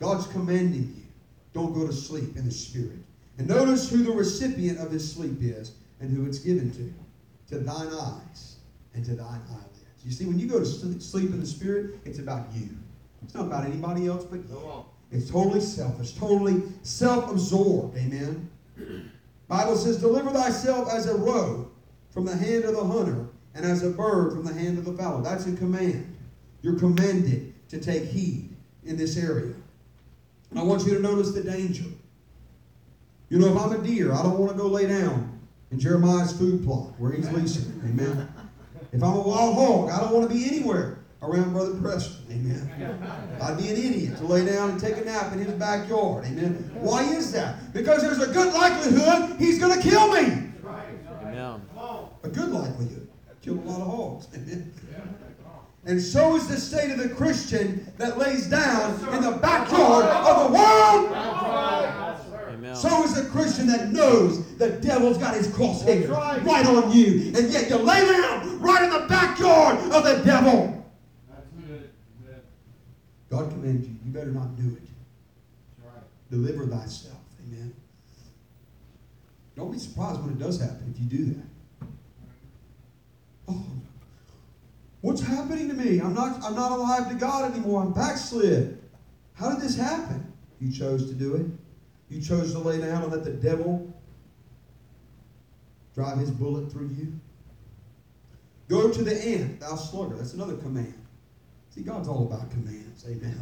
God's 0.00 0.26
commanding 0.26 0.94
you. 0.96 1.02
Don't 1.52 1.72
go 1.74 1.86
to 1.86 1.92
sleep 1.92 2.36
in 2.36 2.44
the 2.44 2.50
spirit. 2.50 2.98
And 3.38 3.46
notice 3.46 3.88
who 3.88 4.02
the 4.02 4.10
recipient 4.10 4.78
of 4.78 4.90
this 4.90 5.12
sleep 5.12 5.38
is 5.40 5.72
and 6.00 6.10
who 6.10 6.26
it's 6.26 6.38
given 6.38 6.70
to. 6.72 6.92
To 7.54 7.58
thine 7.62 7.88
eyes 7.88 8.56
and 8.94 9.04
to 9.04 9.14
thine 9.14 9.40
eyelids. 9.50 9.66
You 10.04 10.10
see, 10.12 10.24
when 10.24 10.38
you 10.38 10.46
go 10.46 10.58
to 10.58 10.64
sleep 10.64 11.30
in 11.30 11.40
the 11.40 11.46
spirit, 11.46 12.00
it's 12.04 12.18
about 12.18 12.46
you. 12.54 12.70
It's 13.22 13.34
not 13.34 13.46
about 13.46 13.66
anybody 13.66 14.06
else 14.06 14.24
but 14.24 14.38
you. 14.48 14.84
It's 15.12 15.28
totally 15.28 15.60
selfish, 15.60 16.14
totally 16.14 16.62
self-absorbed. 16.82 17.96
Amen. 17.98 18.48
Bible 19.48 19.76
says, 19.76 19.98
"Deliver 19.98 20.30
thyself 20.30 20.88
as 20.88 21.06
a 21.06 21.16
roe 21.16 21.68
from 22.10 22.24
the 22.24 22.36
hand 22.36 22.64
of 22.64 22.76
the 22.76 22.84
hunter, 22.84 23.26
and 23.54 23.66
as 23.66 23.82
a 23.82 23.90
bird 23.90 24.32
from 24.32 24.44
the 24.44 24.54
hand 24.54 24.78
of 24.78 24.84
the 24.84 24.92
fowler." 24.92 25.22
That's 25.22 25.46
a 25.46 25.52
command. 25.52 26.06
You're 26.62 26.78
commanded 26.78 27.52
to 27.68 27.78
take 27.78 28.04
heed 28.04 28.56
in 28.84 28.96
this 28.96 29.16
area. 29.16 29.54
And 30.50 30.58
I 30.58 30.62
want 30.62 30.84
you 30.84 30.94
to 30.94 31.00
notice 31.00 31.32
the 31.32 31.42
danger. 31.42 31.84
You 33.28 33.38
know, 33.38 33.54
if 33.54 33.56
I'm 33.56 33.72
a 33.72 33.78
deer, 33.78 34.12
I 34.12 34.22
don't 34.22 34.38
want 34.38 34.52
to 34.52 34.58
go 34.58 34.66
lay 34.66 34.86
down 34.86 35.38
in 35.70 35.78
Jeremiah's 35.78 36.36
food 36.36 36.64
plot 36.64 36.92
where 36.98 37.12
he's 37.12 37.30
leasing. 37.30 37.80
Amen. 37.84 38.28
If 38.92 39.02
I'm 39.02 39.14
a 39.14 39.20
wild 39.20 39.54
hog, 39.54 39.90
I 39.90 40.00
don't 40.00 40.12
want 40.12 40.28
to 40.28 40.34
be 40.34 40.46
anywhere 40.46 40.98
around 41.22 41.52
Brother 41.52 41.74
Preston. 41.80 42.24
Amen. 42.30 43.38
I'd 43.40 43.56
be 43.56 43.68
an 43.68 43.76
idiot 43.76 44.16
to 44.16 44.24
lay 44.24 44.44
down 44.44 44.70
and 44.70 44.80
take 44.80 44.96
a 44.96 45.04
nap 45.04 45.32
in 45.32 45.38
his 45.38 45.52
backyard. 45.52 46.24
Amen. 46.24 46.70
Why 46.74 47.04
is 47.04 47.30
that? 47.32 47.72
Because 47.72 48.02
there's 48.02 48.20
a 48.20 48.32
good 48.32 48.52
likelihood 48.52 49.38
he's 49.38 49.60
going 49.60 49.80
to 49.80 49.88
kill 49.88 50.08
me. 50.12 50.50
Amen. 51.22 51.62
A 52.24 52.28
good 52.28 52.48
likelihood. 52.50 53.08
Kill 53.42 53.54
a 53.54 53.60
lot 53.60 53.80
of 53.80 53.86
hogs. 53.86 54.28
Amen. 54.34 54.72
And 55.84 56.00
so 56.00 56.36
is 56.36 56.46
the 56.46 56.58
state 56.58 56.90
of 56.90 56.98
the 56.98 57.08
Christian 57.08 57.90
that 57.96 58.18
lays 58.18 58.46
down 58.46 58.92
in 59.14 59.22
the 59.22 59.38
backyard 59.38 60.04
of 60.04 60.46
the 60.46 60.54
world. 60.54 61.12
Amen. 62.48 62.76
So 62.76 63.02
is 63.04 63.14
the 63.14 63.28
Christian 63.30 63.66
that 63.68 63.90
knows 63.90 64.54
the 64.56 64.70
devil's 64.70 65.16
got 65.16 65.34
his 65.34 65.48
crosshairs 65.48 66.06
That's 66.06 66.10
right. 66.10 66.42
right 66.44 66.66
on 66.66 66.92
you. 66.92 67.32
And 67.34 67.50
yet 67.50 67.70
you 67.70 67.76
lay 67.76 68.00
down 68.00 68.60
right 68.60 68.84
in 68.84 68.90
the 68.90 69.06
backyard 69.08 69.78
of 69.92 70.04
the 70.04 70.22
devil. 70.24 70.76
God 73.30 73.48
commands 73.50 73.86
you, 73.86 73.94
you 74.04 74.10
better 74.12 74.32
not 74.32 74.56
do 74.56 74.76
it. 74.76 74.82
Deliver 76.30 76.66
thyself. 76.66 77.16
Amen. 77.46 77.74
Don't 79.56 79.72
be 79.72 79.78
surprised 79.78 80.20
when 80.20 80.32
it 80.32 80.38
does 80.38 80.60
happen 80.60 80.92
if 80.94 81.00
you 81.00 81.18
do 81.18 81.34
that. 81.34 81.86
Oh, 83.48 83.64
what's 85.00 85.20
happening 85.20 85.68
to 85.68 85.74
me? 85.74 86.00
I'm 86.00 86.14
not, 86.14 86.42
I'm 86.42 86.54
not 86.54 86.72
alive 86.72 87.08
to 87.08 87.14
God 87.14 87.52
anymore. 87.52 87.82
I'm 87.82 87.92
backslid. 87.92 88.82
How 89.34 89.50
did 89.50 89.60
this 89.60 89.76
happen? 89.76 90.32
You 90.60 90.70
chose 90.70 91.06
to 91.08 91.14
do 91.14 91.36
it. 91.36 91.46
You 92.08 92.20
chose 92.20 92.52
to 92.52 92.58
lay 92.58 92.80
down 92.80 93.02
and 93.02 93.12
let 93.12 93.24
the 93.24 93.30
devil 93.30 93.92
drive 95.94 96.18
his 96.18 96.30
bullet 96.30 96.70
through 96.70 96.88
you. 96.88 97.12
Go 98.68 98.90
to 98.90 99.02
the 99.02 99.16
end, 99.24 99.60
thou 99.60 99.74
sluggard. 99.74 100.18
That's 100.18 100.34
another 100.34 100.56
command. 100.56 100.94
See, 101.70 101.82
God's 101.82 102.08
all 102.08 102.26
about 102.26 102.50
commands. 102.50 103.04
Amen. 103.08 103.38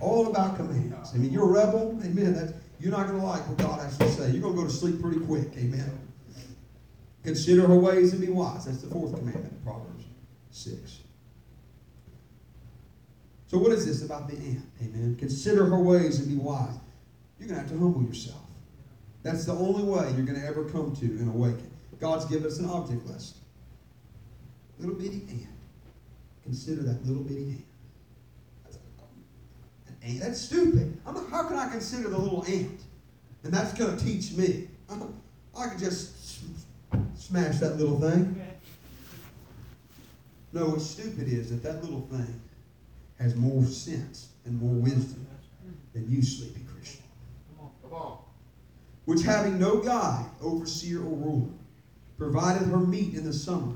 All 0.00 0.26
about 0.28 0.56
commands. 0.56 1.12
I 1.14 1.18
mean, 1.18 1.32
you're 1.32 1.44
a 1.44 1.52
rebel. 1.52 1.98
Amen. 2.04 2.34
That's, 2.34 2.52
you're 2.78 2.92
not 2.92 3.06
going 3.06 3.20
to 3.20 3.26
like 3.26 3.46
what 3.48 3.58
God 3.58 3.80
has 3.80 3.96
to 3.98 4.08
say. 4.10 4.30
You're 4.30 4.42
going 4.42 4.54
to 4.54 4.62
go 4.62 4.66
to 4.66 4.72
sleep 4.72 5.00
pretty 5.00 5.20
quick. 5.20 5.48
Amen. 5.56 5.90
Consider 7.22 7.66
her 7.66 7.78
ways 7.78 8.12
and 8.12 8.20
be 8.20 8.28
wise. 8.28 8.66
That's 8.66 8.82
the 8.82 8.88
fourth 8.88 9.14
commandment 9.16 9.64
Proverbs 9.64 9.95
6. 10.56 11.00
So, 13.48 13.58
what 13.58 13.72
is 13.72 13.86
this 13.86 14.02
about 14.02 14.28
the 14.28 14.36
ant? 14.36 14.64
Amen. 14.82 15.16
Consider 15.18 15.66
her 15.66 15.78
ways 15.78 16.18
and 16.18 16.28
be 16.28 16.36
wise. 16.36 16.74
You're 17.38 17.48
going 17.48 17.60
to 17.60 17.66
have 17.66 17.70
to 17.72 17.78
humble 17.78 18.02
yourself. 18.02 18.40
That's 19.22 19.44
the 19.44 19.52
only 19.52 19.84
way 19.84 20.10
you're 20.16 20.24
going 20.24 20.40
to 20.40 20.46
ever 20.46 20.64
come 20.64 20.96
to 20.96 21.04
and 21.04 21.28
awaken. 21.28 21.70
God's 22.00 22.24
given 22.24 22.46
us 22.46 22.58
an 22.58 22.68
object 22.68 23.06
lesson. 23.06 23.36
Little 24.78 24.94
bitty 24.94 25.26
ant. 25.28 25.46
Consider 26.42 26.82
that 26.82 27.04
little 27.06 27.22
bitty 27.22 27.50
ant. 27.50 27.64
That's, 28.64 28.76
an 29.88 29.96
ant. 30.02 30.20
That's 30.20 30.40
stupid. 30.40 30.98
I'm 31.06 31.14
not, 31.14 31.30
how 31.30 31.48
can 31.48 31.56
I 31.56 31.68
consider 31.68 32.08
the 32.08 32.18
little 32.18 32.44
ant? 32.46 32.80
And 33.44 33.52
that's 33.52 33.74
going 33.74 33.96
to 33.96 34.04
teach 34.04 34.32
me. 34.32 34.68
I 35.58 35.68
could 35.68 35.78
just 35.78 36.40
smash 37.16 37.58
that 37.58 37.76
little 37.76 38.00
thing. 38.00 38.45
No, 40.52 40.66
what's 40.66 40.86
stupid 40.86 41.28
is 41.28 41.50
that 41.50 41.62
that 41.62 41.82
little 41.82 42.06
thing 42.10 42.40
has 43.18 43.34
more 43.34 43.64
sense 43.64 44.28
and 44.44 44.60
more 44.60 44.74
wisdom 44.74 45.26
than 45.92 46.10
you, 46.10 46.22
sleepy 46.22 46.60
Christian. 46.72 47.02
Come 47.82 47.92
on. 47.92 48.18
Which 49.06 49.22
having 49.22 49.58
no 49.58 49.80
guide, 49.80 50.26
overseer, 50.42 50.98
or 50.98 51.16
ruler, 51.16 51.48
provided 52.18 52.68
her 52.68 52.78
meat 52.78 53.14
in 53.14 53.24
the 53.24 53.32
summer, 53.32 53.74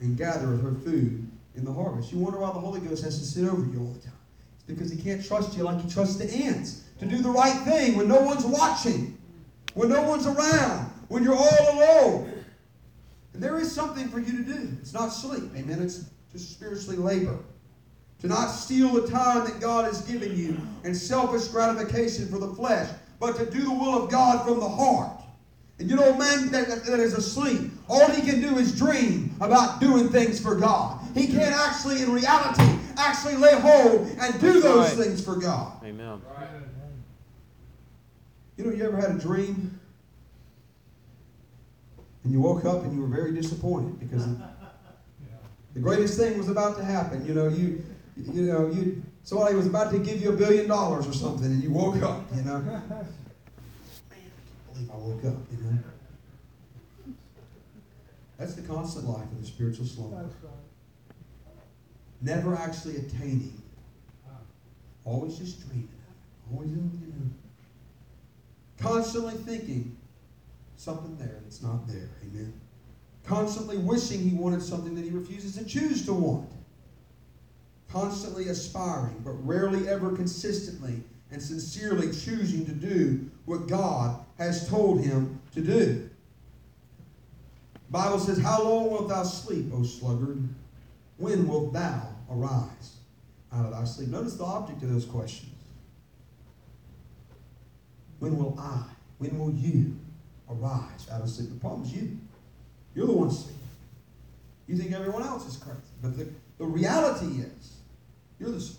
and 0.00 0.16
gathereth 0.16 0.62
her 0.62 0.72
food 0.72 1.28
in 1.56 1.64
the 1.64 1.72
harvest. 1.72 2.12
You 2.12 2.18
wonder 2.18 2.38
why 2.38 2.52
the 2.52 2.60
Holy 2.60 2.80
Ghost 2.80 3.02
has 3.02 3.18
to 3.18 3.24
sit 3.24 3.48
over 3.48 3.66
you 3.66 3.80
all 3.80 3.92
the 3.92 4.00
time. 4.00 4.12
It's 4.54 4.64
because 4.66 4.90
he 4.90 5.00
can't 5.00 5.24
trust 5.24 5.56
you 5.56 5.64
like 5.64 5.80
he 5.80 5.90
trusts 5.90 6.16
the 6.16 6.32
ants 6.32 6.84
to 7.00 7.06
do 7.06 7.18
the 7.18 7.30
right 7.30 7.60
thing 7.62 7.96
when 7.96 8.08
no 8.08 8.20
one's 8.20 8.44
watching, 8.44 9.18
when 9.74 9.88
no 9.88 10.02
one's 10.02 10.26
around, 10.26 10.90
when 11.08 11.24
you're 11.24 11.36
all 11.36 11.72
alone. 11.72 12.37
And 13.34 13.42
there 13.42 13.58
is 13.58 13.70
something 13.70 14.08
for 14.08 14.18
you 14.18 14.38
to 14.38 14.42
do. 14.42 14.68
It's 14.80 14.92
not 14.94 15.08
sleep, 15.08 15.50
amen. 15.56 15.80
It's 15.82 16.04
to 16.32 16.38
spiritually 16.38 16.96
labor. 16.96 17.38
To 18.20 18.26
not 18.26 18.48
steal 18.48 18.92
the 19.00 19.08
time 19.08 19.44
that 19.44 19.60
God 19.60 19.84
has 19.84 20.02
given 20.02 20.36
you 20.36 20.58
and 20.84 20.96
selfish 20.96 21.46
gratification 21.48 22.26
for 22.28 22.38
the 22.38 22.52
flesh, 22.54 22.90
but 23.20 23.36
to 23.36 23.46
do 23.48 23.62
the 23.62 23.70
will 23.72 24.02
of 24.04 24.10
God 24.10 24.44
from 24.44 24.58
the 24.60 24.68
heart. 24.68 25.12
And 25.78 25.88
you 25.88 25.94
know, 25.94 26.12
a 26.12 26.18
man 26.18 26.50
that, 26.50 26.84
that 26.86 26.98
is 26.98 27.14
asleep, 27.14 27.70
all 27.88 28.10
he 28.10 28.22
can 28.28 28.40
do 28.40 28.58
is 28.58 28.76
dream 28.76 29.36
about 29.40 29.80
doing 29.80 30.08
things 30.08 30.40
for 30.40 30.56
God. 30.56 30.98
He 31.14 31.28
can't 31.28 31.54
actually, 31.54 32.02
in 32.02 32.12
reality, 32.12 32.64
actually 32.96 33.36
lay 33.36 33.54
hold 33.54 34.08
and 34.20 34.40
do 34.40 34.60
those 34.60 34.96
Right. 34.96 35.06
things 35.06 35.24
for 35.24 35.36
God. 35.36 35.72
Amen. 35.84 36.20
You 38.56 38.64
know, 38.64 38.72
you 38.72 38.84
ever 38.84 38.96
had 38.96 39.12
a 39.12 39.18
dream 39.18 39.78
and 42.28 42.34
you 42.34 42.42
woke 42.42 42.66
up 42.66 42.84
and 42.84 42.92
you 42.92 43.00
were 43.00 43.06
very 43.06 43.32
disappointed 43.32 43.98
because 43.98 44.26
the 45.74 45.80
greatest 45.80 46.18
thing 46.18 46.36
was 46.36 46.50
about 46.50 46.76
to 46.76 46.84
happen. 46.84 47.24
You 47.24 47.32
know, 47.32 47.48
you 47.48 47.82
you 48.18 48.42
know, 48.42 48.66
you 48.66 49.02
somebody 49.22 49.54
was 49.54 49.66
about 49.66 49.90
to 49.92 49.98
give 49.98 50.20
you 50.20 50.28
a 50.28 50.36
billion 50.36 50.68
dollars 50.68 51.08
or 51.08 51.14
something 51.14 51.46
and 51.46 51.62
you 51.62 51.70
woke 51.70 52.02
up, 52.02 52.26
you 52.36 52.42
know. 52.42 52.58
Man, 52.58 52.82
I 54.10 54.14
can't 54.14 54.74
believe 54.74 54.90
I 54.92 54.96
woke 54.96 55.24
up, 55.24 55.38
you 55.50 55.56
know. 55.64 55.78
That's 58.36 58.54
the 58.54 58.62
constant 58.62 59.06
life 59.06 59.24
of 59.24 59.40
the 59.40 59.46
spiritual 59.46 59.86
slumber. 59.86 60.28
Never 62.20 62.54
actually 62.56 62.96
attaining. 62.96 63.62
Always 65.06 65.38
just 65.38 65.66
dreaming. 65.66 65.88
Always 66.52 66.68
you 66.72 66.76
know. 66.76 67.30
Constantly 68.78 69.32
thinking 69.32 69.97
something 70.78 71.16
there 71.18 71.40
that's 71.42 71.62
not 71.62 71.86
there. 71.86 72.08
Amen. 72.22 72.52
Constantly 73.26 73.76
wishing 73.76 74.20
he 74.20 74.34
wanted 74.34 74.62
something 74.62 74.94
that 74.94 75.04
he 75.04 75.10
refuses 75.10 75.56
to 75.56 75.64
choose 75.64 76.06
to 76.06 76.14
want. 76.14 76.50
Constantly 77.90 78.48
aspiring, 78.48 79.20
but 79.24 79.32
rarely 79.46 79.88
ever 79.88 80.14
consistently 80.14 81.02
and 81.30 81.42
sincerely 81.42 82.06
choosing 82.06 82.64
to 82.64 82.72
do 82.72 83.30
what 83.44 83.66
God 83.66 84.18
has 84.38 84.68
told 84.68 85.02
him 85.04 85.40
to 85.52 85.60
do. 85.60 86.08
Bible 87.90 88.18
says, 88.18 88.38
How 88.38 88.62
long 88.62 88.90
wilt 88.90 89.08
thou 89.08 89.24
sleep, 89.24 89.66
O 89.74 89.82
sluggard? 89.82 90.48
When 91.16 91.48
wilt 91.48 91.72
thou 91.72 92.14
arise 92.30 92.96
out 93.52 93.64
of 93.66 93.72
thy 93.72 93.84
sleep? 93.84 94.08
Notice 94.08 94.34
the 94.34 94.44
object 94.44 94.82
of 94.82 94.92
those 94.92 95.04
questions. 95.04 95.52
When 98.20 98.36
will 98.36 98.56
I, 98.58 98.84
when 99.18 99.38
will 99.38 99.52
you 99.52 99.96
arise 100.50 101.08
out 101.12 101.20
of 101.22 101.30
sleep? 101.30 101.50
The 101.50 101.60
problem's 101.60 101.92
you. 101.92 102.18
You're 102.94 103.06
the 103.06 103.12
one 103.12 103.30
sleeping. 103.30 103.56
You 104.66 104.76
think 104.76 104.92
everyone 104.92 105.22
else 105.22 105.46
is 105.46 105.56
crazy. 105.56 105.78
But 106.02 106.16
the, 106.16 106.28
the 106.58 106.64
reality 106.64 107.42
is, 107.42 107.76
you're 108.38 108.50
the 108.50 108.70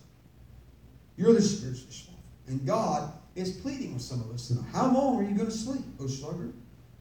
you're 1.18 1.34
the 1.34 1.42
spiritually 1.42 1.92
slothful. 1.92 2.24
And 2.48 2.66
God 2.66 3.12
is 3.36 3.52
pleading 3.52 3.94
with 3.94 4.02
some 4.02 4.22
of 4.22 4.32
us 4.32 4.48
tonight. 4.48 4.66
How 4.72 4.92
long 4.92 5.18
are 5.18 5.24
you 5.24 5.36
going 5.36 5.50
to 5.50 5.52
sleep, 5.52 5.84
O 6.00 6.08
sluggard? 6.08 6.54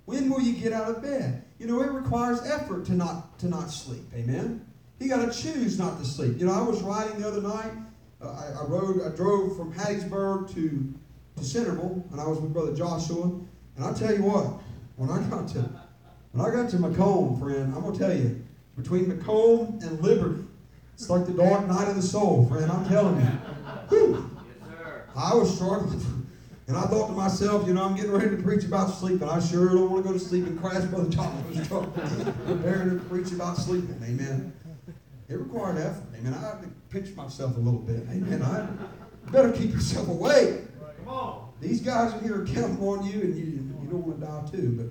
When 0.07 0.31
will 0.31 0.41
you 0.41 0.55
get 0.55 0.73
out 0.73 0.89
of 0.91 1.03
bed? 1.03 1.45
You 1.59 1.67
know, 1.67 1.83
it 1.83 1.91
requires 1.91 2.41
effort 2.47 2.87
to 2.87 2.95
not 2.95 3.39
to 3.41 3.49
not 3.49 3.71
sleep. 3.71 4.05
Amen. 4.15 4.65
You 4.99 5.09
got 5.09 5.31
to 5.31 5.43
choose 5.43 5.79
not 5.79 5.99
to 5.99 6.05
sleep. 6.05 6.39
You 6.39 6.47
know, 6.47 6.53
I 6.53 6.63
was 6.63 6.83
riding 6.83 7.21
the 7.21 7.29
other 7.29 7.43
night. 7.43 7.73
Uh, 8.21 8.31
I, 8.31 8.61
I 8.61 8.65
rode. 8.65 9.03
I 9.03 9.15
drove 9.15 9.57
from 9.57 9.73
Hattiesburg 9.73 10.53
to 10.55 10.93
to 11.37 11.45
Centerville, 11.45 12.05
and 12.11 12.21
I 12.21 12.27
was 12.27 12.41
with 12.41 12.53
Brother 12.53 12.75
Joshua. 12.75 13.31
And 13.79 13.87
I 13.87 13.93
tell 13.93 14.13
you 14.13 14.25
what, 14.25 14.61
when 14.97 15.09
I 15.09 15.23
got 15.31 15.47
to 15.49 15.61
when 16.33 16.45
I 16.45 16.51
got 16.51 16.69
to 16.71 16.77
McComb, 16.77 17.39
friend, 17.39 17.73
I'm 17.75 17.83
gonna 17.83 17.97
tell 17.97 18.15
you, 18.15 18.45
between 18.77 19.07
McComb 19.07 19.81
and 19.83 20.01
Liberty, 20.03 20.45
it's 20.95 21.09
like 21.09 21.27
the 21.27 21.33
dark 21.33 21.67
night 21.69 21.89
of 21.89 21.95
the 21.95 22.03
soul, 22.03 22.47
friend. 22.47 22.71
I'm 22.71 22.87
telling 22.89 23.21
you. 23.21 23.27
Whew. 23.89 24.31
I 25.17 25.35
was 25.35 25.55
struggling. 25.55 26.27
And 26.67 26.77
I 26.77 26.83
thought 26.83 27.07
to 27.07 27.13
myself, 27.15 27.67
you 27.67 27.73
know, 27.73 27.85
I'm 27.85 27.97
getting 27.97 28.11
ready 28.11 28.29
to 28.29 28.43
preach 28.43 28.65
about 28.65 28.91
sleep, 28.91 29.23
and 29.23 29.31
I 29.31 29.41
sure 29.41 29.69
don't 29.69 29.91
want 29.91 30.05
to 30.05 30.13
go 30.13 30.19
to 30.19 30.23
sleep 30.23 30.47
and 30.47 30.61
crash 30.61 30.85
Brother 30.85 31.09
Joshua's 31.09 31.67
truck. 31.67 31.95
Preparing 32.47 32.91
to 32.91 33.05
preach 33.09 33.33
about 33.33 33.57
sleeping. 33.57 33.99
Amen. 34.05 34.53
It 35.29 35.35
required 35.39 35.79
effort. 35.79 36.05
Amen. 36.15 36.35
I 36.35 36.41
had 36.41 36.63
to 36.63 36.69
pinch 36.91 37.17
myself 37.17 37.57
a 37.57 37.61
little 37.61 37.81
bit. 37.81 38.03
Amen. 38.11 38.43
I 38.43 38.67
better 39.31 39.51
keep 39.51 39.73
yourself 39.73 40.09
awake. 40.09 40.61
Come 40.99 41.09
on. 41.09 41.49
These 41.61 41.81
guys 41.81 42.13
are 42.13 42.21
here 42.21 42.47
counting 42.47 42.81
on 42.81 43.05
you, 43.07 43.21
and 43.21 43.37
you, 43.37 43.68
you 43.89 43.95
don't 43.95 44.07
want 44.07 44.21
to 44.21 44.27
die 44.27 44.43
too, 44.51 44.91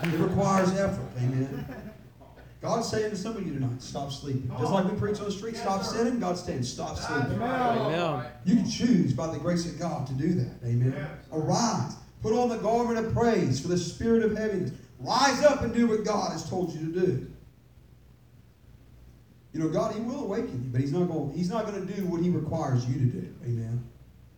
but 0.00 0.08
it 0.08 0.18
requires 0.18 0.72
effort. 0.72 1.06
Amen. 1.18 1.66
God's 2.62 2.88
saying 2.88 3.10
to 3.10 3.16
some 3.16 3.36
of 3.36 3.46
you 3.46 3.54
tonight, 3.54 3.82
stop 3.82 4.12
sleeping. 4.12 4.50
Just 4.58 4.72
like 4.72 4.90
we 4.90 4.96
preach 4.96 5.18
on 5.18 5.26
the 5.26 5.32
street, 5.32 5.56
stop 5.56 5.82
sinning. 5.82 6.20
God's 6.20 6.44
saying, 6.44 6.62
stop 6.62 6.96
sleeping. 6.96 7.42
Amen. 7.42 8.24
You 8.44 8.56
can 8.56 8.70
choose 8.70 9.12
by 9.12 9.26
the 9.26 9.38
grace 9.38 9.66
of 9.66 9.78
God 9.78 10.06
to 10.06 10.14
do 10.14 10.34
that. 10.34 10.52
Amen. 10.64 10.94
Arise. 11.32 11.96
Put 12.22 12.32
on 12.32 12.48
the 12.48 12.58
garment 12.58 13.04
of 13.04 13.12
praise 13.12 13.60
for 13.60 13.68
the 13.68 13.76
spirit 13.76 14.22
of 14.22 14.36
heaviness. 14.36 14.70
Rise 15.00 15.42
up 15.42 15.62
and 15.62 15.74
do 15.74 15.88
what 15.88 16.04
God 16.04 16.30
has 16.30 16.48
told 16.48 16.72
you 16.72 16.92
to 16.92 17.00
do. 17.06 17.26
You 19.52 19.60
know, 19.60 19.68
God, 19.68 19.94
He 19.94 20.00
will 20.00 20.24
awaken 20.24 20.62
you, 20.62 20.70
but 20.70 20.80
He's 20.80 20.92
not 20.92 21.08
going. 21.08 21.32
He's 21.34 21.50
not 21.50 21.66
going 21.66 21.84
to 21.84 21.94
do 21.94 22.06
what 22.06 22.22
He 22.22 22.30
requires 22.30 22.86
you 22.86 22.94
to 22.94 23.06
do. 23.06 23.34
Amen. 23.44 23.84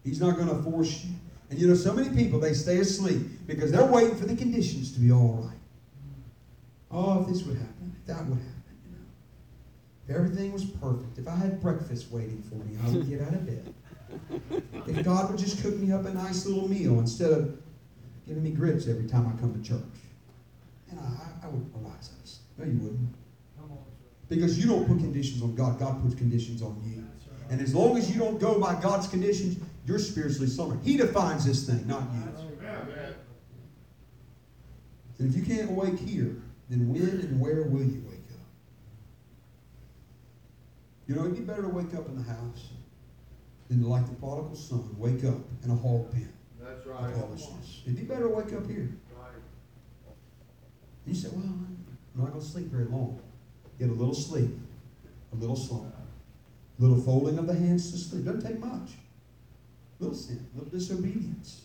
He's 0.02 0.20
not 0.20 0.36
going 0.36 0.48
to 0.48 0.62
force 0.62 1.04
you. 1.04 1.10
And 1.54 1.62
you 1.62 1.68
know, 1.68 1.76
so 1.76 1.92
many 1.92 2.08
people 2.08 2.40
they 2.40 2.52
stay 2.52 2.78
asleep 2.78 3.46
because 3.46 3.70
they're 3.70 3.84
waiting 3.84 4.16
for 4.16 4.24
the 4.24 4.34
conditions 4.34 4.90
to 4.94 4.98
be 4.98 5.12
all 5.12 5.44
right. 5.46 5.56
Oh, 6.90 7.22
if 7.22 7.28
this 7.28 7.44
would 7.44 7.56
happen, 7.56 7.94
if 7.96 8.06
that 8.08 8.26
would 8.26 8.38
happen, 8.38 8.76
you 8.84 8.90
know. 8.90 9.04
If 10.08 10.16
everything 10.16 10.52
was 10.52 10.64
perfect, 10.64 11.16
if 11.16 11.28
I 11.28 11.36
had 11.36 11.60
breakfast 11.60 12.10
waiting 12.10 12.42
for 12.42 12.56
me, 12.56 12.76
I 12.84 12.90
would 12.90 13.08
get 13.08 13.20
out 13.20 13.34
of 13.34 13.46
bed. 13.46 13.72
If 14.88 15.04
God 15.04 15.30
would 15.30 15.38
just 15.38 15.62
cook 15.62 15.76
me 15.76 15.92
up 15.92 16.04
a 16.06 16.12
nice 16.12 16.44
little 16.44 16.66
meal 16.66 16.98
instead 16.98 17.30
of 17.30 17.56
giving 18.26 18.42
me 18.42 18.50
grits 18.50 18.88
every 18.88 19.06
time 19.06 19.32
I 19.32 19.40
come 19.40 19.54
to 19.54 19.68
church, 19.68 19.80
and 20.90 20.98
I, 20.98 21.46
I 21.46 21.50
would 21.50 21.70
arise 21.76 22.10
out 22.10 22.24
of. 22.24 22.58
No, 22.58 22.64
you 22.64 22.78
wouldn't. 22.80 23.14
Because 24.28 24.58
you 24.58 24.66
don't 24.66 24.88
put 24.88 24.98
conditions 24.98 25.40
on 25.40 25.54
God, 25.54 25.78
God 25.78 26.02
puts 26.02 26.16
conditions 26.16 26.62
on 26.62 26.82
you. 26.84 27.04
And 27.48 27.60
as 27.60 27.72
long 27.76 27.96
as 27.96 28.10
you 28.10 28.18
don't 28.18 28.40
go 28.40 28.58
by 28.58 28.74
God's 28.80 29.06
conditions, 29.06 29.56
you're 29.86 29.98
spiritually 29.98 30.46
slumbering. 30.48 30.80
He 30.80 30.96
defines 30.96 31.44
this 31.44 31.66
thing, 31.66 31.86
not 31.86 32.02
you. 32.14 32.22
And 35.18 35.28
if 35.28 35.36
you 35.36 35.42
can't 35.42 35.70
awake 35.70 35.98
here, 35.98 36.42
then 36.68 36.88
when 36.88 37.02
and 37.02 37.40
where 37.40 37.62
will 37.64 37.82
you 37.84 38.02
wake 38.08 38.18
up? 38.32 38.40
You 41.06 41.14
know, 41.14 41.22
it'd 41.22 41.36
be 41.36 41.42
better 41.42 41.62
to 41.62 41.68
wake 41.68 41.94
up 41.94 42.08
in 42.08 42.16
the 42.16 42.22
house 42.22 42.70
than 43.68 43.82
to, 43.82 43.86
like 43.88 44.06
the 44.06 44.14
prodigal 44.14 44.56
son, 44.56 44.94
wake 44.98 45.24
up 45.24 45.38
in 45.62 45.70
a 45.70 45.76
hog 45.76 46.10
pen 46.10 46.32
That's 46.60 46.80
of 46.80 46.92
right. 46.92 47.14
helplessness. 47.14 47.82
It'd 47.84 47.96
be 47.96 48.02
better 48.04 48.22
to 48.24 48.28
wake 48.28 48.52
up 48.52 48.66
here. 48.66 48.90
Right. 49.16 49.30
And 51.06 51.14
You 51.14 51.20
say, 51.22 51.28
well, 51.32 51.44
I'm 51.44 51.86
not 52.14 52.30
going 52.30 52.40
to 52.40 52.46
sleep 52.46 52.66
very 52.66 52.86
long. 52.86 53.20
Get 53.78 53.90
a 53.90 53.92
little 53.92 54.14
sleep, 54.14 54.50
a 55.32 55.36
little 55.36 55.56
slumber, 55.56 55.92
a 56.78 56.82
little 56.82 57.00
folding 57.00 57.38
of 57.38 57.46
the 57.46 57.54
hands 57.54 57.90
to 57.92 57.98
sleep. 57.98 58.24
Doesn't 58.24 58.42
take 58.42 58.58
much. 58.58 58.90
Little 60.04 60.18
sin, 60.18 60.46
little 60.54 60.70
disobedience. 60.70 61.62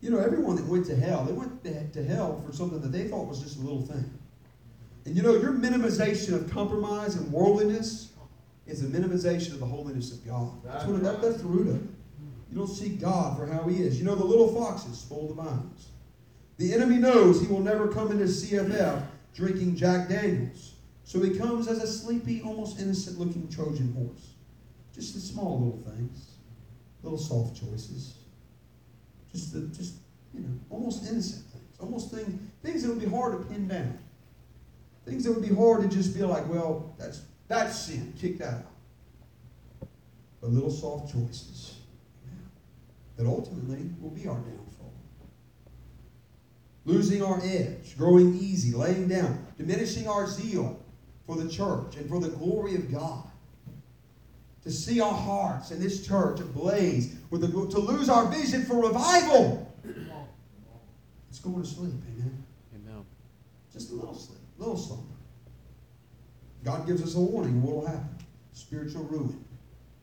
You 0.00 0.08
know, 0.08 0.18
everyone 0.18 0.56
that 0.56 0.64
went 0.64 0.86
to 0.86 0.96
hell, 0.96 1.24
they 1.24 1.32
went 1.32 1.62
to 1.92 2.02
hell 2.02 2.42
for 2.46 2.54
something 2.54 2.80
that 2.80 2.90
they 2.90 3.06
thought 3.06 3.28
was 3.28 3.42
just 3.42 3.58
a 3.58 3.60
little 3.60 3.82
thing. 3.82 4.10
And 5.04 5.14
you 5.14 5.22
know, 5.22 5.32
your 5.36 5.52
minimization 5.52 6.34
of 6.34 6.50
compromise 6.50 7.16
and 7.16 7.30
worldliness 7.30 8.12
is 8.66 8.82
a 8.82 8.86
minimization 8.86 9.52
of 9.52 9.60
the 9.60 9.66
holiness 9.66 10.10
of 10.10 10.26
God. 10.26 10.52
That's, 10.64 10.86
what, 10.86 11.02
that, 11.02 11.20
that's 11.20 11.42
the 11.42 11.48
root 11.48 11.68
of 11.68 11.76
it. 11.76 11.90
You 12.50 12.56
don't 12.56 12.66
see 12.66 12.96
God 12.96 13.36
for 13.38 13.46
how 13.46 13.68
He 13.68 13.82
is. 13.82 13.98
You 13.98 14.06
know, 14.06 14.14
the 14.14 14.24
little 14.24 14.54
foxes 14.54 14.98
spoil 14.98 15.28
the 15.28 15.34
vines. 15.34 15.88
The 16.56 16.72
enemy 16.72 16.96
knows 16.96 17.42
he 17.42 17.46
will 17.46 17.60
never 17.60 17.88
come 17.88 18.10
into 18.10 18.24
CFF 18.24 19.06
drinking 19.34 19.76
Jack 19.76 20.08
Daniels. 20.08 20.74
So 21.04 21.20
he 21.20 21.36
comes 21.36 21.68
as 21.68 21.82
a 21.82 21.86
sleepy, 21.86 22.40
almost 22.42 22.80
innocent 22.80 23.18
looking 23.18 23.48
Trojan 23.48 23.92
horse. 23.92 24.30
Just 24.94 25.14
the 25.14 25.20
small 25.20 25.58
little 25.58 25.94
things, 25.94 26.30
little 27.02 27.18
soft 27.18 27.60
choices. 27.60 28.14
Just 29.32 29.52
the, 29.52 29.60
just, 29.68 29.94
you 30.34 30.40
know, 30.40 30.58
almost 30.70 31.10
innocent 31.10 31.44
things. 31.46 31.80
Almost 31.80 32.12
things, 32.12 32.40
things 32.62 32.82
that 32.82 32.88
would 32.90 33.00
be 33.00 33.08
hard 33.08 33.38
to 33.38 33.44
pin 33.52 33.68
down. 33.68 33.98
Things 35.04 35.24
that 35.24 35.32
would 35.32 35.46
be 35.46 35.54
hard 35.54 35.82
to 35.82 35.88
just 35.88 36.14
be 36.14 36.22
like, 36.22 36.48
well, 36.48 36.94
that's 36.98 37.22
that's 37.48 37.78
sin. 37.78 38.12
Kick 38.18 38.38
that 38.38 38.54
out. 38.54 39.88
But 40.40 40.50
little 40.50 40.70
soft 40.70 41.12
choices 41.12 41.76
that 43.16 43.26
ultimately 43.26 43.90
will 44.00 44.10
be 44.10 44.26
our 44.26 44.36
downfall 44.36 44.70
losing 46.84 47.22
our 47.22 47.40
edge, 47.44 47.96
growing 47.96 48.36
easy, 48.36 48.74
laying 48.74 49.08
down, 49.08 49.46
diminishing 49.56 50.08
our 50.08 50.26
zeal 50.26 50.82
for 51.26 51.36
the 51.36 51.48
church 51.48 51.96
and 51.96 52.08
for 52.08 52.20
the 52.20 52.28
glory 52.28 52.74
of 52.74 52.90
God. 52.90 53.29
To 54.70 54.76
see 54.76 55.00
our 55.00 55.12
hearts 55.12 55.72
in 55.72 55.80
this 55.80 56.06
church 56.06 56.38
ablaze, 56.38 57.16
with 57.30 57.40
the, 57.40 57.48
to 57.48 57.80
lose 57.80 58.08
our 58.08 58.30
vision 58.30 58.64
for 58.64 58.80
revival. 58.80 59.66
It's 61.28 61.40
going 61.40 61.60
to 61.60 61.68
sleep, 61.68 61.90
amen. 62.14 62.44
Amen. 62.76 63.04
Just 63.72 63.90
a 63.90 63.94
little 63.94 64.14
sleep, 64.14 64.38
a 64.56 64.60
little 64.60 64.76
slumber. 64.76 65.02
God 66.62 66.86
gives 66.86 67.02
us 67.02 67.16
a 67.16 67.20
warning. 67.20 67.60
What 67.64 67.74
will 67.74 67.86
happen? 67.86 68.16
Spiritual 68.52 69.02
ruin. 69.06 69.44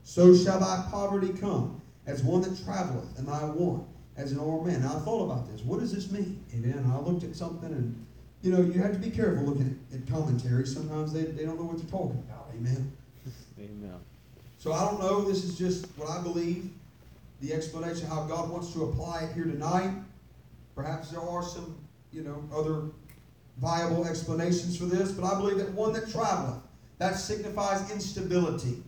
So 0.03 0.35
shall 0.35 0.59
thy 0.59 0.85
poverty 0.91 1.29
come, 1.29 1.81
as 2.05 2.21
one 2.21 2.41
that 2.41 2.61
traveleth, 2.65 3.17
and 3.17 3.25
thy 3.25 3.45
want 3.45 3.87
as 4.17 4.33
an 4.33 4.39
old 4.39 4.67
man. 4.67 4.81
Now 4.81 4.97
I 4.97 4.99
thought 4.99 5.31
about 5.31 5.49
this. 5.49 5.61
What 5.61 5.79
does 5.79 5.93
this 5.93 6.11
mean? 6.11 6.43
Amen. 6.53 6.91
I 6.91 6.99
looked 6.99 7.23
at 7.23 7.37
something 7.37 7.71
and 7.71 8.05
you 8.41 8.51
know, 8.51 8.59
you 8.59 8.81
have 8.81 8.91
to 8.91 8.99
be 8.99 9.11
careful 9.11 9.45
looking 9.45 9.79
at, 9.93 10.01
at 10.01 10.07
commentaries. 10.09 10.73
Sometimes 10.73 11.13
they, 11.13 11.23
they 11.23 11.45
don't 11.45 11.57
know 11.57 11.63
what 11.63 11.77
they're 11.77 11.89
talking 11.89 12.21
about. 12.27 12.49
Amen. 12.53 12.91
Amen. 13.57 13.99
So 14.57 14.73
I 14.73 14.83
don't 14.85 14.99
know. 14.99 15.21
This 15.21 15.43
is 15.43 15.57
just 15.57 15.85
what 15.97 16.09
I 16.09 16.21
believe. 16.21 16.69
The 17.41 17.53
explanation 17.53 18.05
of 18.05 18.11
how 18.11 18.23
God 18.25 18.49
wants 18.49 18.73
to 18.73 18.83
apply 18.83 19.23
it 19.23 19.33
here 19.33 19.45
tonight. 19.45 19.91
Perhaps 20.75 21.11
there 21.11 21.21
are 21.21 21.43
some, 21.43 21.77
you 22.11 22.23
know, 22.23 22.43
other 22.55 22.83
viable 23.59 24.07
explanations 24.07 24.77
for 24.77 24.85
this, 24.85 25.11
but 25.11 25.25
I 25.25 25.39
believe 25.39 25.57
that 25.57 25.71
one 25.73 25.93
that 25.93 26.09
traveleth, 26.09 26.61
that 26.97 27.15
signifies 27.15 27.91
instability. 27.91 28.83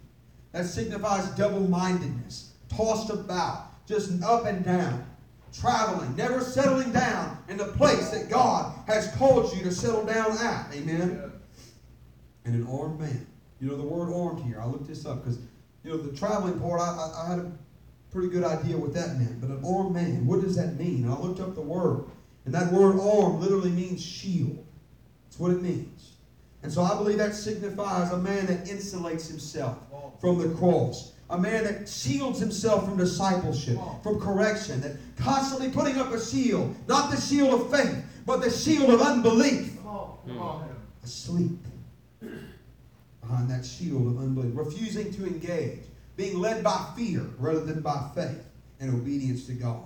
That 0.51 0.65
signifies 0.65 1.29
double-mindedness, 1.31 2.53
tossed 2.75 3.11
about, 3.11 3.85
just 3.87 4.21
up 4.23 4.45
and 4.45 4.65
down 4.65 5.05
traveling, 5.53 6.15
never 6.15 6.41
settling 6.41 6.91
down 6.91 7.37
in 7.47 7.57
the 7.57 7.65
place 7.65 8.09
that 8.09 8.29
God 8.29 8.73
has 8.87 9.11
called 9.15 9.55
you 9.55 9.63
to 9.63 9.71
settle 9.71 10.05
down 10.05 10.37
at. 10.37 10.73
Amen. 10.73 11.31
And 12.45 12.55
an 12.55 12.67
armed 12.67 12.99
man. 12.99 13.27
You 13.59 13.69
know 13.69 13.75
the 13.75 13.83
word 13.83 14.13
armed 14.13 14.43
here. 14.45 14.61
I 14.61 14.65
looked 14.65 14.87
this 14.87 15.05
up 15.05 15.23
because 15.23 15.39
you 15.83 15.91
know 15.91 15.97
the 15.97 16.17
traveling 16.17 16.59
part. 16.59 16.81
I, 16.81 16.85
I, 16.85 17.23
I, 17.25 17.29
had 17.29 17.39
a 17.39 17.51
pretty 18.11 18.29
good 18.29 18.43
idea 18.43 18.77
what 18.77 18.93
that 18.93 19.17
meant. 19.17 19.39
But 19.41 19.49
an 19.49 19.63
armed 19.65 19.93
man, 19.93 20.25
what 20.25 20.41
does 20.41 20.55
that 20.55 20.77
mean? 20.77 21.03
And 21.03 21.13
I 21.13 21.19
looked 21.19 21.39
up 21.39 21.55
the 21.55 21.61
word, 21.61 22.05
and 22.45 22.53
that 22.53 22.71
word 22.71 22.99
arm 22.99 23.39
literally 23.39 23.71
means 23.71 24.03
shield. 24.03 24.65
That's 25.25 25.39
what 25.39 25.51
it 25.51 25.61
means. 25.61 26.13
And 26.63 26.71
so 26.71 26.81
I 26.83 26.95
believe 26.95 27.17
that 27.19 27.33
signifies 27.33 28.11
a 28.11 28.17
man 28.17 28.45
that 28.47 28.65
insulates 28.65 29.27
himself 29.27 29.77
from 30.19 30.39
the 30.39 30.53
cross 30.55 31.13
a 31.29 31.37
man 31.37 31.63
that 31.63 31.87
shields 31.87 32.39
himself 32.39 32.85
from 32.85 32.97
discipleship, 32.97 33.77
from 34.01 34.19
correction, 34.19 34.81
that 34.81 34.93
constantly 35.15 35.69
putting 35.69 35.97
up 35.97 36.11
a 36.11 36.19
shield, 36.19 36.75
not 36.87 37.11
the 37.11 37.21
shield 37.21 37.53
of 37.53 37.71
faith, 37.71 38.03
but 38.25 38.41
the 38.41 38.49
shield 38.49 38.89
of 38.89 39.01
unbelief. 39.01 39.77
Asleep 41.03 41.51
behind 43.29 43.49
that 43.49 43.65
shield 43.65 44.07
of 44.07 44.17
unbelief, 44.17 44.51
refusing 44.55 45.13
to 45.13 45.25
engage, 45.25 45.81
being 46.15 46.39
led 46.39 46.63
by 46.63 46.85
fear 46.97 47.21
rather 47.37 47.63
than 47.63 47.81
by 47.81 48.09
faith 48.15 48.43
and 48.79 48.93
obedience 48.93 49.45
to 49.45 49.53
God. 49.53 49.83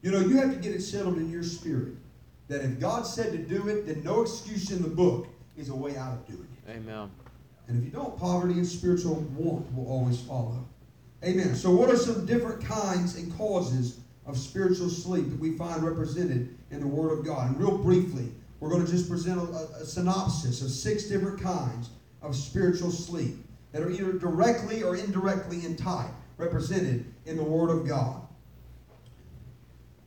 You 0.00 0.12
know, 0.12 0.20
you 0.20 0.36
have 0.36 0.50
to 0.50 0.56
get 0.56 0.74
it 0.74 0.82
settled 0.82 1.16
in 1.16 1.30
your 1.30 1.42
spirit 1.42 1.94
that 2.48 2.64
if 2.64 2.78
God 2.78 3.06
said 3.06 3.32
to 3.32 3.38
do 3.38 3.68
it, 3.68 3.86
then 3.86 4.02
no 4.02 4.22
excuse 4.22 4.70
in 4.70 4.82
the 4.82 4.88
book 4.88 5.26
is 5.56 5.68
a 5.68 5.74
way 5.74 5.96
out 5.96 6.12
of 6.12 6.26
doing 6.26 6.48
it. 6.66 6.70
Amen. 6.70 7.10
And 7.68 7.78
if 7.78 7.84
you 7.84 7.90
don't, 7.90 8.18
poverty 8.18 8.54
and 8.54 8.66
spiritual 8.66 9.14
want 9.36 9.72
will 9.74 9.88
always 9.88 10.20
follow. 10.20 10.64
Amen. 11.24 11.54
So, 11.54 11.70
what 11.70 11.88
are 11.88 11.96
some 11.96 12.26
different 12.26 12.64
kinds 12.64 13.16
and 13.16 13.36
causes 13.38 14.00
of 14.26 14.36
spiritual 14.36 14.88
sleep 14.88 15.30
that 15.30 15.38
we 15.38 15.56
find 15.56 15.82
represented 15.82 16.56
in 16.70 16.80
the 16.80 16.86
Word 16.86 17.16
of 17.16 17.24
God? 17.24 17.50
And 17.50 17.60
real 17.60 17.78
briefly, 17.78 18.32
we're 18.62 18.70
going 18.70 18.86
to 18.86 18.92
just 18.92 19.10
present 19.10 19.40
a, 19.40 19.80
a 19.80 19.84
synopsis 19.84 20.62
of 20.62 20.70
six 20.70 21.08
different 21.08 21.40
kinds 21.40 21.90
of 22.22 22.36
spiritual 22.36 22.92
sleep 22.92 23.44
that 23.72 23.82
are 23.82 23.90
either 23.90 24.12
directly 24.12 24.84
or 24.84 24.94
indirectly 24.94 25.66
in 25.66 25.74
type 25.74 26.12
represented 26.36 27.12
in 27.26 27.36
the 27.36 27.42
Word 27.42 27.70
of 27.70 27.88
God. 27.88 28.22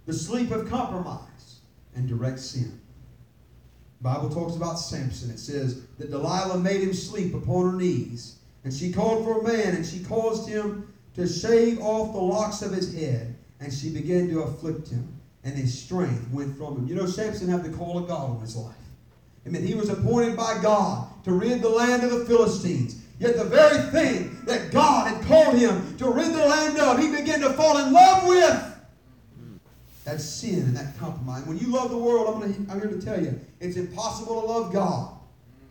The 0.06 0.14
sleep 0.14 0.52
of 0.52 0.70
compromise 0.70 1.60
and 1.96 2.08
direct 2.08 2.40
sin. 2.40 2.80
The 4.00 4.04
Bible 4.06 4.30
talks 4.30 4.56
about 4.56 4.76
Samson. 4.76 5.32
It 5.32 5.40
says 5.40 5.82
that 5.98 6.10
Delilah 6.10 6.60
made 6.60 6.82
him 6.82 6.94
sleep 6.94 7.34
upon 7.34 7.72
her 7.72 7.78
knees, 7.78 8.38
and 8.64 8.74
she 8.74 8.94
called 8.94 9.26
for 9.26 9.42
a 9.42 9.44
man, 9.44 9.76
and 9.76 9.86
she 9.86 10.02
caused 10.02 10.48
him 10.48 10.94
to 11.16 11.28
shave 11.28 11.82
off 11.82 12.14
the 12.14 12.22
locks 12.22 12.62
of 12.62 12.72
his 12.72 12.94
head, 12.94 13.36
and 13.60 13.74
she 13.74 13.90
began 13.90 14.30
to 14.30 14.44
afflict 14.44 14.88
him, 14.88 15.15
and 15.46 15.54
his 15.54 15.80
strength 15.80 16.28
went 16.32 16.58
from 16.58 16.76
him. 16.76 16.88
You 16.88 16.96
know, 16.96 17.06
Samson 17.06 17.48
had 17.48 17.64
the 17.64 17.70
call 17.70 18.00
of 18.00 18.08
God 18.08 18.32
on 18.32 18.42
his 18.42 18.56
life. 18.56 18.76
I 19.46 19.50
mean, 19.50 19.62
he 19.62 19.76
was 19.76 19.90
appointed 19.90 20.36
by 20.36 20.60
God 20.62 21.08
to 21.24 21.32
rid 21.32 21.62
the 21.62 21.70
land 21.70 22.04
of 22.04 22.12
the 22.12 22.26
Philistines. 22.26 23.02
Yet 23.20 23.38
the 23.38 23.46
very 23.46 23.78
thing 23.92 24.38
that 24.46 24.72
God 24.72 25.08
had 25.08 25.24
called 25.26 25.56
him 25.56 25.96
to 25.98 26.10
rid 26.10 26.34
the 26.34 26.46
land 26.46 26.78
of, 26.80 27.00
he 27.00 27.16
began 27.16 27.40
to 27.42 27.54
fall 27.54 27.78
in 27.78 27.94
love 27.94 28.28
with. 28.28 28.76
That's 30.04 30.24
sin 30.24 30.60
and 30.60 30.76
that 30.76 30.98
compromise. 30.98 31.46
When 31.46 31.58
you 31.58 31.68
love 31.68 31.92
the 31.92 31.98
world, 31.98 32.36
I'm, 32.36 32.42
gonna, 32.42 32.72
I'm 32.72 32.82
here 32.82 32.90
to 32.90 33.02
tell 33.02 33.22
you, 33.22 33.40
it's 33.60 33.78
impossible 33.78 34.42
to 34.42 34.48
love 34.48 34.74
God. 34.74 35.15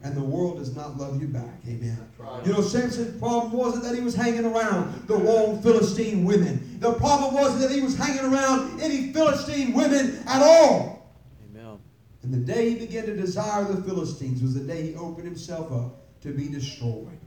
And 0.05 0.15
the 0.15 0.23
world 0.23 0.59
does 0.59 0.77
not 0.77 0.99
love 0.99 1.19
you 1.19 1.29
back. 1.29 1.61
Amen. 1.67 1.99
You 2.45 2.53
know, 2.53 2.61
Samson's 2.61 3.19
problem 3.19 3.53
wasn't 3.53 3.85
that 3.85 3.95
he 3.95 4.03
was 4.03 4.15
hanging 4.15 4.45
around 4.45 5.07
the 5.09 5.17
wrong 5.17 5.63
Philistine 5.63 6.27
women. 6.27 6.79
The 6.79 6.93
problem 6.93 7.33
wasn't 7.33 7.63
that 7.63 7.71
he 7.71 7.81
was 7.81 7.97
hanging 7.97 8.31
around 8.31 8.83
any 8.83 9.15
Philistine 9.15 9.73
women 9.73 10.23
at 10.27 10.43
all. 10.43 11.11
Amen. 11.51 11.79
And 12.23 12.35
the 12.35 12.39
day 12.39 12.69
he 12.71 12.77
began 12.77 13.07
to 13.07 13.17
desire 13.17 13.65
the 13.65 13.83
Philistines 13.83 14.43
was 14.43 14.53
the 14.53 14.61
day 14.61 14.91
he 14.91 14.95
opened 14.95 15.25
himself 15.25 15.73
up 15.73 16.21
to 16.21 16.33
be 16.33 16.49
destroyed. 16.49 17.19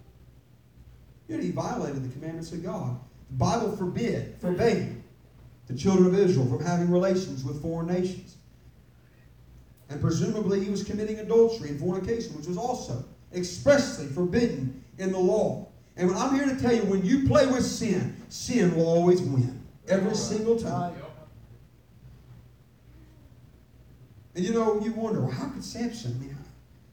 Yet 1.28 1.42
he 1.42 1.50
violated 1.50 2.04
the 2.04 2.14
commandments 2.14 2.52
of 2.52 2.64
God. 2.64 3.00
The 3.32 3.38
Bible 3.38 3.76
forbid, 3.76 4.36
forbade 4.40 5.02
the 5.66 5.76
children 5.76 6.08
of 6.08 6.20
Israel 6.20 6.46
from 6.46 6.64
having 6.64 6.92
relations 6.92 7.44
with 7.44 7.60
foreign 7.60 7.88
nations. 7.88 8.37
And 9.90 10.02
presumably 10.02 10.64
he 10.64 10.70
was 10.70 10.84
committing 10.84 11.20
adultery 11.20 11.70
and 11.70 11.80
fornication, 11.80 12.36
which 12.36 12.48
was 12.48 12.58
also 12.58 13.04
expressly 13.34 14.08
forbidden 14.08 14.84
in 14.98 15.12
the 15.12 15.20
law. 15.20 15.68
And 15.96 16.12
I'm 16.12 16.36
here 16.36 16.46
to 16.46 16.60
tell 16.60 16.74
you, 16.74 16.84
when 16.84 17.04
you 17.04 17.28
play 17.28 17.48
with 17.48 17.64
sin, 17.64 18.16
sin 18.30 18.76
will 18.76 18.88
always 18.88 19.22
win. 19.22 19.62
Every 19.88 20.16
single 20.16 20.60
time. 20.60 20.94
And 24.36 24.46
you 24.46 24.54
know, 24.54 24.80
you 24.82 24.92
wonder, 24.92 25.22
well, 25.22 25.32
how 25.32 25.48
could 25.48 25.64
Samson, 25.64 26.16
I 26.16 26.24
mean, 26.24 26.38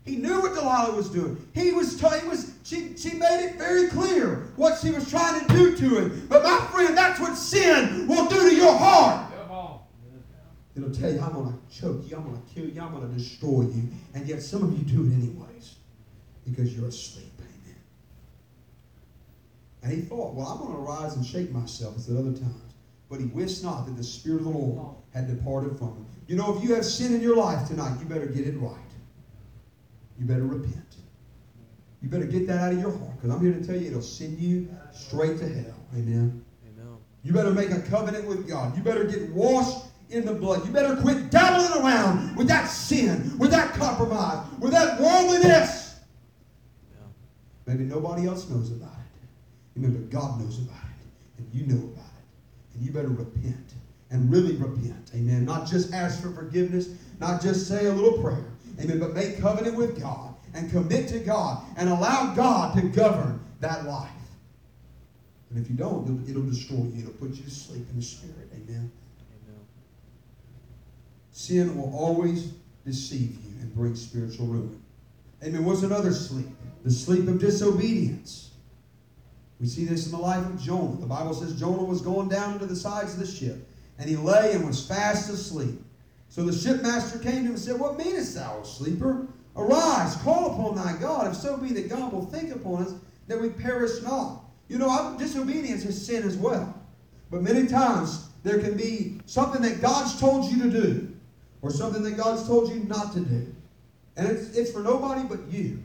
He 0.04 0.16
knew 0.16 0.40
what 0.40 0.54
Delilah 0.54 0.94
was 0.94 1.10
doing. 1.10 1.46
He 1.52 1.72
was, 1.72 2.00
t- 2.00 2.20
he 2.22 2.26
was 2.28 2.54
she, 2.62 2.96
she 2.96 3.14
made 3.14 3.44
it 3.44 3.56
very 3.56 3.88
clear 3.88 4.46
what 4.56 4.78
she 4.80 4.90
was 4.90 5.10
trying 5.10 5.46
to 5.46 5.54
do 5.54 5.76
to 5.76 5.98
him. 5.98 6.26
But 6.30 6.42
my 6.42 6.58
friend, 6.72 6.96
that's 6.96 7.20
what 7.20 7.36
sin 7.36 8.08
will 8.08 8.26
do 8.26 8.48
to 8.48 8.56
your 8.56 8.74
heart. 8.74 9.30
It'll 10.76 10.90
tell 10.90 11.12
you, 11.12 11.20
I'm 11.20 11.32
going 11.32 11.52
to 11.52 11.80
choke 11.80 12.02
you, 12.08 12.16
I'm 12.16 12.24
going 12.24 12.42
to 12.42 12.54
kill 12.54 12.68
you, 12.68 12.80
I'm 12.80 12.92
going 12.92 13.08
to 13.08 13.14
destroy 13.16 13.62
you. 13.62 13.88
And 14.14 14.26
yet 14.26 14.42
some 14.42 14.64
of 14.64 14.76
you 14.76 14.84
do 14.84 15.08
it 15.08 15.14
anyways 15.14 15.76
because 16.44 16.76
you're 16.76 16.88
asleep. 16.88 17.32
Amen. 17.38 17.76
And 19.82 19.92
he 19.92 20.00
thought, 20.00 20.34
well, 20.34 20.48
I'm 20.48 20.58
going 20.58 20.72
to 20.72 20.78
rise 20.78 21.14
and 21.14 21.24
shake 21.24 21.52
myself 21.52 21.96
as 21.96 22.10
at 22.10 22.16
other 22.16 22.32
times. 22.32 22.74
But 23.08 23.20
he 23.20 23.26
wist 23.26 23.62
not 23.62 23.86
that 23.86 23.96
the 23.96 24.02
Spirit 24.02 24.38
of 24.38 24.44
the 24.44 24.50
Lord 24.50 24.96
had 25.12 25.28
departed 25.28 25.78
from 25.78 25.88
him. 25.88 26.06
You 26.26 26.36
know, 26.36 26.56
if 26.56 26.64
you 26.64 26.74
have 26.74 26.84
sin 26.84 27.14
in 27.14 27.20
your 27.20 27.36
life 27.36 27.68
tonight, 27.68 27.98
you 28.00 28.06
better 28.06 28.26
get 28.26 28.46
it 28.46 28.56
right. 28.58 28.76
You 30.18 30.26
better 30.26 30.46
repent. 30.46 30.96
You 32.02 32.08
better 32.08 32.24
get 32.24 32.46
that 32.48 32.58
out 32.58 32.72
of 32.72 32.80
your 32.80 32.90
heart 32.90 33.16
because 33.16 33.30
I'm 33.30 33.40
here 33.40 33.52
to 33.52 33.64
tell 33.64 33.76
you 33.76 33.88
it'll 33.88 34.02
send 34.02 34.38
you 34.38 34.68
straight 34.92 35.38
to 35.38 35.48
hell. 35.48 35.74
Amen. 35.94 36.44
Amen. 36.66 36.96
You 37.22 37.32
better 37.32 37.52
make 37.52 37.70
a 37.70 37.80
covenant 37.80 38.26
with 38.26 38.48
God. 38.48 38.76
You 38.76 38.82
better 38.82 39.04
get 39.04 39.30
washed 39.30 39.86
in 40.10 40.24
the 40.24 40.34
blood. 40.34 40.64
You 40.66 40.72
better 40.72 40.96
quit 40.96 41.30
dabbling 41.30 41.82
around 41.82 42.36
with 42.36 42.48
that 42.48 42.66
sin, 42.66 43.36
with 43.38 43.50
that 43.50 43.74
compromise, 43.74 44.46
with 44.58 44.72
that 44.72 45.00
worldliness. 45.00 45.84
Maybe 47.66 47.84
nobody 47.84 48.26
else 48.26 48.48
knows 48.48 48.70
about 48.70 48.92
it. 48.92 49.80
But 49.80 50.10
God 50.10 50.40
knows 50.40 50.58
about 50.58 50.76
it. 50.76 51.38
And 51.38 51.48
you 51.52 51.66
know 51.66 51.82
about 51.82 52.04
it. 52.04 52.74
And 52.74 52.84
you 52.84 52.92
better 52.92 53.08
repent. 53.08 53.74
And 54.10 54.30
really 54.30 54.54
repent. 54.56 55.10
Amen. 55.14 55.44
Not 55.44 55.66
just 55.66 55.92
ask 55.92 56.22
for 56.22 56.30
forgiveness, 56.30 56.90
not 57.18 57.42
just 57.42 57.66
say 57.66 57.86
a 57.86 57.92
little 57.92 58.22
prayer. 58.22 58.44
Amen. 58.80 59.00
But 59.00 59.14
make 59.14 59.40
covenant 59.40 59.76
with 59.76 60.00
God 60.00 60.34
and 60.52 60.70
commit 60.70 61.08
to 61.08 61.18
God 61.18 61.64
and 61.76 61.88
allow 61.88 62.34
God 62.34 62.76
to 62.76 62.82
govern 62.82 63.40
that 63.60 63.86
life. 63.86 64.10
And 65.50 65.64
if 65.64 65.70
you 65.70 65.76
don't, 65.76 66.04
it'll, 66.04 66.30
it'll 66.30 66.50
destroy 66.50 66.76
you. 66.76 67.00
It'll 67.00 67.12
put 67.12 67.30
you 67.30 67.42
to 67.42 67.50
sleep 67.50 67.86
in 67.90 67.96
the 67.96 68.02
spirit. 68.02 68.50
Amen. 68.54 68.90
Sin 71.34 71.76
will 71.76 71.92
always 71.92 72.52
deceive 72.86 73.36
you 73.44 73.60
and 73.60 73.74
bring 73.74 73.96
spiritual 73.96 74.46
ruin. 74.46 74.80
Amen. 75.42 75.64
What's 75.64 75.82
another 75.82 76.12
sleep? 76.12 76.46
The 76.84 76.92
sleep 76.92 77.26
of 77.26 77.40
disobedience. 77.40 78.52
We 79.58 79.66
see 79.66 79.84
this 79.84 80.06
in 80.06 80.12
the 80.12 80.18
life 80.18 80.46
of 80.46 80.62
Jonah. 80.62 80.96
The 81.00 81.06
Bible 81.06 81.34
says 81.34 81.58
Jonah 81.58 81.82
was 81.82 82.00
going 82.00 82.28
down 82.28 82.60
to 82.60 82.66
the 82.66 82.76
sides 82.76 83.14
of 83.14 83.18
the 83.18 83.26
ship, 83.26 83.68
and 83.98 84.08
he 84.08 84.14
lay 84.14 84.52
and 84.52 84.64
was 84.64 84.86
fast 84.86 85.28
asleep. 85.28 85.82
So 86.28 86.44
the 86.44 86.52
shipmaster 86.52 87.18
came 87.20 87.32
to 87.32 87.40
him 87.40 87.46
and 87.48 87.58
said, 87.58 87.80
What 87.80 87.98
meanest 87.98 88.36
thou, 88.36 88.60
O 88.60 88.62
sleeper? 88.62 89.26
Arise, 89.56 90.14
call 90.16 90.52
upon 90.52 90.76
thy 90.76 90.96
God, 91.00 91.32
if 91.32 91.36
so 91.36 91.56
be 91.56 91.72
that 91.72 91.88
God 91.88 92.12
will 92.12 92.26
think 92.26 92.54
upon 92.54 92.84
us 92.84 92.94
that 93.26 93.40
we 93.40 93.48
perish 93.48 94.02
not. 94.04 94.44
You 94.68 94.78
know, 94.78 95.16
disobedience 95.18 95.84
is 95.84 96.06
sin 96.06 96.22
as 96.22 96.36
well. 96.36 96.80
But 97.28 97.42
many 97.42 97.66
times 97.66 98.28
there 98.44 98.60
can 98.60 98.76
be 98.76 99.20
something 99.26 99.62
that 99.62 99.82
God's 99.82 100.20
told 100.20 100.50
you 100.52 100.62
to 100.62 100.70
do, 100.70 101.13
or 101.64 101.70
something 101.70 102.02
that 102.02 102.18
God's 102.18 102.46
told 102.46 102.68
you 102.68 102.84
not 102.84 103.14
to 103.14 103.20
do. 103.20 103.54
And 104.16 104.28
it's, 104.28 104.54
it's 104.54 104.70
for 104.70 104.80
nobody 104.80 105.26
but 105.26 105.40
you. 105.50 105.82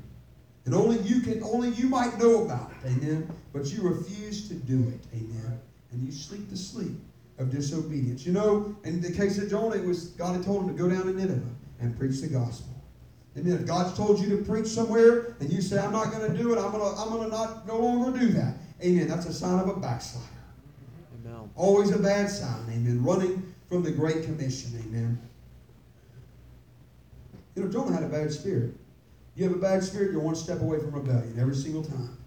And 0.66 0.76
only 0.76 1.00
you 1.00 1.22
can, 1.22 1.42
only 1.42 1.70
you 1.70 1.88
might 1.88 2.20
know 2.20 2.44
about 2.44 2.72
it. 2.72 2.90
Amen. 2.90 3.32
But 3.54 3.68
you 3.68 3.82
refuse 3.82 4.50
to 4.50 4.56
do 4.56 4.88
it. 4.90 5.00
Amen. 5.16 5.58
And 5.92 6.06
you 6.06 6.12
sleep 6.12 6.50
the 6.50 6.58
sleep 6.58 6.92
of 7.40 7.50
disobedience. 7.50 8.26
You 8.26 8.34
know, 8.34 8.76
in 8.84 9.00
the 9.02 9.10
case 9.10 9.38
of 9.40 9.50
Jonah, 9.50 9.78
it 9.78 9.86
was 9.86 10.08
God 10.10 10.36
had 10.36 10.44
told 10.44 10.64
him 10.64 10.76
to 10.76 10.84
go 10.84 10.90
down 10.90 11.06
to 11.06 11.14
Nineveh 11.14 11.50
and 11.80 11.98
preach 11.98 12.20
the 12.20 12.28
gospel. 12.28 12.76
Amen. 13.38 13.54
If 13.54 13.66
God's 13.66 13.96
told 13.96 14.20
you 14.20 14.38
to 14.38 14.44
preach 14.44 14.68
somewhere 14.68 15.38
and 15.40 15.50
you 15.50 15.62
say, 15.62 15.80
I'm 15.80 15.94
not 15.94 16.12
going 16.12 16.30
to 16.30 16.38
do 16.38 16.54
it, 16.54 16.60
I'm 16.60 16.72
going 16.72 16.94
to 16.94 17.02
I'm 17.02 17.10
to 17.10 17.28
not 17.30 17.66
no 17.66 17.80
longer 17.80 18.20
do 18.20 18.28
that. 18.34 18.56
Amen. 18.84 19.08
That's 19.08 19.28
a 19.28 19.34
sign 19.34 19.60
of 19.60 19.70
a 19.70 19.80
backslider. 19.80 20.28
Amen. 21.26 21.50
Always 21.56 21.92
a 21.92 22.00
bad 22.00 22.30
sign. 22.30 22.66
Amen. 22.70 23.02
Running 23.02 23.54
from 23.70 23.82
the 23.82 23.92
Great 23.92 24.26
Commission. 24.26 24.78
Amen. 24.86 25.29
You 27.60 27.66
know, 27.66 27.72
Jonah 27.72 27.92
had 27.92 28.04
a 28.04 28.08
bad 28.08 28.32
spirit. 28.32 28.74
You 29.36 29.44
have 29.44 29.54
a 29.54 29.60
bad 29.60 29.84
spirit, 29.84 30.14
you're 30.14 30.22
one 30.22 30.36
step 30.36 30.62
away 30.62 30.80
from 30.80 30.92
rebellion 30.92 31.36
every 31.38 31.56
single 31.56 31.84
time. 31.84 32.18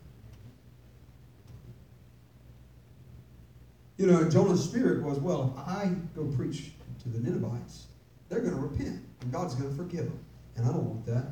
You 3.96 4.08
know, 4.08 4.28
Jonah's 4.28 4.62
spirit 4.62 5.02
was, 5.02 5.18
well, 5.18 5.54
if 5.56 5.66
I 5.66 5.90
go 6.14 6.26
preach 6.36 6.72
to 7.02 7.08
the 7.08 7.18
Ninevites, 7.18 7.86
they're 8.28 8.40
going 8.40 8.54
to 8.54 8.60
repent, 8.60 9.02
and 9.22 9.32
God's 9.32 9.54
going 9.54 9.70
to 9.70 9.74
forgive 9.74 10.04
them. 10.04 10.18
And 10.56 10.66
I 10.66 10.68
don't 10.68 10.84
want 10.84 11.06
that. 11.06 11.24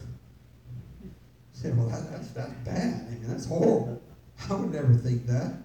You 1.02 1.10
say, 1.52 1.70
well, 1.72 1.88
that, 1.88 2.10
that's, 2.10 2.28
that's 2.28 2.52
bad. 2.64 3.06
I 3.06 3.10
mean, 3.10 3.24
that's 3.26 3.46
horrible. 3.46 4.02
I 4.48 4.54
would 4.54 4.72
never 4.72 4.94
think 4.94 5.26
that. 5.26 5.56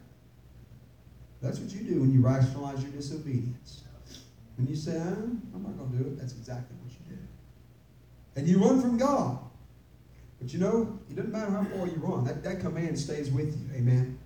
That's 1.42 1.60
what 1.60 1.72
you 1.72 1.82
do 1.82 2.02
when 2.02 2.12
you 2.12 2.22
rationalize 2.22 2.82
your 2.82 2.92
disobedience. 2.92 3.84
When 4.58 4.68
you 4.68 4.76
say, 4.76 4.98
I'm 4.98 5.42
not 5.54 5.78
going 5.78 5.92
to 5.92 5.98
do 5.98 6.10
it, 6.10 6.20
that's 6.20 6.34
exactly 6.34 6.76
what 6.82 6.92
you 6.92 7.16
do. 7.16 7.22
And 8.36 8.48
you 8.48 8.60
run 8.60 8.82
from 8.82 8.98
God. 8.98 9.40
But 10.40 10.54
you 10.54 10.60
know, 10.60 11.00
it 11.10 11.16
doesn't 11.16 11.32
matter 11.32 11.52
how 11.52 11.64
far 11.66 11.88
you 11.88 11.98
run, 11.98 12.24
that, 12.24 12.44
that 12.44 12.60
command 12.60 12.98
stays 12.98 13.30
with 13.30 13.56
you. 13.56 13.76
Amen. 13.76 14.18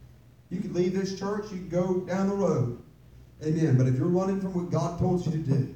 You 0.50 0.62
can 0.62 0.74
leave 0.74 0.94
this 0.94 1.20
church, 1.20 1.46
you 1.52 1.58
can 1.58 1.70
go 1.70 2.02
down 2.02 2.30
the 2.30 2.36
road. 2.36 2.82
Amen. 3.44 3.78
But 3.78 3.88
if 3.88 3.98
you're 3.98 4.08
running 4.08 4.40
from 4.40 4.54
what 4.54 4.72
God 4.72 4.98
told 4.98 5.26
you 5.26 5.32
to 5.34 5.38
do, 5.38 5.76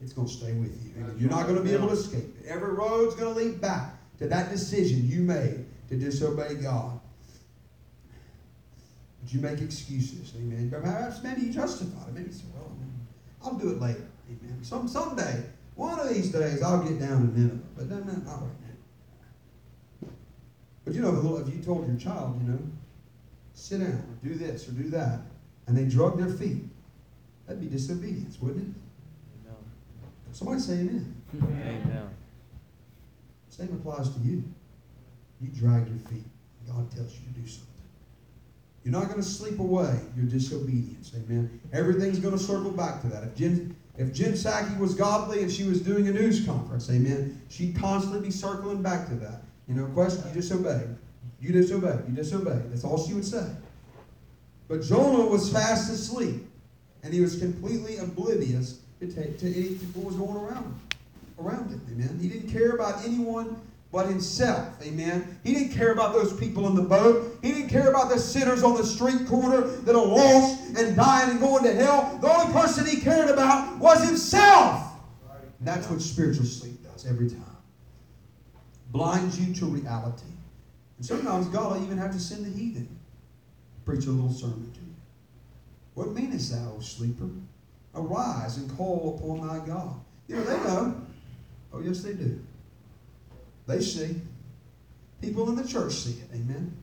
it's 0.00 0.12
going 0.12 0.28
to 0.28 0.32
stay 0.32 0.52
with 0.52 0.84
you. 0.84 0.92
Amen. 1.02 1.16
You're 1.18 1.30
not 1.30 1.46
going 1.46 1.56
to 1.56 1.64
be 1.64 1.72
able 1.72 1.88
to 1.88 1.94
escape 1.94 2.36
it. 2.40 2.46
Every 2.46 2.72
road's 2.72 3.14
going 3.16 3.34
to 3.34 3.40
lead 3.40 3.60
back 3.60 3.94
to 4.18 4.28
that 4.28 4.50
decision 4.50 5.08
you 5.08 5.22
made 5.22 5.64
to 5.88 5.96
disobey 5.96 6.54
God. 6.54 7.00
But 9.22 9.32
you 9.32 9.40
make 9.40 9.60
excuses. 9.60 10.32
Amen. 10.36 10.70
Perhaps 10.70 11.22
maybe 11.24 11.42
you 11.42 11.52
justify 11.52 12.06
it. 12.06 12.14
Maybe 12.14 12.26
you 12.28 12.32
say, 12.32 12.44
well, 12.54 12.70
I'll 13.42 13.54
do 13.54 13.70
it 13.70 13.80
later. 13.80 14.06
Amen. 14.28 14.62
Some 14.62 14.86
someday, 14.86 15.42
one 15.76 16.00
of 16.00 16.08
these 16.08 16.32
days, 16.32 16.62
I'll 16.62 16.82
get 16.82 16.98
down 16.98 17.28
to 17.28 17.38
Nineveh. 17.38 17.58
But 17.76 17.88
no, 17.88 17.98
no, 17.98 18.12
not 18.12 18.40
right 18.40 18.50
now. 20.02 20.08
But 20.84 20.94
you 20.94 21.02
know, 21.02 21.36
if 21.46 21.54
you 21.54 21.62
told 21.62 21.86
your 21.86 21.96
child, 21.96 22.40
you 22.40 22.50
know, 22.50 22.58
sit 23.54 23.80
down 23.80 23.90
or 23.92 24.28
do 24.28 24.34
this 24.34 24.68
or 24.68 24.72
do 24.72 24.88
that, 24.90 25.20
and 25.66 25.76
they 25.76 25.84
drug 25.84 26.18
their 26.18 26.28
feet, 26.28 26.64
that'd 27.46 27.60
be 27.60 27.68
disobedience, 27.68 28.40
wouldn't 28.40 28.68
it? 28.68 28.80
Amen. 29.46 29.56
Somebody 30.32 30.60
say 30.60 30.74
amen. 30.74 31.14
Amen. 31.34 32.08
Same 33.48 33.68
applies 33.68 34.10
to 34.10 34.20
you. 34.20 34.44
You 35.40 35.48
drag 35.48 35.88
your 35.88 35.98
feet. 36.08 36.24
God 36.66 36.90
tells 36.90 37.12
you 37.14 37.20
to 37.32 37.40
do 37.40 37.46
something. 37.46 37.66
You're 38.84 38.92
not 38.92 39.08
going 39.08 39.20
to 39.20 39.28
sleep 39.28 39.58
away 39.58 39.98
your 40.16 40.26
disobedience. 40.26 41.12
Amen. 41.16 41.60
Everything's 41.72 42.18
going 42.18 42.36
to 42.36 42.42
circle 42.42 42.70
back 42.70 43.00
to 43.02 43.08
that. 43.08 43.24
If 43.24 43.34
Jen, 43.34 43.74
if 43.98 44.12
Jen 44.12 44.32
Psaki 44.32 44.78
was 44.78 44.94
godly 44.94 45.42
and 45.42 45.50
she 45.50 45.64
was 45.64 45.80
doing 45.80 46.08
a 46.08 46.12
news 46.12 46.44
conference, 46.44 46.90
amen, 46.90 47.40
she'd 47.48 47.76
constantly 47.76 48.20
be 48.20 48.30
circling 48.30 48.82
back 48.82 49.08
to 49.08 49.14
that. 49.16 49.42
You 49.68 49.74
know, 49.74 49.86
question, 49.86 50.22
you 50.28 50.34
disobey. 50.34 50.82
You 51.40 51.52
disobey. 51.52 51.98
You 52.08 52.14
disobey. 52.14 52.60
That's 52.68 52.84
all 52.84 53.04
she 53.04 53.14
would 53.14 53.24
say. 53.24 53.46
But 54.68 54.82
Jonah 54.82 55.26
was 55.26 55.50
fast 55.50 55.92
asleep, 55.92 56.46
and 57.02 57.12
he 57.12 57.20
was 57.20 57.38
completely 57.38 57.98
oblivious 57.98 58.80
to, 59.00 59.06
take, 59.10 59.38
to 59.38 59.46
any, 59.46 59.74
what 59.94 60.06
was 60.06 60.16
going 60.16 60.36
around 60.36 60.80
around 61.38 61.70
him. 61.70 61.80
Amen. 61.92 62.18
He 62.20 62.28
didn't 62.28 62.50
care 62.50 62.70
about 62.70 63.04
anyone 63.04 63.60
but 63.96 64.08
himself. 64.08 64.74
Amen. 64.82 65.38
He 65.42 65.54
didn't 65.54 65.72
care 65.72 65.90
about 65.90 66.12
those 66.12 66.38
people 66.38 66.68
in 66.68 66.74
the 66.74 66.82
boat. 66.82 67.38
He 67.40 67.50
didn't 67.50 67.70
care 67.70 67.88
about 67.88 68.10
the 68.10 68.18
sinners 68.18 68.62
on 68.62 68.76
the 68.76 68.84
street 68.84 69.26
corner 69.26 69.62
that 69.62 69.96
are 69.96 70.04
lost 70.04 70.76
and 70.76 70.94
dying 70.94 71.30
and 71.30 71.40
going 71.40 71.64
to 71.64 71.72
hell. 71.72 72.18
The 72.20 72.30
only 72.30 72.52
person 72.52 72.84
he 72.84 73.00
cared 73.00 73.30
about 73.30 73.78
was 73.78 74.06
himself. 74.06 74.92
And 75.58 75.66
that's 75.66 75.88
what 75.88 76.02
spiritual 76.02 76.44
sleep 76.44 76.74
does 76.92 77.06
every 77.06 77.30
time. 77.30 77.40
Blinds 78.90 79.40
you 79.40 79.54
to 79.54 79.64
reality. 79.64 80.26
And 80.98 81.06
sometimes 81.06 81.46
God 81.46 81.78
will 81.78 81.82
even 81.82 81.96
have 81.96 82.12
to 82.12 82.20
send 82.20 82.44
the 82.44 82.50
heathen 82.50 82.86
to 82.86 83.80
preach 83.86 84.04
a 84.04 84.10
little 84.10 84.30
sermon 84.30 84.70
to 84.74 84.80
you. 84.80 84.94
What 85.94 86.12
meanest 86.12 86.52
thou, 86.52 86.74
O 86.76 86.80
sleeper? 86.80 87.30
Arise 87.94 88.58
and 88.58 88.76
call 88.76 89.18
upon 89.18 89.48
thy 89.48 89.66
God. 89.66 89.94
You 90.28 90.36
know, 90.36 90.44
they 90.44 90.56
know. 90.68 91.00
Oh, 91.72 91.80
yes, 91.80 92.02
they 92.02 92.12
do. 92.12 92.38
They 93.66 93.80
see. 93.80 94.16
People 95.20 95.48
in 95.48 95.56
the 95.56 95.66
church 95.66 95.92
see 95.92 96.20
it. 96.20 96.28
Amen. 96.34 96.76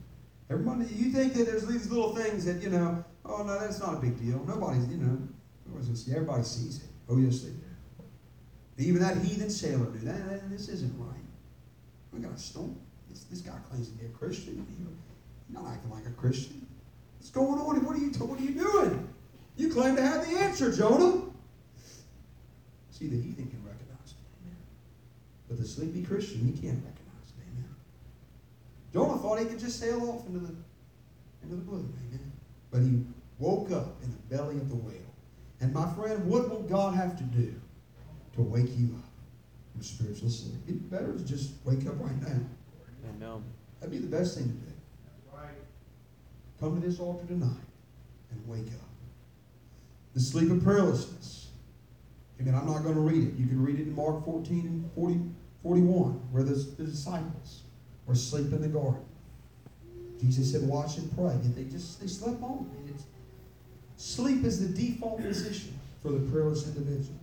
Everybody, 0.50 0.86
you 0.94 1.10
think 1.10 1.34
that 1.34 1.46
there's 1.46 1.66
these 1.66 1.90
little 1.90 2.14
things 2.14 2.44
that, 2.44 2.62
you 2.62 2.68
know, 2.68 3.02
oh, 3.24 3.42
no, 3.42 3.58
that's 3.58 3.80
not 3.80 3.94
a 3.94 3.96
big 3.98 4.20
deal. 4.20 4.44
Nobody's, 4.46 4.86
you 4.88 4.98
know, 4.98 5.18
everybody 6.10 6.42
sees 6.42 6.78
it. 6.78 6.88
Oh, 7.08 7.16
yes, 7.16 7.40
they 7.40 7.50
do. 7.50 8.88
Even 8.88 9.00
that 9.02 9.16
heathen 9.18 9.50
sailor 9.50 9.90
knew 9.90 10.00
that, 10.00 10.28
that 10.28 10.50
this 10.50 10.68
isn't 10.68 10.92
right. 10.98 11.14
We 12.12 12.20
got 12.20 12.32
a 12.32 12.38
storm. 12.38 12.76
This, 13.08 13.24
this 13.24 13.40
guy 13.40 13.56
claims 13.70 13.88
to 13.88 13.94
be 13.94 14.06
a 14.06 14.08
Christian. 14.10 14.66
He's 14.68 15.54
not 15.54 15.70
acting 15.72 15.90
like 15.90 16.06
a 16.06 16.10
Christian. 16.10 16.66
What's 17.18 17.30
going 17.30 17.58
on? 17.60 17.84
What 17.84 17.96
are 17.96 17.98
you, 17.98 18.10
what 18.10 18.38
are 18.38 18.42
you 18.42 18.52
doing? 18.52 19.08
You 19.56 19.72
claim 19.72 19.96
to 19.96 20.02
have 20.02 20.28
the 20.28 20.36
answer, 20.38 20.72
Jonah. 20.72 21.22
See, 22.90 23.06
the 23.06 23.16
heathen 23.16 23.48
can 23.48 23.62
recognize 23.64 24.10
it. 24.10 24.16
Amen. 24.42 24.56
But 25.48 25.53
the 25.64 25.70
sleepy 25.70 26.02
Christian, 26.02 26.40
he 26.40 26.52
can't 26.52 26.76
recognize 26.84 27.28
it. 27.28 27.42
Amen. 27.50 27.74
Jonah 28.92 29.18
thought 29.18 29.38
he 29.38 29.46
could 29.46 29.58
just 29.58 29.80
sail 29.80 30.10
off 30.10 30.26
into 30.26 30.40
the 30.40 30.54
into 31.42 31.56
the 31.56 31.62
blue. 31.62 31.88
Amen. 32.08 32.32
But 32.70 32.82
he 32.82 33.00
woke 33.38 33.70
up 33.70 34.02
in 34.02 34.10
the 34.10 34.36
belly 34.36 34.56
of 34.56 34.68
the 34.68 34.76
whale. 34.76 34.94
And 35.60 35.72
my 35.72 35.90
friend, 35.94 36.26
what 36.26 36.50
will 36.50 36.62
God 36.62 36.94
have 36.94 37.16
to 37.16 37.24
do 37.24 37.54
to 38.34 38.42
wake 38.42 38.76
you 38.76 38.94
up 38.98 39.10
from 39.72 39.82
spiritual 39.82 40.28
sleep? 40.28 40.56
It'd 40.66 40.90
better 40.90 41.12
to 41.12 41.24
just 41.24 41.52
wake 41.64 41.86
up 41.86 41.94
right 41.98 42.20
now. 42.20 42.40
Amen. 43.16 43.44
That'd 43.80 43.90
be 43.90 43.98
the 43.98 44.14
best 44.14 44.36
thing 44.36 44.44
to 44.44 44.52
do. 44.52 44.72
Right. 45.32 45.54
Come 46.60 46.80
to 46.80 46.86
this 46.86 47.00
altar 47.00 47.26
tonight 47.26 47.64
and 48.30 48.46
wake 48.46 48.72
up. 48.74 48.88
The 50.14 50.20
sleep 50.20 50.50
of 50.50 50.58
prayerlessness. 50.58 51.46
Amen. 52.40 52.54
I'm 52.54 52.66
not 52.66 52.82
going 52.82 52.94
to 52.94 53.00
read 53.00 53.28
it. 53.28 53.34
You 53.38 53.46
can 53.46 53.62
read 53.62 53.78
it 53.78 53.86
in 53.86 53.94
Mark 53.94 54.24
14 54.24 54.60
and 54.60 54.90
40, 54.94 55.20
41, 55.64 56.12
where 56.30 56.44
the, 56.44 56.52
the 56.52 56.84
disciples 56.84 57.62
were 58.06 58.12
asleep 58.12 58.52
in 58.52 58.60
the 58.60 58.68
garden. 58.68 59.02
Jesus 60.20 60.52
said, 60.52 60.62
watch 60.62 60.98
and 60.98 61.12
pray. 61.16 61.36
Yet 61.42 61.56
they 61.56 61.64
just 61.64 62.00
they 62.00 62.06
slept 62.06 62.40
on. 62.42 62.70
It's, 62.88 63.04
sleep 63.96 64.44
is 64.44 64.60
the 64.60 64.80
default 64.80 65.20
position 65.22 65.76
for 66.02 66.12
the 66.12 66.20
prayerless 66.30 66.66
individual. 66.68 67.18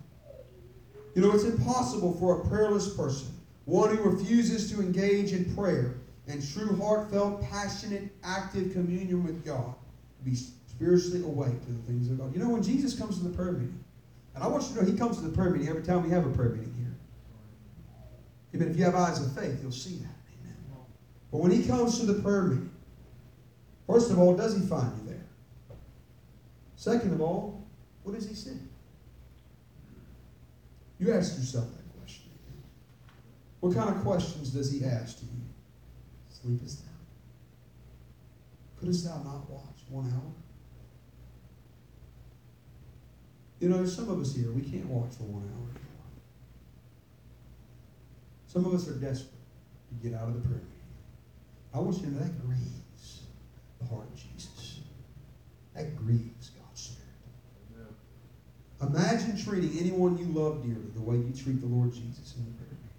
You 1.15 1.21
know, 1.21 1.31
it's 1.33 1.43
impossible 1.43 2.13
for 2.19 2.41
a 2.41 2.47
prayerless 2.47 2.95
person, 2.95 3.27
one 3.65 3.95
who 3.95 4.09
refuses 4.09 4.71
to 4.71 4.81
engage 4.81 5.33
in 5.33 5.55
prayer 5.55 5.95
and 6.27 6.41
true, 6.53 6.75
heartfelt, 6.77 7.43
passionate, 7.43 8.09
active 8.23 8.73
communion 8.73 9.23
with 9.23 9.45
God, 9.45 9.73
to 10.17 10.29
be 10.29 10.35
spiritually 10.35 11.23
awake 11.23 11.63
to 11.65 11.71
the 11.71 11.81
things 11.83 12.09
of 12.09 12.17
God. 12.17 12.33
You 12.33 12.39
know, 12.39 12.49
when 12.49 12.63
Jesus 12.63 12.97
comes 12.97 13.17
to 13.17 13.23
the 13.23 13.35
prayer 13.35 13.51
meeting, 13.51 13.83
and 14.33 14.43
I 14.43 14.47
want 14.47 14.63
you 14.63 14.75
to 14.75 14.83
know 14.83 14.89
he 14.89 14.97
comes 14.97 15.17
to 15.17 15.23
the 15.23 15.35
prayer 15.35 15.51
meeting 15.51 15.67
every 15.67 15.83
time 15.83 16.03
we 16.03 16.09
have 16.09 16.25
a 16.25 16.29
prayer 16.29 16.49
meeting. 16.49 16.80
Amen. 18.53 18.69
If 18.69 18.77
you 18.77 18.83
have 18.83 18.95
eyes 18.95 19.21
of 19.21 19.33
faith, 19.33 19.59
you'll 19.61 19.71
see 19.71 19.97
that. 19.97 20.15
Amen. 20.41 20.57
But 21.31 21.37
when 21.37 21.51
he 21.51 21.65
comes 21.65 21.99
to 21.99 22.05
the 22.05 22.21
prayer 22.21 22.43
meeting, 22.43 22.71
first 23.87 24.11
of 24.11 24.19
all, 24.19 24.35
does 24.35 24.55
he 24.55 24.65
find 24.65 24.91
you 24.99 25.13
there? 25.13 25.25
Second 26.75 27.13
of 27.13 27.21
all, 27.21 27.67
what 28.03 28.15
does 28.15 28.27
he 28.27 28.35
say? 28.35 28.57
You 30.99 31.13
ask 31.13 31.37
yourself 31.37 31.65
that 31.71 31.99
question. 31.99 32.29
What 33.59 33.75
kind 33.75 33.89
of 33.95 34.03
questions 34.03 34.49
does 34.51 34.71
he 34.71 34.85
ask 34.85 35.19
to 35.19 35.25
you? 35.25 35.31
Sleepest 36.29 36.81
thou? 36.83 36.91
Couldst 38.79 39.05
thou 39.05 39.17
not 39.23 39.49
watch 39.49 39.79
one 39.89 40.05
hour? 40.05 40.33
You 43.59 43.69
know, 43.69 43.77
there's 43.77 43.95
some 43.95 44.09
of 44.09 44.19
us 44.19 44.35
here, 44.35 44.51
we 44.51 44.61
can't 44.61 44.87
watch 44.87 45.13
for 45.15 45.23
one 45.23 45.43
hour. 45.43 45.81
Some 48.51 48.65
of 48.65 48.73
us 48.73 48.85
are 48.89 48.95
desperate 48.95 49.31
to 49.87 50.09
get 50.09 50.13
out 50.19 50.27
of 50.27 50.33
the 50.33 50.41
prayer 50.41 50.59
meeting. 50.59 50.91
I 51.73 51.79
want 51.79 51.95
you 51.99 52.07
to 52.07 52.11
know 52.11 52.19
that 52.19 52.45
grieves 52.45 53.21
the 53.79 53.87
heart 53.87 54.07
of 54.11 54.15
Jesus. 54.15 54.81
That 55.73 55.95
grieves 55.95 56.49
God's 56.49 56.81
Spirit. 56.81 57.07
Amen. 58.81 58.93
Imagine 58.93 59.41
treating 59.41 59.79
anyone 59.79 60.17
you 60.17 60.25
love 60.37 60.63
dearly 60.63 60.91
the 60.93 61.01
way 61.01 61.15
you 61.15 61.31
treat 61.31 61.61
the 61.61 61.67
Lord 61.67 61.93
Jesus 61.93 62.35
in 62.35 62.43
the 62.43 62.51
prayer 62.57 62.75
meeting. 62.75 62.89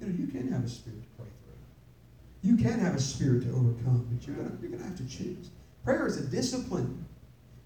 You 0.00 0.06
know, 0.08 0.18
you 0.18 0.26
can 0.26 0.52
have 0.52 0.64
a 0.64 0.68
spirit 0.68 1.00
to 1.00 1.08
pray 1.16 1.30
through. 1.44 2.50
You 2.50 2.56
can 2.56 2.80
have 2.80 2.96
a 2.96 3.00
spirit 3.00 3.44
to 3.44 3.50
overcome, 3.50 4.08
but 4.10 4.26
you're 4.26 4.34
gonna 4.34 4.58
you're 4.60 4.72
gonna 4.72 4.82
have 4.82 4.96
to 4.96 5.06
choose. 5.06 5.50
Prayer 5.84 6.08
is 6.08 6.16
a 6.16 6.24
discipline. 6.26 7.04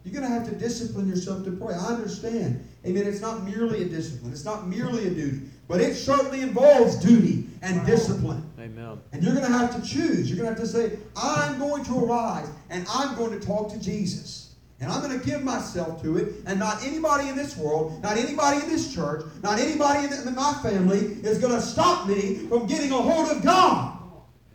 You're 0.05 0.15
gonna 0.15 0.33
have 0.33 0.49
to 0.49 0.55
discipline 0.55 1.09
yourself 1.09 1.45
to 1.45 1.53
pray. 1.53 1.75
I 1.75 1.87
understand. 1.87 2.69
Amen. 2.85 3.07
It's 3.07 3.21
not 3.21 3.45
merely 3.45 3.83
a 3.83 3.85
discipline. 3.85 4.33
It's 4.33 4.45
not 4.45 4.67
merely 4.67 5.07
a 5.07 5.11
duty, 5.11 5.43
but 5.69 5.81
it 5.81 5.95
certainly 5.95 6.41
involves 6.41 6.97
duty 6.97 7.47
and 7.63 7.87
discipline. 7.87 8.45
Amen. 8.59 9.01
And 9.13 9.23
you're 9.23 9.35
going 9.35 9.47
to 9.47 9.53
have 9.53 9.81
to 9.81 9.89
choose. 9.89 10.29
You're 10.29 10.43
going 10.43 10.53
to 10.53 10.61
have 10.61 10.69
to 10.69 10.73
say, 10.73 10.99
I'm 11.17 11.59
going 11.59 11.85
to 11.85 12.05
arise 12.05 12.49
and 12.71 12.87
I'm 12.91 13.17
going 13.17 13.39
to 13.39 13.45
talk 13.45 13.71
to 13.73 13.81
Jesus. 13.81 14.55
And 14.81 14.91
I'm 14.91 15.01
going 15.01 15.19
to 15.19 15.25
give 15.25 15.45
myself 15.45 16.03
to 16.03 16.17
it. 16.17 16.35
And 16.45 16.59
not 16.59 16.85
anybody 16.85 17.29
in 17.29 17.37
this 17.37 17.57
world, 17.57 18.03
not 18.03 18.17
anybody 18.17 18.61
in 18.61 18.69
this 18.69 18.93
church, 18.93 19.25
not 19.41 19.61
anybody 19.61 20.07
in, 20.07 20.27
in 20.27 20.35
my 20.35 20.55
family 20.55 20.99
is 20.99 21.39
going 21.39 21.53
to 21.53 21.63
stop 21.63 22.09
me 22.09 22.47
from 22.49 22.67
getting 22.67 22.91
a 22.91 22.97
hold 22.97 23.29
of 23.29 23.45
God. 23.45 23.97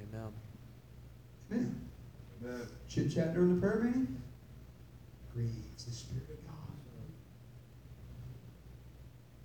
Amen. 0.02 0.34
Amen. 1.50 1.82
Amen. 2.44 2.68
Chit 2.90 3.14
chat 3.14 3.34
during 3.34 3.56
the 3.56 3.62
prayer 3.62 3.84
meeting 3.84 4.22
grieves 5.38 5.86
the 5.86 5.92
Spirit 5.92 6.30
of 6.32 6.48
God. 6.48 6.56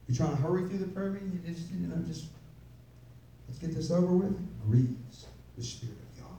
You're 0.09 0.17
trying 0.17 0.37
to 0.37 0.43
hurry 0.43 0.67
through 0.69 0.79
the 0.79 0.87
prayer 0.87 1.11
meeting, 1.11 1.39
you 1.45 1.53
just, 1.53 1.71
you 1.71 1.87
know, 1.87 1.97
just 2.07 2.27
let's 3.47 3.59
get 3.59 3.75
this 3.75 3.91
over 3.91 4.15
with. 4.15 4.35
Grieves 4.67 5.27
the 5.57 5.63
Spirit 5.63 5.97
of 5.99 6.23
God. 6.23 6.39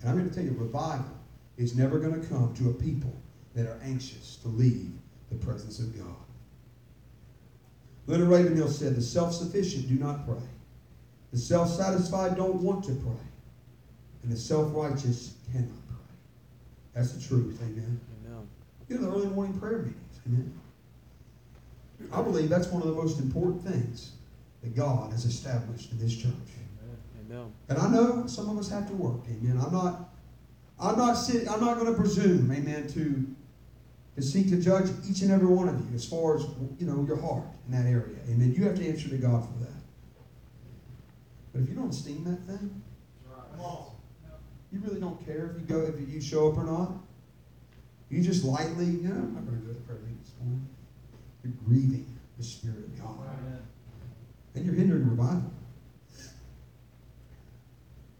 And 0.00 0.10
I'm 0.10 0.18
going 0.18 0.28
to 0.28 0.34
tell 0.34 0.44
you, 0.44 0.52
revival 0.58 1.16
is 1.56 1.74
never 1.74 1.98
going 1.98 2.20
to 2.20 2.26
come 2.28 2.54
to 2.54 2.68
a 2.68 2.74
people 2.74 3.14
that 3.54 3.66
are 3.66 3.80
anxious 3.82 4.36
to 4.42 4.48
leave 4.48 4.92
the 5.30 5.36
presence 5.36 5.78
of 5.78 5.96
God. 5.96 6.16
Leonard 8.06 8.28
Ravenhill 8.28 8.68
said, 8.68 8.94
The 8.94 9.02
self 9.02 9.32
sufficient 9.32 9.88
do 9.88 9.94
not 9.94 10.26
pray, 10.26 10.36
the 11.32 11.38
self 11.38 11.70
satisfied 11.70 12.36
don't 12.36 12.56
want 12.56 12.84
to 12.84 12.92
pray, 12.92 13.26
and 14.22 14.30
the 14.30 14.36
self 14.36 14.74
righteous 14.74 15.36
cannot 15.50 15.70
pray. 15.88 15.96
That's 16.92 17.12
the 17.12 17.26
truth, 17.26 17.58
amen. 17.62 18.00
Amen. 18.90 19.02
You 19.02 19.06
know, 19.06 19.10
the 19.10 19.16
early 19.16 19.34
morning 19.34 19.58
prayer 19.58 19.78
meetings, 19.78 20.20
amen. 20.26 20.60
I 22.12 22.22
believe 22.22 22.48
that's 22.48 22.68
one 22.68 22.82
of 22.82 22.88
the 22.88 22.94
most 22.94 23.18
important 23.18 23.64
things 23.64 24.12
that 24.62 24.74
God 24.74 25.12
has 25.12 25.24
established 25.24 25.92
in 25.92 25.98
this 25.98 26.14
church. 26.14 26.32
Amen. 27.30 27.52
And 27.68 27.78
I 27.78 27.88
know 27.90 28.26
some 28.26 28.48
of 28.48 28.58
us 28.58 28.68
have 28.70 28.86
to 28.88 28.94
work, 28.94 29.20
amen. 29.28 29.60
I'm 29.64 29.72
not, 29.72 30.10
I'm 30.80 30.98
not 30.98 31.14
sitting, 31.14 31.48
I'm 31.48 31.60
not 31.60 31.78
going 31.78 31.92
to 31.92 31.98
presume, 31.98 32.50
amen, 32.50 32.88
to, 32.88 33.26
to 34.16 34.22
seek 34.22 34.48
to 34.50 34.60
judge 34.60 34.90
each 35.08 35.22
and 35.22 35.30
every 35.30 35.46
one 35.46 35.68
of 35.68 35.80
you 35.88 35.94
as 35.94 36.04
far 36.04 36.36
as, 36.36 36.46
you 36.78 36.86
know, 36.86 37.04
your 37.06 37.16
heart 37.16 37.44
in 37.66 37.72
that 37.72 37.86
area, 37.86 38.16
amen. 38.28 38.54
You 38.56 38.64
have 38.64 38.76
to 38.76 38.86
answer 38.86 39.08
to 39.08 39.16
God 39.16 39.44
for 39.44 39.64
that. 39.64 39.70
But 41.52 41.62
if 41.62 41.68
you 41.68 41.74
don't 41.74 41.90
esteem 41.90 42.24
that 42.24 42.52
thing, 42.52 42.82
Come 43.56 43.60
you 44.72 44.80
really 44.80 45.00
don't 45.00 45.24
care 45.24 45.54
if 45.54 45.60
you 45.60 45.66
go, 45.66 45.82
if 45.82 46.12
you 46.12 46.20
show 46.20 46.50
up 46.50 46.58
or 46.58 46.64
not. 46.64 46.90
You 48.14 48.22
just 48.22 48.44
lightly, 48.44 48.84
you 48.84 49.08
know, 49.08 49.14
I'm 49.16 49.34
not 49.34 49.44
going 49.44 49.60
to 49.60 49.66
go 49.66 49.72
to 49.72 49.80
prayer 49.80 49.98
meeting 49.98 50.20
this 50.22 50.34
morning. 50.40 50.68
You're 51.42 51.52
grieving 51.66 52.16
the 52.38 52.44
Spirit 52.44 52.78
of 52.78 53.02
God. 53.02 53.18
Amen. 53.40 53.58
And 54.54 54.64
you're 54.64 54.74
hindering 54.76 55.10
revival. 55.10 55.50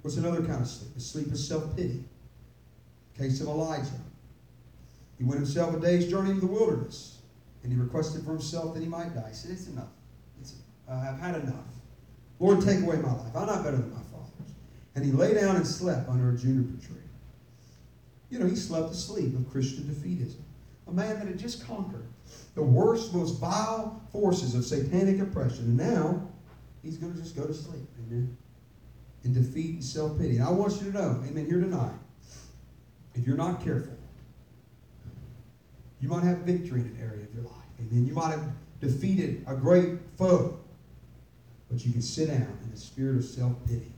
What's 0.02 0.16
another 0.16 0.42
kind 0.42 0.62
of 0.62 0.66
sleep? 0.66 0.94
The 0.94 1.00
sleep 1.00 1.26
of 1.28 1.38
self-pity. 1.38 2.02
Case 3.16 3.40
of 3.40 3.46
Elijah. 3.46 4.00
He 5.16 5.22
went 5.22 5.38
himself 5.38 5.76
a 5.76 5.78
day's 5.78 6.10
journey 6.10 6.30
into 6.30 6.40
the 6.40 6.52
wilderness, 6.52 7.18
and 7.62 7.72
he 7.72 7.78
requested 7.78 8.24
for 8.24 8.32
himself 8.32 8.74
that 8.74 8.82
he 8.82 8.88
might 8.88 9.14
die. 9.14 9.28
He 9.28 9.34
said, 9.34 9.52
It's 9.52 9.68
enough. 9.68 9.94
It's, 10.40 10.54
uh, 10.90 10.94
I've 11.08 11.20
had 11.20 11.36
enough. 11.36 11.70
Lord, 12.40 12.62
take 12.62 12.80
away 12.80 12.96
my 12.96 13.12
life. 13.12 13.30
I'm 13.36 13.46
not 13.46 13.62
better 13.62 13.76
than 13.76 13.92
my 13.92 14.02
fathers. 14.10 14.54
And 14.96 15.04
he 15.04 15.12
lay 15.12 15.34
down 15.34 15.54
and 15.54 15.64
slept 15.64 16.08
under 16.08 16.30
a 16.30 16.36
juniper 16.36 16.84
tree. 16.84 17.03
You 18.34 18.40
know, 18.40 18.46
he 18.46 18.56
slept 18.56 18.88
the 18.88 18.96
sleep 18.96 19.32
of 19.36 19.48
Christian 19.48 19.84
defeatism. 19.84 20.40
A 20.88 20.92
man 20.92 21.20
that 21.20 21.28
had 21.28 21.38
just 21.38 21.64
conquered 21.64 22.08
the 22.56 22.64
worst, 22.64 23.14
most 23.14 23.38
vile 23.38 24.02
forces 24.10 24.56
of 24.56 24.64
satanic 24.64 25.20
oppression. 25.20 25.66
And 25.66 25.76
now 25.76 26.28
he's 26.82 26.96
going 26.96 27.14
to 27.14 27.20
just 27.20 27.36
go 27.36 27.46
to 27.46 27.54
sleep. 27.54 27.88
Amen. 28.00 28.36
In 29.22 29.34
defeat 29.34 29.74
and 29.74 29.84
self 29.84 30.18
pity. 30.18 30.38
And 30.38 30.44
I 30.44 30.50
want 30.50 30.82
you 30.82 30.90
to 30.90 30.98
know, 30.98 31.22
amen, 31.28 31.46
here 31.46 31.60
tonight, 31.60 31.94
if 33.14 33.24
you're 33.24 33.36
not 33.36 33.62
careful, 33.62 33.96
you 36.00 36.08
might 36.08 36.24
have 36.24 36.38
victory 36.38 36.80
in 36.80 36.86
an 36.86 36.98
area 37.00 37.22
of 37.22 37.32
your 37.32 37.44
life. 37.44 37.54
Amen. 37.78 38.04
You 38.04 38.14
might 38.14 38.32
have 38.32 38.50
defeated 38.80 39.44
a 39.46 39.54
great 39.54 39.90
foe. 40.18 40.58
But 41.70 41.86
you 41.86 41.92
can 41.92 42.02
sit 42.02 42.26
down 42.26 42.58
in 42.64 42.70
the 42.72 42.76
spirit 42.76 43.14
of 43.14 43.24
self 43.24 43.52
pity 43.64 43.92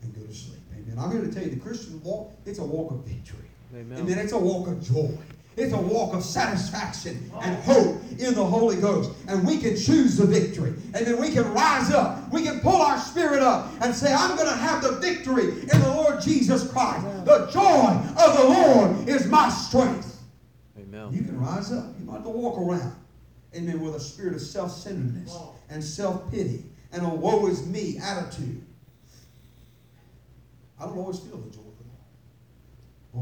and 0.00 0.14
go 0.14 0.22
to 0.22 0.34
sleep. 0.34 0.62
Amen. 0.72 0.98
I'm 0.98 1.12
here 1.12 1.20
to 1.20 1.30
tell 1.30 1.42
you 1.42 1.50
the 1.50 1.60
Christian 1.60 2.02
walk, 2.02 2.32
it's 2.46 2.60
a 2.60 2.64
walk 2.64 2.92
of 2.92 3.04
victory. 3.04 3.44
Amen. 3.74 3.98
Amen. 3.98 4.18
It's 4.18 4.32
a 4.32 4.38
walk 4.38 4.68
of 4.68 4.82
joy. 4.82 5.16
It's 5.56 5.72
a 5.72 5.80
walk 5.80 6.14
of 6.14 6.22
satisfaction 6.22 7.30
and 7.42 7.60
hope 7.64 8.00
in 8.18 8.34
the 8.34 8.44
Holy 8.44 8.76
Ghost. 8.76 9.10
And 9.26 9.44
we 9.44 9.58
can 9.58 9.76
choose 9.76 10.16
the 10.16 10.24
victory. 10.24 10.70
And 10.94 11.04
then 11.04 11.20
we 11.20 11.30
can 11.30 11.52
rise 11.52 11.90
up. 11.90 12.32
We 12.32 12.44
can 12.44 12.60
pull 12.60 12.80
our 12.80 12.98
spirit 12.98 13.42
up 13.42 13.72
and 13.80 13.92
say, 13.92 14.14
I'm 14.14 14.36
going 14.36 14.48
to 14.48 14.56
have 14.56 14.82
the 14.82 14.92
victory 14.92 15.48
in 15.48 15.80
the 15.80 15.92
Lord 15.96 16.20
Jesus 16.20 16.70
Christ. 16.70 17.04
The 17.24 17.48
joy 17.50 17.88
of 18.24 18.36
the 18.36 18.44
Lord 18.44 19.08
is 19.08 19.26
my 19.26 19.48
strength. 19.48 20.22
Amen. 20.78 21.12
You 21.12 21.22
can 21.22 21.40
rise 21.40 21.72
up. 21.72 21.86
You 21.98 22.06
don't 22.06 22.14
have 22.14 22.24
to 22.24 22.30
walk 22.30 22.58
around. 22.58 22.94
Amen. 23.54 23.80
With 23.80 23.96
a 23.96 24.00
spirit 24.00 24.34
of 24.34 24.40
self 24.40 24.70
centeredness 24.70 25.36
and 25.70 25.82
self 25.82 26.30
pity 26.30 26.64
and 26.92 27.04
a 27.04 27.08
woe 27.08 27.46
is 27.48 27.66
me 27.66 27.98
attitude. 27.98 28.64
I 30.80 30.84
don't 30.84 30.98
always 30.98 31.18
feel 31.18 31.38
the 31.38 31.50
joy 31.50 31.67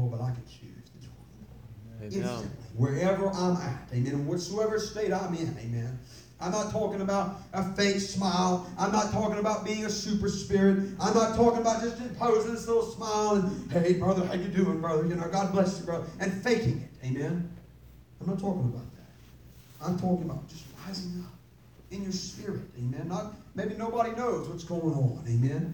of 0.05 0.11
the 0.11 0.17
Lord. 0.17 0.21
Oh, 0.21 0.23
but 0.23 0.23
I 0.23 0.31
can 0.31 0.43
choose 0.45 0.89
the 0.93 1.05
joy 1.05 1.13
of 1.13 2.11
the 2.11 2.13
Lord 2.13 2.13
Amen. 2.13 2.43
instantly, 2.43 2.65
wherever 2.75 3.29
I'm 3.29 3.57
at, 3.57 3.89
amen, 3.93 4.13
in 4.13 4.27
whatsoever 4.27 4.79
state 4.79 5.11
I'm 5.11 5.33
in, 5.33 5.55
amen. 5.59 5.99
I'm 6.39 6.51
not 6.51 6.71
talking 6.71 7.01
about 7.01 7.37
a 7.53 7.63
fake 7.73 7.99
smile. 7.99 8.69
I'm 8.77 8.91
not 8.91 9.11
talking 9.11 9.39
about 9.39 9.65
being 9.65 9.85
a 9.85 9.89
super 9.89 10.29
spirit. 10.29 10.89
I'm 10.99 11.15
not 11.15 11.35
talking 11.35 11.61
about 11.61 11.81
just 11.81 11.99
imposing 11.99 12.53
this 12.53 12.67
little 12.67 12.83
smile 12.83 13.37
and, 13.37 13.71
hey, 13.71 13.93
brother, 13.93 14.23
how 14.25 14.35
you 14.35 14.47
doing, 14.47 14.79
brother? 14.79 15.07
You 15.07 15.15
know, 15.15 15.27
God 15.31 15.51
bless 15.51 15.79
you, 15.79 15.85
brother. 15.85 16.05
And 16.19 16.31
faking 16.43 16.81
it. 16.81 17.07
Amen? 17.07 17.49
I'm 18.21 18.27
not 18.27 18.39
talking 18.39 18.65
about 18.65 18.85
that. 18.95 19.87
I'm 19.87 19.99
talking 19.99 20.25
about 20.25 20.47
just 20.47 20.65
rising 20.85 21.25
up 21.25 21.33
in 21.89 22.03
your 22.03 22.11
spirit. 22.11 22.61
Amen? 22.77 23.07
Not 23.07 23.33
Maybe 23.57 23.73
nobody 23.73 24.11
knows 24.11 24.47
what's 24.47 24.63
going 24.63 24.93
on. 24.93 25.23
Amen? 25.27 25.73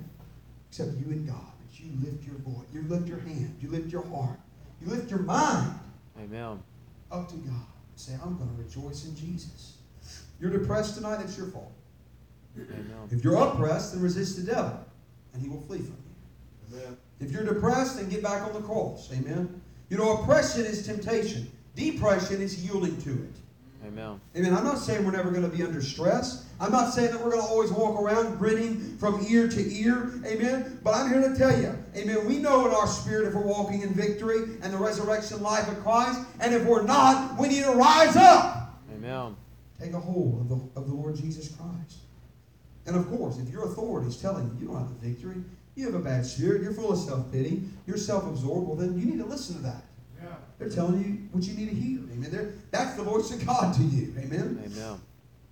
Except 0.70 0.92
you 0.94 1.08
and 1.12 1.28
God. 1.28 1.53
But 1.84 1.92
you 1.92 2.12
lift 2.12 2.26
your 2.26 2.38
voice. 2.38 2.68
You 2.74 2.82
lift 2.84 3.08
your 3.08 3.20
hand. 3.20 3.58
You 3.62 3.70
lift 3.70 3.92
your 3.92 4.06
heart. 4.06 4.40
You 4.82 4.88
lift 4.88 5.10
your 5.10 5.20
mind 5.20 5.80
Amen. 6.20 6.60
up 7.12 7.30
to 7.30 7.36
God. 7.38 7.66
Say, 7.96 8.14
I'm 8.24 8.38
going 8.38 8.50
to 8.50 8.64
rejoice 8.64 9.06
in 9.06 9.16
Jesus. 9.16 9.78
You're 10.40 10.52
depressed 10.52 10.96
tonight, 10.96 11.22
it's 11.22 11.38
your 11.38 11.48
fault. 11.48 11.72
Amen. 12.58 12.86
If 13.12 13.24
you're 13.24 13.38
oppressed, 13.38 13.94
then 13.94 14.02
resist 14.02 14.36
the 14.36 14.52
devil, 14.52 14.78
and 15.34 15.42
he 15.42 15.48
will 15.48 15.62
flee 15.62 15.80
from 15.80 15.98
you. 16.72 16.78
Amen. 16.78 16.98
If 17.20 17.32
you're 17.32 17.46
depressed, 17.46 17.98
then 17.98 18.10
get 18.10 18.22
back 18.22 18.44
on 18.44 18.54
the 18.54 18.62
cross. 18.62 19.10
Amen. 19.14 19.62
You 19.90 19.98
know, 19.98 20.18
oppression 20.18 20.66
is 20.66 20.86
temptation. 20.86 21.52
Depression 21.76 22.42
is 22.42 22.64
yielding 22.64 23.00
to 23.04 23.12
it. 23.12 23.36
Amen. 23.86 24.22
Amen. 24.38 24.54
I'm 24.54 24.64
not 24.64 24.78
saying 24.78 25.04
we're 25.04 25.12
never 25.12 25.30
going 25.30 25.50
to 25.50 25.56
be 25.56 25.62
under 25.62 25.82
stress. 25.82 26.46
I'm 26.60 26.72
not 26.72 26.94
saying 26.94 27.12
that 27.12 27.22
we're 27.22 27.32
going 27.32 27.42
to 27.42 27.48
always 27.48 27.72
walk 27.72 28.00
around 28.00 28.38
grinning 28.38 28.98
from 28.98 29.26
ear 29.28 29.50
to 29.50 29.74
ear. 29.74 30.14
Amen. 30.26 30.80
But 30.84 30.96
I'm 30.96 31.10
here 31.10 31.28
to 31.28 31.38
tell 31.38 31.60
you, 31.60 31.78
amen, 31.96 32.26
we 32.26 32.38
know 32.38 32.66
in 32.66 32.74
our 32.74 32.88
spirit 32.88 33.28
if 33.28 33.34
we're 33.34 33.42
walking 33.42 33.82
in 33.82 33.94
victory 33.94 34.44
and 34.62 34.74
the 34.74 34.78
resurrection 34.78 35.42
life 35.42 35.68
of 35.68 35.84
Christ. 35.84 36.22
And 36.40 36.54
if 36.54 36.64
we're 36.64 36.84
not, 36.84 37.38
we 37.38 37.50
need 37.50 37.64
to 37.64 37.72
rise 37.72 38.16
up. 38.16 38.80
Amen. 38.94 39.36
Take 39.80 39.94
a 39.94 40.00
hold 40.00 40.42
of 40.42 40.50
the, 40.50 40.80
of 40.80 40.88
the 40.88 40.94
Lord 40.94 41.16
Jesus 41.16 41.54
Christ. 41.54 41.98
And 42.86 42.96
of 42.96 43.10
course, 43.10 43.38
if 43.38 43.50
your 43.50 43.66
authority 43.66 44.08
is 44.08 44.18
telling 44.18 44.46
you 44.46 44.62
you 44.62 44.68
don't 44.68 44.78
have 44.78 45.02
the 45.02 45.10
victory, 45.10 45.44
you 45.76 45.86
have 45.86 45.96
a 45.96 46.00
bad 46.00 46.26
spirit, 46.26 46.62
you're 46.62 46.74
full 46.74 46.92
of 46.92 47.00
self 47.00 47.32
pity, 47.32 47.64
you're 47.88 47.98
self 47.98 48.26
absorbed, 48.26 48.68
well, 48.68 48.76
then 48.78 48.98
you 48.98 49.06
need 49.06 49.20
to 49.20 49.26
listen 49.26 49.56
to 49.58 49.62
that. 49.64 49.84
They're 50.60 50.70
telling 50.70 51.04
you 51.04 51.28
what 51.32 51.44
you 51.44 51.54
need 51.56 51.70
to 51.70 51.76
hear. 51.76 52.00
Amen. 52.14 52.30
They're, 52.32 52.54
that's 52.72 52.96
the 52.96 53.04
voice 53.04 53.32
of 53.32 53.46
God 53.46 53.74
to 53.76 53.84
you. 53.84 54.14
Amen. 54.18 54.62
Amen. 54.66 55.02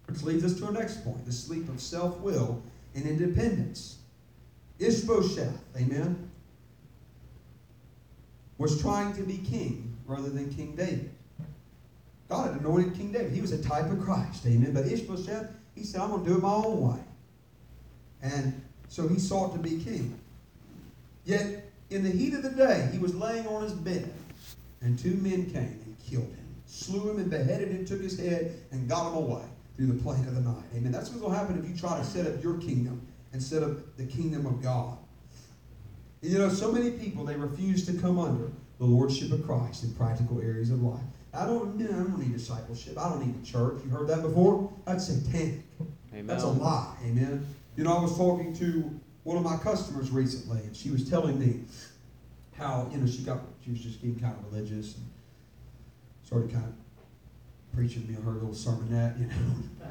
Which 0.08 0.24
leads 0.24 0.44
us 0.44 0.58
to 0.60 0.66
our 0.66 0.72
next 0.72 1.04
point 1.04 1.26
the 1.26 1.32
sleep 1.32 1.70
of 1.70 1.80
self 1.80 2.20
will 2.20 2.62
and 2.96 3.06
independence. 3.06 3.98
Ishbosheth, 4.80 5.60
amen, 5.78 6.30
was 8.58 8.82
trying 8.82 9.14
to 9.16 9.22
be 9.22 9.38
king 9.38 9.96
rather 10.06 10.30
than 10.30 10.54
King 10.54 10.76
David. 10.76 11.12
God 12.30 12.52
had 12.52 12.62
anointed 12.62 12.96
King 12.96 13.12
David. 13.12 13.32
He 13.32 13.42
was 13.42 13.52
a 13.52 13.62
type 13.62 13.92
of 13.92 14.02
Christ, 14.02 14.46
amen. 14.46 14.74
But 14.74 14.86
Ishbosheth, 14.86 15.52
he 15.76 15.84
said, 15.84 16.02
I'm 16.02 16.10
going 16.10 16.24
to 16.24 16.30
do 16.30 16.38
it 16.38 16.42
my 16.42 16.54
own 16.54 16.90
way. 16.90 17.00
And 18.22 18.62
so 18.88 19.08
he 19.08 19.20
sought 19.20 19.54
to 19.54 19.60
be 19.60 19.84
king. 19.84 20.20
Yet, 21.26 21.72
in 21.90 22.04
the 22.04 22.10
heat 22.10 22.34
of 22.34 22.44
the 22.44 22.50
day, 22.50 22.90
he 22.92 23.00
was 23.00 23.14
laying 23.16 23.48
on 23.48 23.64
his 23.64 23.74
bed, 23.74 24.12
and 24.82 24.98
two 24.98 25.16
men 25.16 25.46
came 25.52 25.80
and 25.86 25.96
killed 26.00 26.24
him, 26.24 26.56
slew 26.66 27.12
him 27.12 27.20
and 27.20 27.30
beheaded 27.30 27.70
him, 27.70 27.86
took 27.86 28.02
his 28.02 28.20
head, 28.20 28.60
and 28.72 28.88
got 28.88 29.10
him 29.12 29.18
away 29.18 29.44
through 29.78 29.88
the 29.88 30.04
plain 30.04 30.26
of 30.28 30.36
the 30.36 30.42
night. 30.42 30.64
Amen. 30.76 30.92
That's 30.92 31.10
what's 31.10 31.22
going 31.22 31.34
to 31.34 31.40
happen 31.40 31.58
if 31.58 31.70
you 31.70 31.76
try 31.76 31.98
to 31.98 32.04
set 32.04 32.28
up 32.28 32.44
your 32.44 32.58
kingdom 32.58 33.02
instead 33.34 33.64
of 33.64 33.84
the 33.98 34.06
kingdom 34.06 34.46
of 34.46 34.62
God. 34.62 34.98
And 36.22 36.32
you 36.32 36.38
know, 36.38 36.50
so 36.50 36.72
many 36.72 36.92
people, 36.92 37.24
they 37.26 37.36
refuse 37.36 37.86
to 37.88 37.94
come 37.94 38.20
under 38.20 38.52
the 38.80 38.86
lordship 38.86 39.32
of 39.32 39.46
Christ 39.46 39.84
in 39.84 39.94
practical 39.94 40.42
areas 40.42 40.70
of 40.70 40.82
life. 40.82 41.02
I 41.34 41.46
don't, 41.46 41.82
I 41.82 41.86
don't 41.86 42.20
need 42.20 42.34
discipleship. 42.34 42.98
I 42.98 43.10
don't 43.10 43.26
need 43.26 43.36
a 43.42 43.46
church. 43.46 43.82
You 43.86 43.90
heard 43.90 44.08
that 44.10 44.22
before? 44.22 44.72
That's 44.86 45.08
satanic. 45.08 45.62
Amen. 46.14 46.28
That's 46.28 46.44
a 46.44 46.48
lie. 46.48 46.94
Amen. 47.06 47.46
You 47.78 47.86
know, 47.86 47.96
I 47.96 48.02
was 48.02 48.18
talking 48.18 48.54
to 48.56 49.00
one 49.24 49.38
of 49.38 49.44
my 49.44 49.58
customers 49.58 50.12
recently, 50.12 50.60
and 50.60 50.76
she 50.76 50.90
was 50.90 51.10
telling 51.10 51.40
me 51.40 51.62
how, 52.58 52.90
you 52.92 52.98
know, 52.98 53.08
she 53.08 53.24
got, 53.24 53.40
she 53.64 53.72
was 53.72 53.82
just 53.82 54.02
getting 54.02 54.20
kind 54.20 54.36
of 54.36 54.52
religious 54.52 54.96
and 54.96 55.06
started 56.24 56.52
kind 56.52 56.66
of 56.66 56.74
preaching 57.76 58.08
me 58.08 58.16
her 58.16 58.32
little 58.32 58.50
sermonette, 58.50 59.20
you 59.20 59.28
know. 59.28 59.56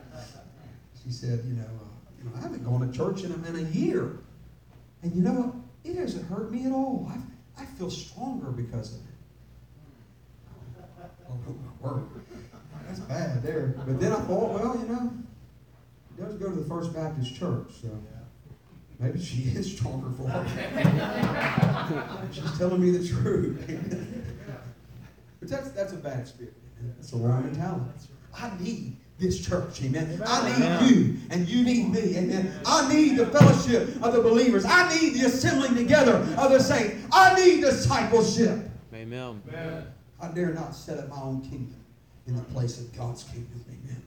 she 1.05 1.11
said, 1.11 1.43
you 1.47 1.55
know, 1.55 1.63
uh, 1.63 2.19
you 2.19 2.25
know, 2.25 2.33
I 2.37 2.41
haven't 2.41 2.65
gone 2.65 2.91
to 2.91 2.97
church 2.97 3.23
in 3.23 3.33
a, 3.33 3.49
in 3.49 3.67
a 3.67 3.71
year. 3.71 4.19
And 5.03 5.15
you 5.15 5.23
know 5.23 5.33
what? 5.33 5.55
It 5.85 5.97
hasn't 5.97 6.27
hurt 6.29 6.53
me 6.53 6.67
at 6.67 6.73
all. 6.73 7.11
I, 7.11 7.63
I 7.63 7.65
feel 7.65 7.91
stronger 7.91 8.51
because 8.51 8.95
of 8.95 9.01
it. 9.01 9.05
Oh, 11.29 11.37
my 11.47 11.89
word. 11.89 12.05
That's 12.87 13.01
bad 13.01 13.43
there. 13.43 13.75
But 13.87 14.01
then 14.01 14.13
I 14.13 14.21
thought, 14.21 14.53
well, 14.53 14.77
you 14.79 14.89
know, 14.89 15.13
she 16.09 16.23
does 16.23 16.35
go 16.35 16.51
to 16.51 16.57
the 16.57 16.69
First 16.69 16.93
Baptist 16.93 17.35
Church, 17.35 17.71
so 17.81 17.89
maybe 19.01 19.21
she 19.21 19.43
is 19.43 19.77
stronger 19.77 20.11
for 20.11 20.31
it. 20.31 20.49
She's 22.33 22.59
telling 22.59 22.81
me 22.81 22.91
the 22.91 23.07
truth. 23.09 23.65
but 25.41 25.49
that's 25.49 25.71
that's 25.71 25.93
a 25.93 25.97
bad 25.97 26.29
spirit. 26.29 26.55
That's 26.97 27.13
a 27.13 27.17
wrong 27.17 27.45
mentality. 27.47 27.91
I 28.35 28.51
need 28.61 28.97
this 29.19 29.45
church, 29.47 29.83
amen. 29.83 30.23
I 30.25 30.49
need 30.49 30.65
Amen. 30.65 30.89
you, 30.89 31.17
and 31.29 31.47
you 31.47 31.63
need 31.63 31.91
me, 31.91 32.17
amen. 32.17 32.55
I 32.65 32.93
need 32.93 33.17
the 33.19 33.27
fellowship 33.27 34.03
of 34.03 34.15
the 34.15 34.23
believers. 34.23 34.65
I 34.65 34.99
need 34.99 35.15
the 35.15 35.27
assembling 35.27 35.75
together 35.75 36.15
of 36.39 36.51
the 36.51 36.59
saints. 36.59 37.05
I 37.13 37.35
need 37.35 37.61
discipleship. 37.61 38.71
Amen. 38.95 39.43
Amen. 39.49 39.87
I 40.21 40.29
dare 40.29 40.55
not 40.55 40.75
set 40.75 40.99
up 40.99 41.11
my 41.11 41.21
own 41.21 41.43
kingdom 41.43 41.77
in 42.27 42.37
the 42.37 42.43
place 42.45 42.81
of 42.81 42.97
God's 42.97 43.25
kingdom. 43.25 43.63
Amen. 43.69 44.03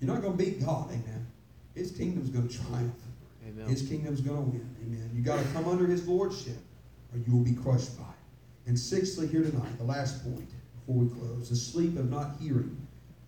You're 0.00 0.12
not 0.12 0.22
going 0.22 0.36
to 0.36 0.44
beat 0.44 0.64
God. 0.64 0.90
Amen. 0.90 1.26
His 1.74 1.92
kingdom's 1.92 2.30
going 2.30 2.48
to 2.48 2.54
triumph. 2.56 2.94
Amen. 3.48 3.66
His 3.68 3.82
kingdom's 3.82 4.20
going 4.20 4.36
to 4.44 4.50
win. 4.50 4.76
Amen. 4.84 5.10
You 5.14 5.22
got 5.22 5.38
to 5.38 5.44
come 5.52 5.68
under 5.68 5.86
His 5.86 6.06
lordship, 6.06 6.58
or 7.12 7.18
you 7.18 7.32
will 7.32 7.44
be 7.44 7.54
crushed 7.54 7.96
by 7.96 8.04
it. 8.04 8.68
And 8.68 8.78
sixthly, 8.78 9.26
here 9.26 9.42
tonight, 9.42 9.78
the 9.78 9.84
last 9.84 10.22
point 10.22 10.48
before 10.74 11.02
we 11.02 11.08
close: 11.08 11.48
the 11.48 11.56
sleep 11.56 11.96
of 11.96 12.10
not 12.10 12.36
hearing 12.40 12.76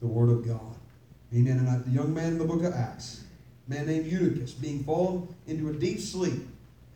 the 0.01 0.07
word 0.07 0.31
of 0.31 0.47
God. 0.47 0.77
Amen. 1.35 1.59
And 1.59 1.69
I- 1.69 1.79
the 1.79 1.91
young 1.91 2.13
man 2.13 2.33
in 2.33 2.39
the 2.39 2.45
book 2.45 2.63
of 2.63 2.73
Acts, 2.75 3.23
a 3.67 3.71
man 3.71 3.87
named 3.87 4.07
Eutychus, 4.07 4.53
being 4.53 4.85
fallen 4.85 5.29
into 5.47 5.69
a 5.69 5.73
deep 5.73 6.01
sleep. 6.01 6.47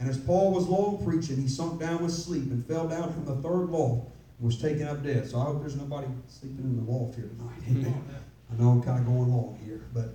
And 0.00 0.08
as 0.08 0.18
Paul 0.18 0.52
was 0.52 0.66
long 0.66 1.02
preaching, 1.04 1.36
he 1.40 1.48
sunk 1.48 1.80
down 1.80 2.02
with 2.02 2.12
sleep 2.12 2.50
and 2.50 2.64
fell 2.66 2.88
down 2.88 3.12
from 3.12 3.24
the 3.24 3.36
third 3.36 3.70
loft 3.70 4.08
and 4.38 4.46
was 4.46 4.60
taken 4.60 4.86
up 4.88 5.02
dead. 5.04 5.28
So 5.30 5.38
I 5.38 5.44
hope 5.44 5.60
there's 5.60 5.76
nobody 5.76 6.08
sleeping 6.28 6.64
in 6.64 6.84
the 6.84 6.90
loft 6.90 7.14
here 7.14 7.28
tonight. 7.28 7.58
Amen. 7.68 8.04
I 8.52 8.60
know 8.60 8.70
I'm 8.70 8.82
kind 8.82 8.98
of 8.98 9.06
going 9.06 9.30
long 9.30 9.58
here, 9.64 9.82
but 9.94 10.14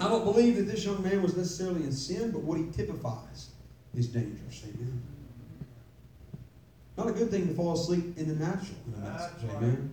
I 0.00 0.08
don't 0.08 0.24
believe 0.24 0.56
that 0.56 0.62
this 0.62 0.84
young 0.84 1.02
man 1.02 1.22
was 1.22 1.36
necessarily 1.36 1.82
in 1.84 1.92
sin, 1.92 2.30
but 2.30 2.42
what 2.42 2.58
he 2.58 2.64
typifies 2.70 3.50
is 3.94 4.06
dangerous. 4.08 4.64
Amen. 4.64 5.02
Not 6.96 7.08
a 7.08 7.12
good 7.12 7.30
thing 7.30 7.48
to 7.48 7.54
fall 7.54 7.74
asleep 7.74 8.16
in 8.16 8.28
the 8.28 8.34
natural. 8.34 8.76
In 8.86 8.94
a 8.94 9.10
message, 9.10 9.30
That's 9.32 9.44
right. 9.44 9.56
amen. 9.56 9.92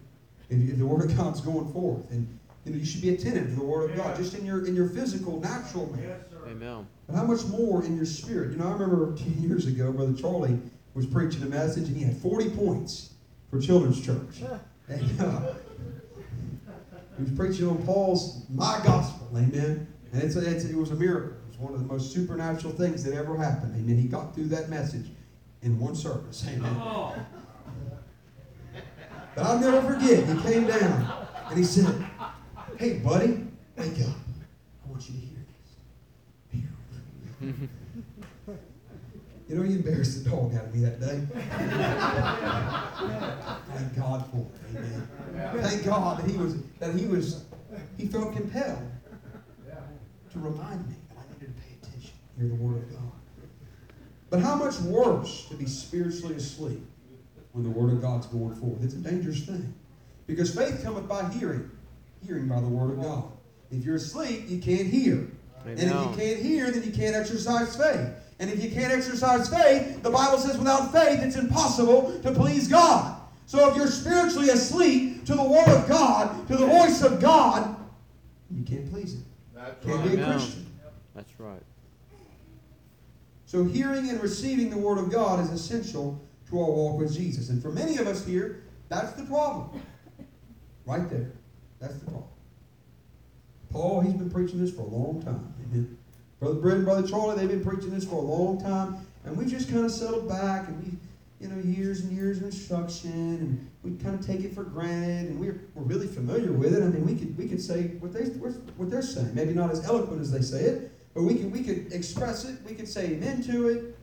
If, 0.49 0.70
if 0.70 0.78
the 0.78 0.86
word 0.86 1.10
of 1.10 1.18
God's 1.18 1.41
going 1.41 1.72
forth, 1.74 2.10
and 2.10 2.28
you 2.66 2.72
know 2.72 2.78
you 2.78 2.86
should 2.86 3.01
be 3.01 3.10
attentive 3.14 3.47
to 3.49 3.55
the 3.55 3.64
word 3.64 3.91
of 3.91 3.97
God, 3.97 4.16
just 4.16 4.34
in 4.34 4.45
your 4.45 4.66
in 4.66 4.76
your 4.76 4.89
physical, 4.89 5.39
natural 5.39 5.91
man. 5.93 6.03
Yes, 6.03 6.20
sir. 6.32 6.49
Amen. 6.49 6.88
But 7.08 7.16
how 7.16 7.24
much 7.24 7.45
more 7.45 7.84
in 7.84 7.95
your 7.95 8.05
spirit? 8.05 8.51
You 8.51 8.58
know, 8.58 8.68
I 8.68 8.72
remember 8.74 9.16
10 9.18 9.41
years 9.41 9.68
ago, 9.68 9.91
Brother 9.91 10.14
Charlie 10.14 10.58
was 10.93 11.05
preaching 11.05 11.43
a 11.43 11.47
message, 11.47 11.88
and 11.88 11.95
he 11.97 12.03
had 12.03 12.18
40 12.18 12.49
points 12.51 13.12
for 13.51 13.60
children's 13.60 14.03
church. 14.05 14.41
And, 14.89 15.22
uh, 15.22 15.53
he 17.18 17.24
was 17.24 17.32
preaching 17.36 17.68
on 17.68 17.84
Paul's 17.86 18.43
My 18.49 18.80
Gospel, 18.86 19.28
amen. 19.38 19.88
And 20.18 20.26
it's, 20.26 20.36
it's, 20.36 20.65
it 20.65 20.76
was 20.76 20.89
a 20.89 20.95
miracle. 20.95 21.30
It 21.30 21.47
was 21.47 21.57
one 21.59 21.74
of 21.76 21.80
the 21.80 21.86
most 21.86 22.11
supernatural 22.11 22.74
things 22.74 23.03
that 23.03 23.13
ever 23.13 23.38
happened, 23.38 23.76
amen. 23.76 23.97
He 23.97 24.07
got 24.07 24.34
through 24.34 24.47
that 24.47 24.68
message 24.68 25.11
in 25.61 25.78
one 25.78 25.95
service, 25.95 26.43
amen. 26.47 26.76
Oh. 26.80 27.15
But 29.36 29.45
I'll 29.45 29.59
never 29.59 29.80
forget, 29.93 30.28
he 30.28 30.41
came 30.41 30.65
down 30.65 31.28
and 31.49 31.57
he 31.59 31.63
said, 31.63 32.03
Hey, 32.80 32.97
buddy, 32.97 33.45
wake 33.76 34.01
up. 34.01 34.15
I 34.84 34.89
want 34.89 35.07
you 35.07 35.13
to 35.13 35.22
hear 35.22 35.38
this. 37.43 37.70
You 39.47 39.55
know, 39.55 39.61
he 39.61 39.76
embarrassed 39.76 40.24
the 40.24 40.30
dog 40.32 40.55
out 40.55 40.65
of 40.65 40.76
me 40.76 40.82
that 40.82 40.99
day. 40.99 41.22
Thank 43.76 43.95
God 43.95 44.26
for 44.32 44.39
it. 44.39 44.78
Amen. 44.78 45.07
Thank 45.61 45.86
God 45.86 46.18
that 46.18 46.30
he 46.30 46.36
was 46.38 46.61
that 46.80 46.95
he 46.95 47.05
was 47.05 47.45
he 47.97 48.07
felt 48.07 48.34
compelled 48.36 48.97
to 50.38 50.49
remind 50.49 50.88
me 50.88 50.95
that 51.09 51.17
I 51.17 51.33
needed 51.33 51.55
to 51.55 51.61
pay 51.61 51.73
attention, 51.81 52.11
hear 52.38 52.47
the 52.47 52.55
word 52.55 52.77
of 52.77 52.91
God. 52.91 53.11
But 54.29 54.41
how 54.41 54.55
much 54.55 54.79
worse 54.81 55.45
to 55.49 55.55
be 55.55 55.65
spiritually 55.65 56.35
asleep 56.35 56.85
when 57.53 57.63
the 57.63 57.69
word 57.69 57.93
of 57.93 58.01
God's 58.01 58.27
going 58.27 58.55
forth? 58.55 58.83
It's 58.83 58.93
a 58.93 58.97
dangerous 58.97 59.45
thing. 59.45 59.73
Because 60.25 60.53
faith 60.53 60.83
cometh 60.83 61.07
by 61.07 61.29
hearing, 61.29 61.71
hearing 62.25 62.47
by 62.47 62.59
the 62.59 62.67
word 62.67 62.97
of 62.97 63.01
God. 63.01 63.23
If 63.71 63.85
you're 63.85 63.95
asleep, 63.95 64.43
you 64.47 64.59
can't 64.59 64.88
hear. 64.88 65.27
And 65.65 65.79
if 65.79 65.89
you 65.89 66.13
can't 66.15 66.39
hear, 66.39 66.71
then 66.71 66.83
you 66.83 66.91
can't 66.91 67.15
exercise 67.15 67.75
faith. 67.75 68.09
And 68.39 68.49
if 68.49 68.63
you 68.63 68.69
can't 68.69 68.93
exercise 68.93 69.49
faith, 69.49 70.03
the 70.03 70.09
Bible 70.09 70.38
says 70.38 70.57
without 70.57 70.91
faith 70.91 71.21
it's 71.21 71.35
impossible 71.35 72.19
to 72.21 72.31
please 72.31 72.67
God. 72.67 73.19
So 73.47 73.69
if 73.69 73.77
you're 73.77 73.88
spiritually 73.88 74.49
asleep 74.49 75.25
to 75.25 75.33
the 75.33 75.43
Word 75.43 75.67
of 75.69 75.88
God, 75.88 76.47
to 76.47 76.57
the 76.57 76.65
voice 76.65 77.01
of 77.01 77.21
God, 77.21 77.75
You 78.51 78.63
can't 78.63 78.91
please 78.91 79.13
Him. 79.13 79.25
That's 79.68 79.86
Can't 79.86 79.99
right. 79.99 80.15
be 80.15 80.22
a 80.22 80.26
Christian. 80.26 80.65
That's 81.15 81.39
right. 81.39 81.61
So 83.45 83.63
hearing 83.63 84.09
and 84.09 84.22
receiving 84.22 84.70
the 84.70 84.78
Word 84.78 84.97
of 84.97 85.11
God 85.11 85.39
is 85.39 85.49
essential 85.49 86.22
to 86.49 86.59
our 86.59 86.70
walk 86.70 86.99
with 86.99 87.13
Jesus. 87.13 87.49
And 87.49 87.61
for 87.61 87.72
many 87.72 87.97
of 87.97 88.07
us 88.07 88.26
here, 88.26 88.63
that's 88.89 89.13
the 89.13 89.24
problem. 89.24 89.82
Right 90.86 91.09
there. 91.09 91.32
That's 91.80 91.95
the 91.95 92.05
problem. 92.05 92.30
Paul, 93.72 94.01
he's 94.01 94.13
been 94.13 94.30
preaching 94.30 94.59
this 94.59 94.72
for 94.72 94.82
a 94.82 94.86
long 94.86 95.22
time. 95.22 95.53
Amen. 95.65 95.97
Brother 96.39 96.55
Brett 96.55 96.78
and 96.78 96.86
Brother 96.86 97.07
Charlie, 97.07 97.36
they've 97.36 97.49
been 97.49 97.63
preaching 97.63 97.89
this 97.91 98.05
for 98.05 98.15
a 98.15 98.22
long 98.22 98.61
time. 98.61 99.05
And 99.26 99.36
we 99.36 99.45
just 99.45 99.70
kind 99.70 99.86
of 99.86 99.91
settled 99.91 100.30
back 100.30 100.68
and 100.68 100.84
we, 100.84 100.91
you 101.41 101.53
know, 101.53 101.61
years 101.61 102.01
and 102.01 102.11
years 102.11 102.38
of 102.38 102.43
instruction 102.43 103.11
and 103.11 103.70
we 103.88 103.97
kind 104.03 104.19
of 104.19 104.25
take 104.25 104.41
it 104.41 104.53
for 104.53 104.63
granted 104.63 105.29
and 105.29 105.39
we're, 105.39 105.61
we're 105.73 105.83
really 105.83 106.07
familiar 106.07 106.51
with 106.51 106.73
it. 106.73 106.83
I 106.83 106.88
mean, 106.88 107.05
we 107.05 107.15
could 107.15 107.38
we 107.38 107.47
could 107.47 107.61
say 107.61 107.83
what 107.99 108.13
they 108.13 108.25
what 108.25 108.89
they're 108.89 109.01
saying. 109.01 109.33
Maybe 109.33 109.53
not 109.53 109.71
as 109.71 109.85
eloquent 109.85 110.21
as 110.21 110.31
they 110.31 110.41
say 110.41 110.63
it, 110.63 110.91
but 111.13 111.23
we 111.23 111.35
could 111.35 111.51
we 111.51 111.63
could 111.63 111.93
express 111.93 112.45
it. 112.45 112.57
We 112.67 112.75
could 112.75 112.88
say 112.88 113.11
amen 113.11 113.43
to 113.43 113.69
it. 113.69 113.97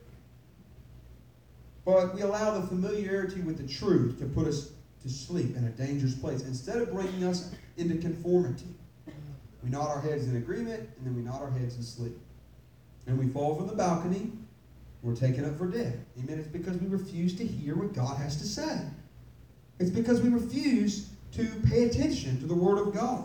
But 1.84 2.14
we 2.14 2.22
allow 2.22 2.58
the 2.58 2.66
familiarity 2.66 3.42
with 3.42 3.58
the 3.58 3.72
truth 3.72 4.18
to 4.20 4.24
put 4.24 4.46
us 4.46 4.70
to 5.02 5.08
sleep 5.10 5.54
in 5.54 5.64
a 5.64 5.70
dangerous 5.70 6.14
place 6.14 6.42
instead 6.42 6.78
of 6.78 6.90
bringing 6.90 7.24
us 7.24 7.50
into 7.76 7.98
conformity. 7.98 8.74
We 9.62 9.70
nod 9.70 9.88
our 9.88 10.00
heads 10.00 10.26
in 10.26 10.36
agreement, 10.36 10.80
and 10.80 11.06
then 11.06 11.14
we 11.14 11.22
nod 11.22 11.42
our 11.42 11.50
heads 11.50 11.76
in 11.76 11.82
sleep. 11.82 12.16
And 13.06 13.18
we 13.18 13.28
fall 13.28 13.54
from 13.54 13.66
the 13.66 13.74
balcony, 13.74 14.32
we're 15.02 15.14
taken 15.14 15.44
up 15.44 15.58
for 15.58 15.66
dead. 15.66 16.02
Amen. 16.18 16.38
It's 16.38 16.48
because 16.48 16.78
we 16.78 16.86
refuse 16.86 17.36
to 17.36 17.46
hear 17.46 17.74
what 17.74 17.92
God 17.92 18.16
has 18.16 18.36
to 18.38 18.44
say. 18.44 18.80
It's 19.78 19.90
because 19.90 20.20
we 20.20 20.28
refuse 20.30 21.10
to 21.32 21.44
pay 21.68 21.84
attention 21.84 22.38
to 22.40 22.46
the 22.46 22.54
Word 22.54 22.78
of 22.78 22.94
God. 22.94 23.24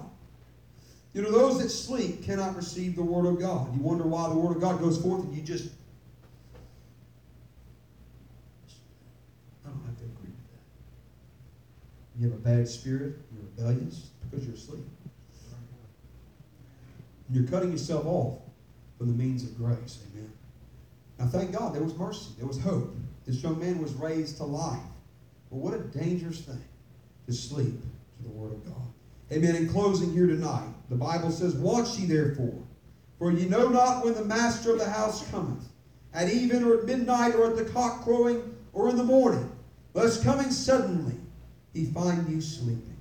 You 1.14 1.22
know, 1.22 1.32
those 1.32 1.62
that 1.62 1.70
sleep 1.70 2.24
cannot 2.24 2.56
receive 2.56 2.96
the 2.96 3.04
Word 3.04 3.26
of 3.26 3.40
God. 3.40 3.74
You 3.76 3.82
wonder 3.82 4.04
why 4.04 4.30
the 4.30 4.36
Word 4.36 4.56
of 4.56 4.62
God 4.62 4.80
goes 4.80 5.02
forth 5.02 5.24
and 5.24 5.36
you 5.36 5.42
just 5.42 5.70
I 9.66 9.70
don't 9.70 9.86
have 9.86 9.98
to 9.98 10.04
agree 10.04 10.30
with 10.30 10.50
that. 12.18 12.20
You 12.20 12.30
have 12.30 12.38
a 12.38 12.42
bad 12.42 12.68
spirit, 12.68 13.18
you're 13.34 13.44
rebellious 13.56 14.10
because 14.30 14.46
you're 14.46 14.56
asleep. 14.56 14.86
You're 17.32 17.48
cutting 17.48 17.72
yourself 17.72 18.06
off 18.06 18.40
from 18.98 19.08
the 19.08 19.24
means 19.24 19.44
of 19.44 19.56
grace. 19.58 20.00
Amen. 20.12 20.32
Now, 21.20 21.28
thank 21.28 21.52
God 21.52 21.76
there 21.76 21.84
was 21.84 21.96
mercy, 21.96 22.32
there 22.38 22.48
was 22.48 22.60
hope. 22.60 22.96
This 23.26 23.44
young 23.44 23.60
man 23.60 23.82
was 23.82 23.94
raised 23.94 24.38
to 24.38 24.46
life. 24.46 24.80
But 25.50 25.58
what 25.58 25.74
a 25.74 25.80
dangerous 25.80 26.42
thing 26.42 26.64
to 27.26 27.34
sleep 27.34 27.80
to 28.18 28.24
the 28.24 28.30
Word 28.30 28.54
of 28.54 28.66
God. 28.66 28.88
Amen. 29.32 29.56
In 29.56 29.70
closing 29.70 30.12
here 30.14 30.28
tonight, 30.28 30.70
the 30.90 30.96
Bible 30.96 31.32
says, 31.32 31.56
Watch 31.56 31.98
ye 31.98 32.06
therefore, 32.06 32.58
for 33.18 33.32
ye 33.32 33.48
know 33.48 33.70
not 33.70 34.04
when 34.04 34.14
the 34.14 34.26
master 34.26 34.74
of 34.74 34.80
the 34.80 34.90
house 34.90 35.30
cometh, 35.30 35.64
at 36.14 36.30
even 36.30 36.64
or 36.64 36.80
at 36.80 36.86
midnight 36.86 37.36
or 37.36 37.50
at 37.50 37.56
the 37.56 37.66
cock 37.66 38.04
crowing 38.04 38.56
or 38.74 38.90
in 38.90 38.98
the 38.98 39.04
morning, 39.04 39.52
lest 39.94 40.24
coming 40.24 40.52
suddenly 40.52 41.16
he 41.74 41.86
find 41.86 42.28
you 42.30 42.42
sleeping. 42.42 42.98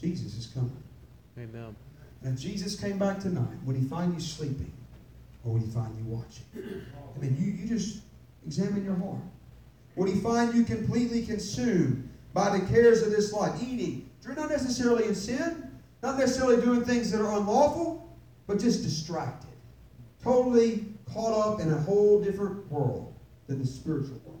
Jesus 0.00 0.36
is 0.36 0.46
coming. 0.46 0.82
Amen. 1.38 1.76
And 2.22 2.34
if 2.34 2.40
Jesus 2.40 2.78
came 2.78 2.98
back 2.98 3.20
tonight, 3.20 3.56
would 3.64 3.76
he 3.76 3.84
find 3.84 4.14
you 4.14 4.20
sleeping 4.20 4.72
or 5.44 5.54
would 5.54 5.62
he 5.62 5.68
find 5.68 5.94
you 5.98 6.04
watching? 6.04 6.44
I 7.14 7.18
mean, 7.18 7.36
you, 7.38 7.52
you 7.52 7.68
just 7.68 8.02
examine 8.46 8.84
your 8.84 8.96
heart. 8.96 9.20
Would 9.96 10.08
he 10.08 10.20
find 10.20 10.54
you 10.54 10.64
completely 10.64 11.24
consumed 11.24 12.08
by 12.32 12.56
the 12.56 12.64
cares 12.66 13.02
of 13.02 13.10
this 13.10 13.32
life? 13.32 13.52
Eating, 13.62 14.10
you're 14.24 14.34
not 14.34 14.50
necessarily 14.50 15.06
in 15.06 15.14
sin, 15.14 15.70
not 16.02 16.18
necessarily 16.18 16.62
doing 16.62 16.84
things 16.84 17.10
that 17.10 17.20
are 17.20 17.38
unlawful, 17.38 18.16
but 18.46 18.58
just 18.58 18.82
distracted. 18.82 19.50
Totally 20.22 20.86
caught 21.12 21.54
up 21.54 21.60
in 21.60 21.72
a 21.72 21.78
whole 21.78 22.22
different 22.22 22.70
world 22.70 23.14
than 23.46 23.58
the 23.58 23.66
spiritual 23.66 24.20
world. 24.24 24.40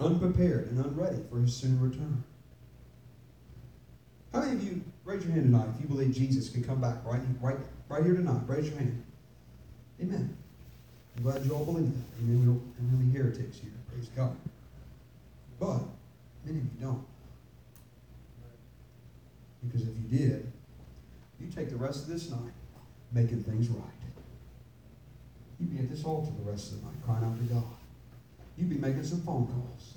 Unprepared 0.00 0.68
and 0.68 0.84
unready 0.84 1.18
for 1.28 1.40
his 1.40 1.54
soon 1.54 1.80
return. 1.80 2.22
How 4.32 4.40
many 4.40 4.52
of 4.52 4.62
you 4.62 4.82
raise 5.04 5.24
your 5.24 5.32
hand 5.32 5.44
tonight 5.44 5.66
if 5.74 5.80
you 5.80 5.88
believe 5.88 6.14
Jesus 6.14 6.48
could 6.48 6.66
come 6.66 6.80
back 6.80 7.04
right, 7.04 7.20
right, 7.40 7.56
right 7.88 8.04
here 8.04 8.14
tonight? 8.14 8.42
Raise 8.46 8.68
your 8.68 8.78
hand. 8.78 9.04
Amen. 10.00 10.37
I'm 11.18 11.24
glad 11.24 11.44
you 11.44 11.52
all 11.52 11.64
believe 11.64 11.92
that. 11.92 12.22
Amen. 12.22 12.38
We 12.38 12.46
don't 12.46 12.62
have 12.78 13.00
any 13.00 13.10
heretics 13.10 13.58
here. 13.58 13.72
Praise 13.92 14.08
God. 14.14 14.36
But 15.58 15.80
many 16.44 16.58
of 16.58 16.64
you 16.64 16.70
don't. 16.80 17.04
Because 19.64 19.82
if 19.82 19.94
you 19.96 20.16
did, 20.16 20.52
you 21.40 21.48
take 21.48 21.70
the 21.70 21.76
rest 21.76 22.04
of 22.04 22.08
this 22.08 22.30
night 22.30 22.52
making 23.10 23.42
things 23.42 23.68
right. 23.68 23.82
You'd 25.58 25.76
be 25.76 25.82
at 25.82 25.90
this 25.90 26.04
altar 26.04 26.30
the 26.38 26.48
rest 26.48 26.70
of 26.70 26.80
the 26.80 26.86
night 26.86 26.94
crying 27.04 27.24
out 27.24 27.36
to 27.36 27.52
God. 27.52 27.64
You'd 28.56 28.70
be 28.70 28.76
making 28.76 29.02
some 29.02 29.20
phone 29.22 29.48
calls. 29.48 29.94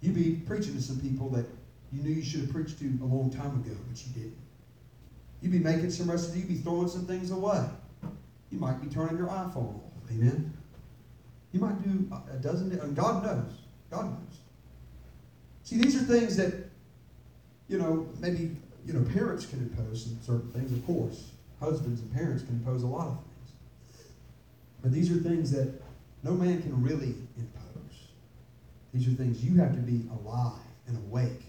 You'd 0.00 0.16
be 0.16 0.42
preaching 0.44 0.74
to 0.74 0.82
some 0.82 0.98
people 0.98 1.28
that 1.30 1.46
you 1.92 2.02
knew 2.02 2.10
you 2.10 2.24
should 2.24 2.40
have 2.40 2.50
preached 2.50 2.80
to 2.80 2.86
a 3.02 3.06
long 3.06 3.30
time 3.30 3.54
ago, 3.54 3.76
but 3.88 4.04
you 4.04 4.12
didn't. 4.14 4.36
You'd 5.40 5.52
be 5.52 5.60
making 5.60 5.92
some 5.92 6.10
rest 6.10 6.30
of 6.30 6.36
you'd 6.36 6.48
be 6.48 6.56
throwing 6.56 6.88
some 6.88 7.06
things 7.06 7.30
away. 7.30 7.64
You 8.50 8.58
might 8.58 8.80
be 8.82 8.88
turning 8.88 9.16
your 9.16 9.28
iPhone 9.28 9.76
off. 9.76 9.91
Amen. 10.12 10.52
You 11.52 11.60
might 11.60 11.82
do 11.82 12.10
a 12.32 12.36
dozen, 12.36 12.72
and 12.78 12.96
God 12.96 13.24
knows. 13.24 13.52
God 13.90 14.06
knows. 14.06 14.38
See, 15.64 15.76
these 15.76 15.96
are 15.96 16.04
things 16.04 16.36
that, 16.36 16.54
you 17.68 17.78
know, 17.78 18.08
maybe, 18.20 18.56
you 18.86 18.92
know, 18.92 19.02
parents 19.12 19.46
can 19.46 19.60
impose 19.60 20.14
certain 20.22 20.50
things, 20.52 20.72
of 20.72 20.84
course. 20.86 21.30
Husbands 21.60 22.00
and 22.00 22.12
parents 22.12 22.42
can 22.42 22.54
impose 22.54 22.82
a 22.82 22.86
lot 22.86 23.08
of 23.08 23.18
things. 23.18 24.02
But 24.82 24.92
these 24.92 25.10
are 25.12 25.16
things 25.16 25.50
that 25.52 25.80
no 26.22 26.32
man 26.32 26.60
can 26.62 26.82
really 26.82 27.14
impose. 27.36 28.08
These 28.92 29.08
are 29.08 29.12
things 29.12 29.44
you 29.44 29.60
have 29.60 29.74
to 29.74 29.80
be 29.80 30.08
alive 30.10 30.58
and 30.88 30.96
awake 30.96 31.44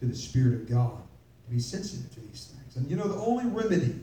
to 0.00 0.06
the 0.06 0.14
Spirit 0.14 0.54
of 0.54 0.70
God, 0.70 0.96
to 1.44 1.50
be 1.50 1.60
sensitive 1.60 2.12
to 2.14 2.20
these 2.20 2.52
things. 2.54 2.76
And 2.76 2.90
you 2.90 2.96
know, 2.96 3.06
the 3.06 3.20
only 3.20 3.46
remedy 3.46 3.96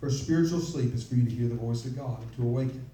for 0.00 0.10
spiritual 0.10 0.60
sleep 0.60 0.94
is 0.94 1.06
for 1.06 1.14
you 1.14 1.24
to 1.24 1.30
hear 1.30 1.48
the 1.48 1.54
voice 1.54 1.84
of 1.84 1.96
God 1.96 2.22
and 2.22 2.36
to 2.36 2.42
awaken. 2.42 2.88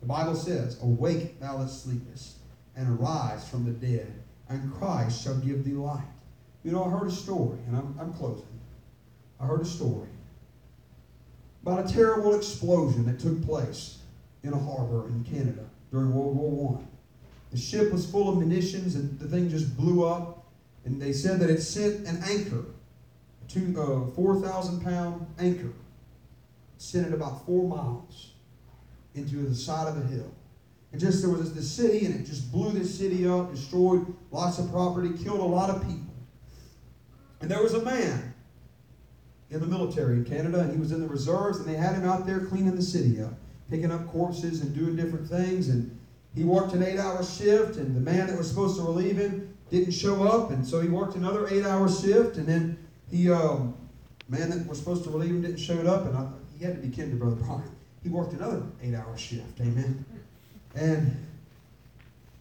The 0.00 0.06
Bible 0.06 0.34
says, 0.34 0.80
Awake, 0.82 1.40
thou 1.40 1.58
that 1.58 1.70
sleepest, 1.70 2.36
and 2.76 2.98
arise 2.98 3.48
from 3.48 3.64
the 3.64 3.72
dead, 3.72 4.12
and 4.48 4.72
Christ 4.72 5.22
shall 5.22 5.36
give 5.38 5.64
thee 5.64 5.72
light. 5.72 6.06
You 6.62 6.72
know, 6.72 6.84
I 6.84 6.90
heard 6.90 7.08
a 7.08 7.12
story, 7.12 7.58
and 7.66 7.76
I'm, 7.76 7.96
I'm 8.00 8.12
closing. 8.12 8.46
I 9.40 9.46
heard 9.46 9.62
a 9.62 9.64
story 9.64 10.08
about 11.62 11.90
a 11.90 11.92
terrible 11.92 12.34
explosion 12.34 13.04
that 13.06 13.18
took 13.18 13.44
place 13.44 13.98
in 14.42 14.52
a 14.52 14.58
harbor 14.58 15.08
in 15.08 15.24
Canada 15.24 15.64
during 15.90 16.14
World 16.14 16.36
War 16.36 16.50
One. 16.50 16.88
The 17.50 17.58
ship 17.58 17.92
was 17.92 18.10
full 18.10 18.28
of 18.28 18.38
munitions, 18.38 18.94
and 18.94 19.18
the 19.18 19.26
thing 19.26 19.48
just 19.48 19.76
blew 19.76 20.06
up. 20.06 20.46
And 20.84 21.00
they 21.02 21.12
said 21.12 21.40
that 21.40 21.50
it 21.50 21.60
sent 21.60 22.06
an 22.06 22.22
anchor, 22.22 22.64
a 23.54 23.82
uh, 23.82 24.06
4,000 24.06 24.82
pound 24.82 25.26
anchor, 25.38 25.72
sent 26.78 27.08
it 27.08 27.12
about 27.12 27.44
four 27.44 27.68
miles 27.68 28.32
into 29.14 29.36
the 29.36 29.54
side 29.54 29.88
of 29.88 29.96
a 29.96 30.06
hill. 30.06 30.32
And 30.92 31.00
just 31.00 31.20
there 31.22 31.30
was 31.30 31.52
this 31.54 31.70
city, 31.70 32.06
and 32.06 32.14
it 32.14 32.24
just 32.24 32.50
blew 32.50 32.72
this 32.72 32.96
city 32.96 33.28
up, 33.28 33.50
destroyed 33.50 34.06
lots 34.30 34.58
of 34.58 34.70
property, 34.70 35.10
killed 35.22 35.40
a 35.40 35.44
lot 35.44 35.70
of 35.70 35.82
people. 35.82 36.14
And 37.40 37.50
there 37.50 37.62
was 37.62 37.74
a 37.74 37.84
man 37.84 38.34
in 39.50 39.60
the 39.60 39.66
military 39.66 40.16
in 40.16 40.24
Canada, 40.24 40.60
and 40.60 40.72
he 40.72 40.78
was 40.78 40.92
in 40.92 41.00
the 41.00 41.08
reserves, 41.08 41.58
and 41.58 41.68
they 41.68 41.74
had 41.74 41.94
him 41.94 42.04
out 42.04 42.26
there 42.26 42.40
cleaning 42.40 42.74
the 42.74 42.82
city 42.82 43.22
up, 43.22 43.34
picking 43.70 43.90
up 43.90 44.06
corpses 44.08 44.62
and 44.62 44.74
doing 44.74 44.96
different 44.96 45.28
things. 45.28 45.68
And 45.68 45.98
he 46.34 46.44
worked 46.44 46.72
an 46.72 46.82
eight 46.82 46.98
hour 46.98 47.22
shift, 47.22 47.76
and 47.76 47.94
the 47.94 48.00
man 48.00 48.26
that 48.26 48.36
was 48.36 48.48
supposed 48.48 48.76
to 48.76 48.82
relieve 48.82 49.16
him 49.16 49.56
didn't 49.70 49.92
show 49.92 50.22
up, 50.26 50.50
and 50.50 50.66
so 50.66 50.80
he 50.80 50.88
worked 50.88 51.14
another 51.16 51.46
eight 51.48 51.64
hour 51.64 51.88
shift, 51.88 52.36
and 52.36 52.46
then 52.46 52.78
he, 53.10 53.30
um, 53.30 53.74
man 54.28 54.50
that 54.50 54.66
was 54.66 54.78
supposed 54.78 55.04
to 55.04 55.10
relieve 55.10 55.30
him 55.30 55.42
didn't 55.42 55.58
show 55.58 55.78
up, 55.86 56.06
and 56.06 56.16
I, 56.16 56.26
he 56.58 56.64
had 56.64 56.80
to 56.80 56.86
be 56.86 56.94
kin 56.94 57.10
to 57.10 57.16
Brother 57.16 57.36
Brian. 57.36 57.62
He 58.02 58.08
worked 58.08 58.32
another 58.32 58.62
eight 58.82 58.94
hour 58.94 59.16
shift, 59.16 59.60
amen. 59.60 60.04
And 60.74 61.26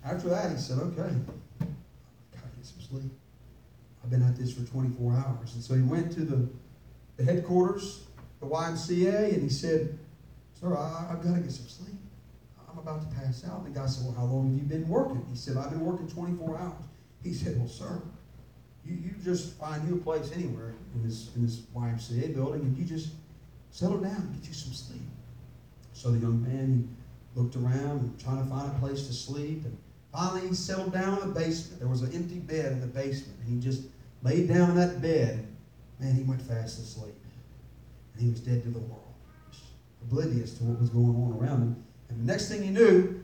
after 0.05 0.29
that, 0.29 0.51
he 0.51 0.57
said, 0.57 0.79
okay, 0.79 1.13
gotta 1.59 2.55
get 2.55 2.65
some 2.65 2.81
sleep. 2.81 3.11
I've 4.03 4.11
been 4.11 4.23
at 4.23 4.37
this 4.37 4.53
for 4.53 4.63
24 4.63 5.13
hours. 5.13 5.55
And 5.55 5.63
so 5.63 5.73
he 5.73 5.81
went 5.81 6.11
to 6.13 6.21
the, 6.21 6.47
the 7.17 7.23
headquarters, 7.23 8.05
the 8.39 8.45
YMCA, 8.45 9.33
and 9.33 9.43
he 9.43 9.49
said, 9.49 9.99
Sir, 10.59 10.75
I, 10.75 11.07
I've 11.11 11.21
got 11.21 11.35
to 11.35 11.41
get 11.41 11.51
some 11.51 11.67
sleep. 11.67 11.97
I'm 12.71 12.79
about 12.79 13.01
to 13.01 13.15
pass 13.17 13.43
out. 13.45 13.65
And 13.65 13.75
the 13.75 13.79
guy 13.79 13.85
said, 13.85 14.05
Well, 14.05 14.15
how 14.15 14.23
long 14.23 14.49
have 14.49 14.57
you 14.57 14.63
been 14.63 14.87
working? 14.87 15.25
He 15.29 15.35
said, 15.35 15.57
I've 15.57 15.71
been 15.71 15.85
working 15.85 16.07
24 16.07 16.57
hours. 16.57 16.73
He 17.21 17.33
said, 17.33 17.57
Well, 17.59 17.67
sir, 17.67 18.01
you, 18.85 18.95
you 18.95 19.11
just 19.23 19.57
find 19.59 19.87
you 19.87 19.95
a 19.95 19.97
place 19.97 20.31
anywhere 20.33 20.73
in 20.95 21.03
this, 21.03 21.35
in 21.35 21.45
this 21.45 21.59
YMCA 21.75 22.33
building 22.33 22.61
and 22.61 22.77
you 22.77 22.85
just 22.85 23.09
settle 23.71 23.97
down 23.97 24.15
and 24.15 24.33
get 24.41 24.47
you 24.47 24.53
some 24.53 24.73
sleep. 24.73 25.01
So 25.97 26.11
the 26.11 26.19
young 26.19 26.43
man, 26.43 26.95
looked 27.35 27.55
around 27.55 28.19
trying 28.19 28.43
to 28.43 28.49
find 28.49 28.69
a 28.69 28.79
place 28.79 29.07
to 29.07 29.13
sleep. 29.13 29.65
And 29.65 29.77
finally, 30.11 30.47
he 30.47 30.53
settled 30.53 30.93
down 30.93 31.21
in 31.21 31.27
the 31.27 31.39
basement. 31.39 31.79
There 31.79 31.89
was 31.89 32.03
an 32.03 32.13
empty 32.13 32.39
bed 32.39 32.71
in 32.71 32.81
the 32.81 32.87
basement. 32.87 33.39
And 33.39 33.49
he 33.49 33.59
just 33.59 33.83
laid 34.21 34.47
down 34.47 34.71
in 34.71 34.75
that 34.75 35.01
bed 35.01 35.47
man, 35.99 36.13
he 36.13 36.21
went 36.23 36.41
fast 36.41 36.79
asleep. 36.79 37.15
And 38.13 38.23
he 38.23 38.29
was 38.29 38.39
dead 38.39 38.63
to 38.63 38.69
the 38.69 38.79
world. 38.79 39.03
Oblivious 40.03 40.53
to 40.57 40.63
what 40.63 40.79
was 40.79 40.89
going 40.89 41.15
on 41.15 41.37
around 41.39 41.61
him. 41.61 41.83
And 42.09 42.21
the 42.21 42.31
next 42.31 42.49
thing 42.49 42.61
he 42.61 42.69
knew, 42.69 43.23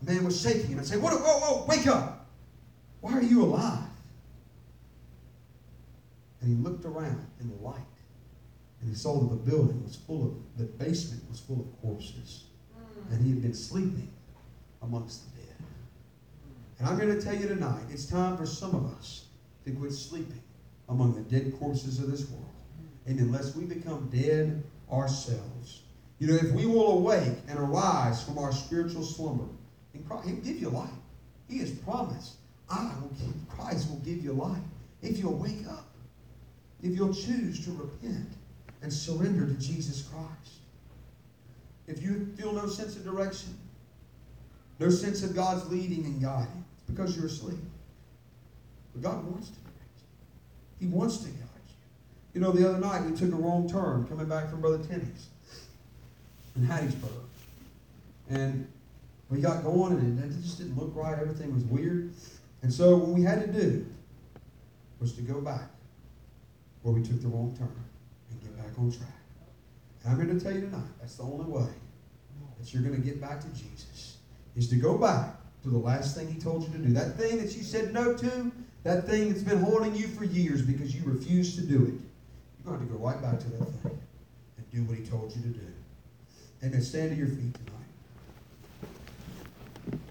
the 0.00 0.12
man 0.12 0.24
was 0.24 0.40
shaking 0.40 0.68
him 0.68 0.78
and 0.78 0.86
saying, 0.86 1.02
Whoa, 1.02 1.10
whoa, 1.10 1.38
whoa, 1.38 1.66
wake 1.66 1.86
up! 1.88 2.26
Why 3.00 3.14
are 3.14 3.22
you 3.22 3.42
alive? 3.42 3.88
And 6.40 6.56
he 6.56 6.62
looked 6.62 6.84
around 6.84 7.26
in 7.40 7.48
the 7.48 7.56
light. 7.56 7.78
And 8.82 8.90
he 8.90 8.96
saw 8.96 9.20
that 9.20 9.30
the 9.30 9.50
building 9.50 9.82
was 9.84 9.96
full 9.96 10.26
of, 10.26 10.58
the 10.58 10.64
basement 10.64 11.22
was 11.30 11.38
full 11.38 11.60
of 11.60 11.80
corpses. 11.80 12.44
And 13.10 13.24
he 13.24 13.30
had 13.30 13.42
been 13.42 13.54
sleeping 13.54 14.10
amongst 14.82 15.32
the 15.34 15.42
dead. 15.42 15.56
And 16.78 16.88
I'm 16.88 16.98
going 16.98 17.16
to 17.16 17.24
tell 17.24 17.34
you 17.34 17.46
tonight, 17.46 17.84
it's 17.90 18.06
time 18.06 18.36
for 18.36 18.44
some 18.44 18.74
of 18.74 18.86
us 18.96 19.26
to 19.64 19.70
quit 19.70 19.92
sleeping 19.92 20.42
among 20.88 21.14
the 21.14 21.20
dead 21.20 21.56
corpses 21.60 22.00
of 22.00 22.10
this 22.10 22.28
world. 22.28 22.44
And 23.06 23.20
unless 23.20 23.54
we 23.54 23.64
become 23.64 24.08
dead 24.12 24.64
ourselves. 24.90 25.82
You 26.18 26.28
know, 26.28 26.34
if 26.34 26.50
we 26.50 26.66
will 26.66 26.98
awake 26.98 27.38
and 27.48 27.58
arise 27.58 28.22
from 28.24 28.38
our 28.38 28.52
spiritual 28.52 29.04
slumber, 29.04 29.46
and 29.94 30.06
Christ, 30.08 30.28
He'll 30.28 30.36
give 30.36 30.60
you 30.60 30.70
life. 30.70 30.90
He 31.48 31.58
has 31.58 31.70
promised, 31.70 32.34
I 32.68 32.92
will 33.00 33.10
give, 33.10 33.48
Christ 33.48 33.90
will 33.90 33.98
give 33.98 34.24
you 34.24 34.32
life 34.32 34.62
if 35.02 35.18
you'll 35.18 35.36
wake 35.36 35.66
up, 35.68 35.86
if 36.82 36.96
you'll 36.96 37.14
choose 37.14 37.64
to 37.64 37.72
repent 37.72 38.28
and 38.82 38.92
surrender 38.92 39.46
to 39.46 39.54
Jesus 39.54 40.02
Christ. 40.02 40.60
If 41.86 42.02
you 42.02 42.26
feel 42.36 42.52
no 42.52 42.66
sense 42.66 42.96
of 42.96 43.04
direction, 43.04 43.56
no 44.78 44.90
sense 44.90 45.22
of 45.22 45.34
God's 45.34 45.68
leading 45.70 46.04
and 46.04 46.20
guiding, 46.20 46.64
it's 46.76 46.90
because 46.90 47.16
you're 47.16 47.26
asleep. 47.26 47.58
But 48.92 49.02
God 49.02 49.24
wants 49.24 49.48
to 49.48 49.54
direct 49.60 49.78
you. 50.80 50.86
He 50.86 50.94
wants 50.94 51.18
to 51.18 51.28
guide 51.28 51.38
you. 51.68 52.34
You 52.34 52.40
know, 52.40 52.52
the 52.52 52.68
other 52.68 52.78
night 52.78 53.04
we 53.04 53.16
took 53.16 53.32
a 53.32 53.36
wrong 53.36 53.68
turn 53.68 54.06
coming 54.06 54.26
back 54.26 54.50
from 54.50 54.60
Brother 54.60 54.78
Timmy's 54.78 55.28
in 56.56 56.66
Hattiesburg. 56.66 57.22
And 58.30 58.66
we 59.30 59.40
got 59.40 59.62
going 59.62 59.94
and 59.94 60.18
it 60.18 60.42
just 60.42 60.58
didn't 60.58 60.78
look 60.78 60.92
right. 60.94 61.18
Everything 61.18 61.54
was 61.54 61.64
weird. 61.64 62.12
And 62.62 62.72
so 62.72 62.96
what 62.96 63.08
we 63.08 63.22
had 63.22 63.40
to 63.40 63.60
do 63.60 63.86
was 65.00 65.12
to 65.14 65.22
go 65.22 65.40
back 65.40 65.68
where 66.82 66.94
we 66.94 67.02
took 67.02 67.20
the 67.22 67.28
wrong 67.28 67.54
turn 67.56 67.68
back 68.62 68.78
on 68.78 68.90
track. 68.90 69.08
And 70.04 70.12
I'm 70.12 70.24
going 70.24 70.38
to 70.38 70.42
tell 70.42 70.52
you 70.52 70.62
tonight, 70.62 70.90
that's 71.00 71.16
the 71.16 71.22
only 71.22 71.44
way 71.44 71.68
that 72.58 72.72
you're 72.72 72.82
going 72.82 72.94
to 72.94 73.00
get 73.00 73.20
back 73.20 73.40
to 73.40 73.48
Jesus, 73.48 74.18
is 74.56 74.68
to 74.68 74.76
go 74.76 74.96
back 74.96 75.36
to 75.62 75.70
the 75.70 75.78
last 75.78 76.16
thing 76.16 76.32
he 76.32 76.38
told 76.40 76.62
you 76.62 76.72
to 76.72 76.78
do. 76.78 76.92
That 76.92 77.16
thing 77.16 77.38
that 77.38 77.56
you 77.56 77.62
said 77.62 77.92
no 77.92 78.14
to, 78.14 78.52
that 78.84 79.06
thing 79.06 79.30
that's 79.30 79.42
been 79.42 79.60
holding 79.60 79.94
you 79.94 80.08
for 80.08 80.24
years 80.24 80.62
because 80.62 80.94
you 80.94 81.02
refused 81.04 81.56
to 81.56 81.62
do 81.62 81.84
it. 81.84 81.94
You're 82.64 82.76
going 82.76 82.86
to, 82.86 82.92
go 82.92 82.98
right 82.98 83.20
back 83.20 83.38
to 83.40 83.50
that 83.50 83.66
thing 83.82 83.98
and 84.56 84.70
do 84.72 84.82
what 84.84 84.98
he 84.98 85.04
told 85.04 85.34
you 85.34 85.42
to 85.42 85.48
do. 85.48 85.66
Amen. 86.64 86.80
Stand 86.80 87.10
to 87.10 87.16
your 87.16 87.28
feet 87.28 87.54
tonight. 87.54 87.72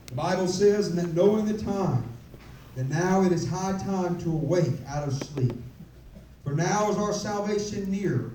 The 0.08 0.16
Bible 0.16 0.48
says, 0.48 0.88
and 0.88 0.98
that 0.98 1.14
knowing 1.14 1.46
the 1.46 1.58
time, 1.62 2.04
that 2.76 2.90
now 2.90 3.24
it 3.24 3.32
is 3.32 3.48
high 3.48 3.78
time 3.78 4.18
to 4.20 4.30
awake 4.30 4.74
out 4.88 5.08
of 5.08 5.14
sleep. 5.14 5.54
For 6.44 6.54
now 6.54 6.90
is 6.90 6.98
our 6.98 7.14
salvation 7.14 7.90
nearer 7.92 8.32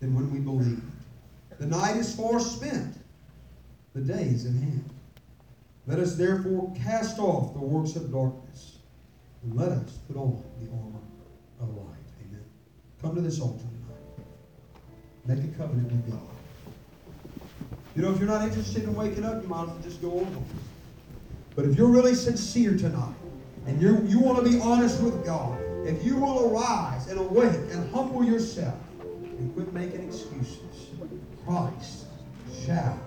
than 0.00 0.14
when 0.14 0.30
we 0.32 0.38
believed. 0.38 0.82
The 1.58 1.66
night 1.66 1.96
is 1.96 2.14
far 2.14 2.38
spent, 2.38 2.96
the 3.94 4.00
day 4.00 4.24
is 4.24 4.46
at 4.46 4.52
hand. 4.52 4.88
Let 5.86 5.98
us 5.98 6.16
therefore 6.16 6.72
cast 6.76 7.18
off 7.18 7.54
the 7.54 7.60
works 7.60 7.96
of 7.96 8.12
darkness, 8.12 8.76
and 9.42 9.56
let 9.56 9.70
us 9.70 9.98
put 10.06 10.16
on 10.16 10.42
the 10.60 10.70
armor 10.70 11.00
of 11.60 11.76
light. 11.76 11.96
Amen. 12.26 12.44
Come 13.02 13.14
to 13.14 13.20
this 13.20 13.40
altar 13.40 13.58
tonight. 13.58 14.26
Make 15.26 15.52
a 15.52 15.58
covenant 15.58 15.90
with 15.90 16.10
God. 16.10 16.20
You 17.96 18.02
know, 18.02 18.12
if 18.12 18.18
you're 18.18 18.28
not 18.28 18.46
interested 18.46 18.84
in 18.84 18.94
waking 18.94 19.24
up, 19.24 19.42
you 19.42 19.48
might 19.48 19.62
as 19.62 19.68
well 19.68 19.78
just 19.82 20.00
go 20.00 20.20
on. 20.20 20.44
But 21.56 21.64
if 21.64 21.76
you're 21.76 21.88
really 21.88 22.14
sincere 22.14 22.76
tonight, 22.76 23.14
and 23.66 23.82
you 23.82 24.04
you 24.06 24.20
want 24.20 24.44
to 24.44 24.48
be 24.48 24.60
honest 24.60 25.02
with 25.02 25.24
God, 25.24 25.58
if 25.84 26.04
you 26.04 26.16
will 26.16 26.54
arise 26.54 27.08
and 27.08 27.18
awake 27.18 27.58
and 27.72 27.90
humble 27.92 28.22
yourself 28.22 28.78
and 29.38 29.54
quit 29.54 29.72
making 29.72 30.06
excuses, 30.06 30.88
Christ 31.46 32.06
shall 32.64 32.98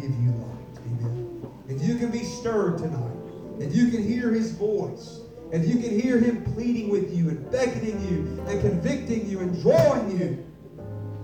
give 0.00 0.10
you 0.10 0.30
light. 0.30 0.78
Amen. 0.86 1.46
If 1.68 1.82
you 1.82 1.96
can 1.96 2.10
be 2.10 2.24
stirred 2.24 2.78
tonight, 2.78 3.16
if 3.58 3.74
you 3.74 3.90
can 3.90 4.06
hear 4.06 4.30
his 4.30 4.52
voice, 4.52 5.20
if 5.52 5.66
you 5.66 5.78
can 5.80 5.98
hear 5.98 6.18
him 6.18 6.44
pleading 6.54 6.90
with 6.90 7.14
you 7.14 7.28
and 7.28 7.50
beckoning 7.50 8.00
you 8.08 8.42
and 8.48 8.60
convicting 8.60 9.28
you 9.28 9.40
and 9.40 9.60
drawing 9.62 10.18
you, 10.18 10.46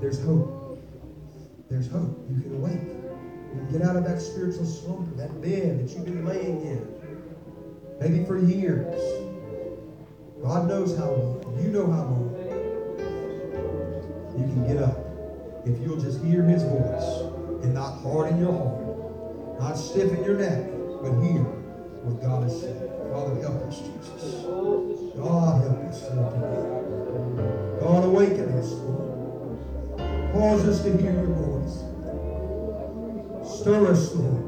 there's 0.00 0.22
hope. 0.22 0.82
There's 1.70 1.88
hope. 1.88 2.26
You 2.30 2.40
can 2.40 2.57
awake. 2.57 2.80
You 2.82 3.61
can 3.61 3.72
get 3.72 3.82
out 3.82 3.96
of 3.96 4.04
that 4.04 4.20
spiritual 4.20 4.66
slumber, 4.66 5.16
that 5.16 5.40
bed 5.40 5.80
that 5.80 5.94
you've 5.94 6.04
been 6.04 6.26
laying 6.26 6.61
in, 6.62 6.86
maybe 8.00 8.24
for 8.24 8.38
years. 8.38 8.94
God 10.42 10.68
knows 10.68 10.96
how 10.96 11.11
long. 11.11 11.61
You 11.62 11.70
know 11.70 11.86
how 11.90 12.02
long. 12.02 12.25
You 14.37 14.45
can 14.45 14.66
get 14.66 14.82
up 14.82 14.99
if 15.64 15.80
you'll 15.80 16.01
just 16.01 16.22
hear 16.22 16.43
his 16.43 16.62
voice 16.62 17.64
and 17.64 17.74
not 17.74 18.01
harden 18.03 18.39
your 18.39 18.53
heart, 18.53 19.61
not 19.61 19.74
stiffen 19.76 20.22
your 20.24 20.37
neck, 20.39 20.70
but 21.03 21.12
hear 21.22 21.43
what 22.05 22.22
God 22.22 22.43
has 22.45 22.61
said. 22.61 22.91
Father, 23.12 23.41
help 23.41 23.62
us, 23.66 23.80
Jesus. 23.80 24.45
God, 25.16 25.62
help 25.62 25.78
us. 25.84 26.03
God, 27.80 28.05
awaken 28.05 28.53
us. 28.53 28.70
Cause 30.32 30.68
us 30.68 30.82
to 30.82 30.97
hear 30.99 31.12
your 31.12 31.24
voice. 31.24 31.82
Stir 33.61 33.87
us, 33.91 34.14
Lord. 34.14 34.45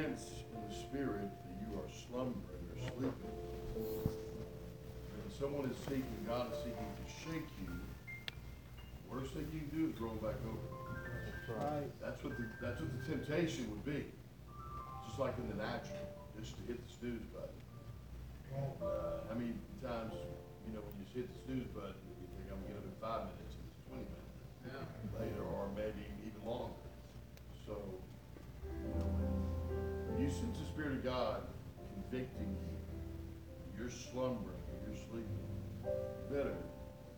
sense 0.00 0.44
in 0.54 0.60
the 0.68 0.74
spirit 0.74 1.28
that 1.44 1.56
you 1.60 1.76
are 1.76 1.90
slumbering 1.92 2.64
or 2.72 2.78
sleeping. 2.88 3.36
When 3.76 5.28
someone 5.28 5.68
is 5.68 5.76
seeking, 5.84 6.24
God 6.26 6.52
is 6.52 6.58
seeking 6.58 6.88
to 6.96 7.06
shake 7.20 7.48
you, 7.60 7.68
the 7.68 9.06
worst 9.12 9.34
thing 9.34 9.44
you 9.52 9.60
can 9.60 9.72
do 9.76 9.92
is 9.92 10.00
roll 10.00 10.16
back 10.24 10.40
over. 10.48 10.68
That's 11.04 11.48
right. 11.52 11.90
That's 12.00 12.22
what 12.24 12.36
the, 12.38 12.44
that's 12.62 12.80
what 12.80 12.90
the 12.96 13.02
temptation 13.12 13.68
would 13.70 13.84
be. 13.84 14.06
Just 15.06 15.18
like 15.18 15.36
in 15.36 15.48
the 15.52 15.60
natural, 15.60 16.08
just 16.38 16.56
to 16.56 16.62
hit 16.64 16.80
the 16.80 16.92
snooze 16.96 17.26
button. 17.36 17.60
Uh, 18.80 19.28
how 19.28 19.36
many 19.36 19.52
times, 19.84 20.16
you 20.64 20.72
know, 20.72 20.80
when 20.80 20.96
you 20.96 21.06
hit 21.12 21.28
the 21.28 21.38
snooze 21.44 21.68
button, 21.76 21.99
slumbering 34.12 34.58
or 34.66 34.76
you're 34.86 34.98
sleeping. 35.06 35.46
Better, 36.30 36.56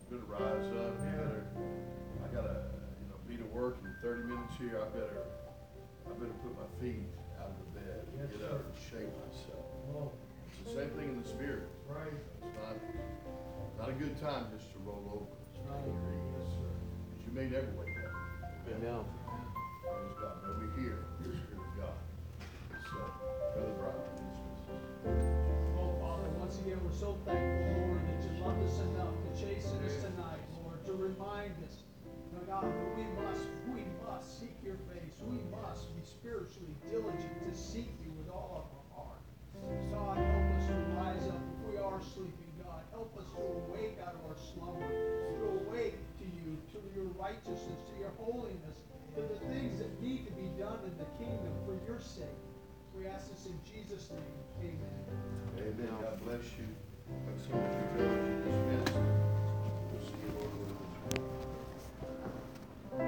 better 0.09 0.27
rise 0.29 0.69
up. 0.77 0.93
You 1.01 1.09
better, 1.09 1.45
I 2.21 2.27
got 2.33 2.45
to 2.45 2.57
you 3.01 3.07
know, 3.09 3.17
be 3.27 3.37
to 3.37 3.47
work 3.49 3.77
in 3.83 3.93
30 4.01 4.29
minutes 4.29 4.53
here. 4.57 4.77
I 4.77 4.87
better, 4.93 5.25
I 6.05 6.13
better 6.13 6.37
put 6.45 6.53
my 6.53 6.69
feet 6.81 7.09
out 7.41 7.49
of 7.49 7.57
the 7.61 7.69
bed 7.81 8.05
and 8.13 8.29
get 8.29 8.45
up 8.49 8.61
and 8.61 8.77
shake 8.77 9.09
myself. 9.25 9.65
Oh. 9.95 10.11
It's 10.61 10.73
the 10.73 10.81
same 10.81 10.89
thing 10.91 11.09
in 11.09 11.21
the 11.21 11.27
spirit. 11.27 11.67
Right. 11.89 12.13
It's 12.13 12.55
not, 12.61 12.77
not 13.77 13.89
a 13.89 13.97
good 13.97 14.19
time 14.21 14.47
just 14.55 14.71
to 14.73 14.79
roll 14.85 15.03
over. 15.11 15.33
It's 15.49 15.65
not 15.65 15.81
easy. 15.81 16.17
Uh, 16.61 17.25
you 17.25 17.31
made 17.33 17.53
every 17.53 17.73
way. 17.73 17.89
up. 18.05 18.13
Amen. 18.69 19.03
Praise 19.83 20.15
God. 20.21 20.37
We're 20.45 20.81
here. 20.81 21.12
So 27.03 27.19
thankful, 27.27 27.83
Lord, 27.83 27.99
that 28.07 28.23
you 28.23 28.31
loved 28.39 28.63
us 28.63 28.79
enough 28.79 29.11
to 29.11 29.29
chasten 29.35 29.75
us 29.83 29.99
tonight, 29.99 30.39
Lord, 30.63 30.79
to 30.87 30.95
remind 30.95 31.51
us, 31.67 31.83
God, 32.47 32.63
that 32.63 32.89
we 32.95 33.03
must, 33.19 33.43
we 33.75 33.83
must 34.07 34.39
seek 34.39 34.55
your 34.63 34.79
face. 34.87 35.19
We 35.19 35.43
must 35.51 35.91
be 35.99 36.03
spiritually 36.07 36.79
diligent 36.87 37.35
to 37.43 37.51
seek 37.51 37.91
you 37.99 38.07
with 38.15 38.31
all 38.31 38.63
of 38.63 38.67
our 38.71 38.87
heart. 38.95 39.23
God, 39.91 40.15
help 40.15 40.47
us 40.55 40.63
to 40.71 40.75
rise 40.95 41.27
up 41.27 41.43
if 41.43 41.59
we 41.67 41.75
are 41.75 41.99
sleeping, 41.99 42.51
God. 42.63 42.87
Help 42.95 43.11
us 43.19 43.27
to 43.35 43.43
awake 43.67 43.99
out 43.99 44.15
of 44.15 44.23
our 44.23 44.39
slumber, 44.39 44.87
to 44.87 45.43
awake 45.67 45.99
to 46.23 46.25
you, 46.39 46.55
to 46.71 46.79
your 46.95 47.11
righteousness, 47.19 47.83
to 47.83 47.95
your 47.99 48.15
holiness, 48.15 48.79
to 49.19 49.27
the 49.27 49.39
things 49.51 49.75
that 49.83 49.91
need 49.99 50.23
to 50.23 50.31
be 50.39 50.47
done 50.55 50.79
in 50.87 50.95
the 50.95 51.09
kingdom 51.19 51.51
for 51.67 51.75
your 51.83 51.99
sake. 51.99 52.39
We 52.95 53.11
ask 53.11 53.27
this 53.27 53.51
in 53.51 53.59
Jesus' 53.67 54.07
name. 54.07 54.39
Amen. 54.71 55.67
Amen. 55.67 55.91
God 55.99 56.23
bless 56.23 56.47
you. 56.55 56.71
Have 57.25 57.39
so 57.45 57.49
much 57.55 58.62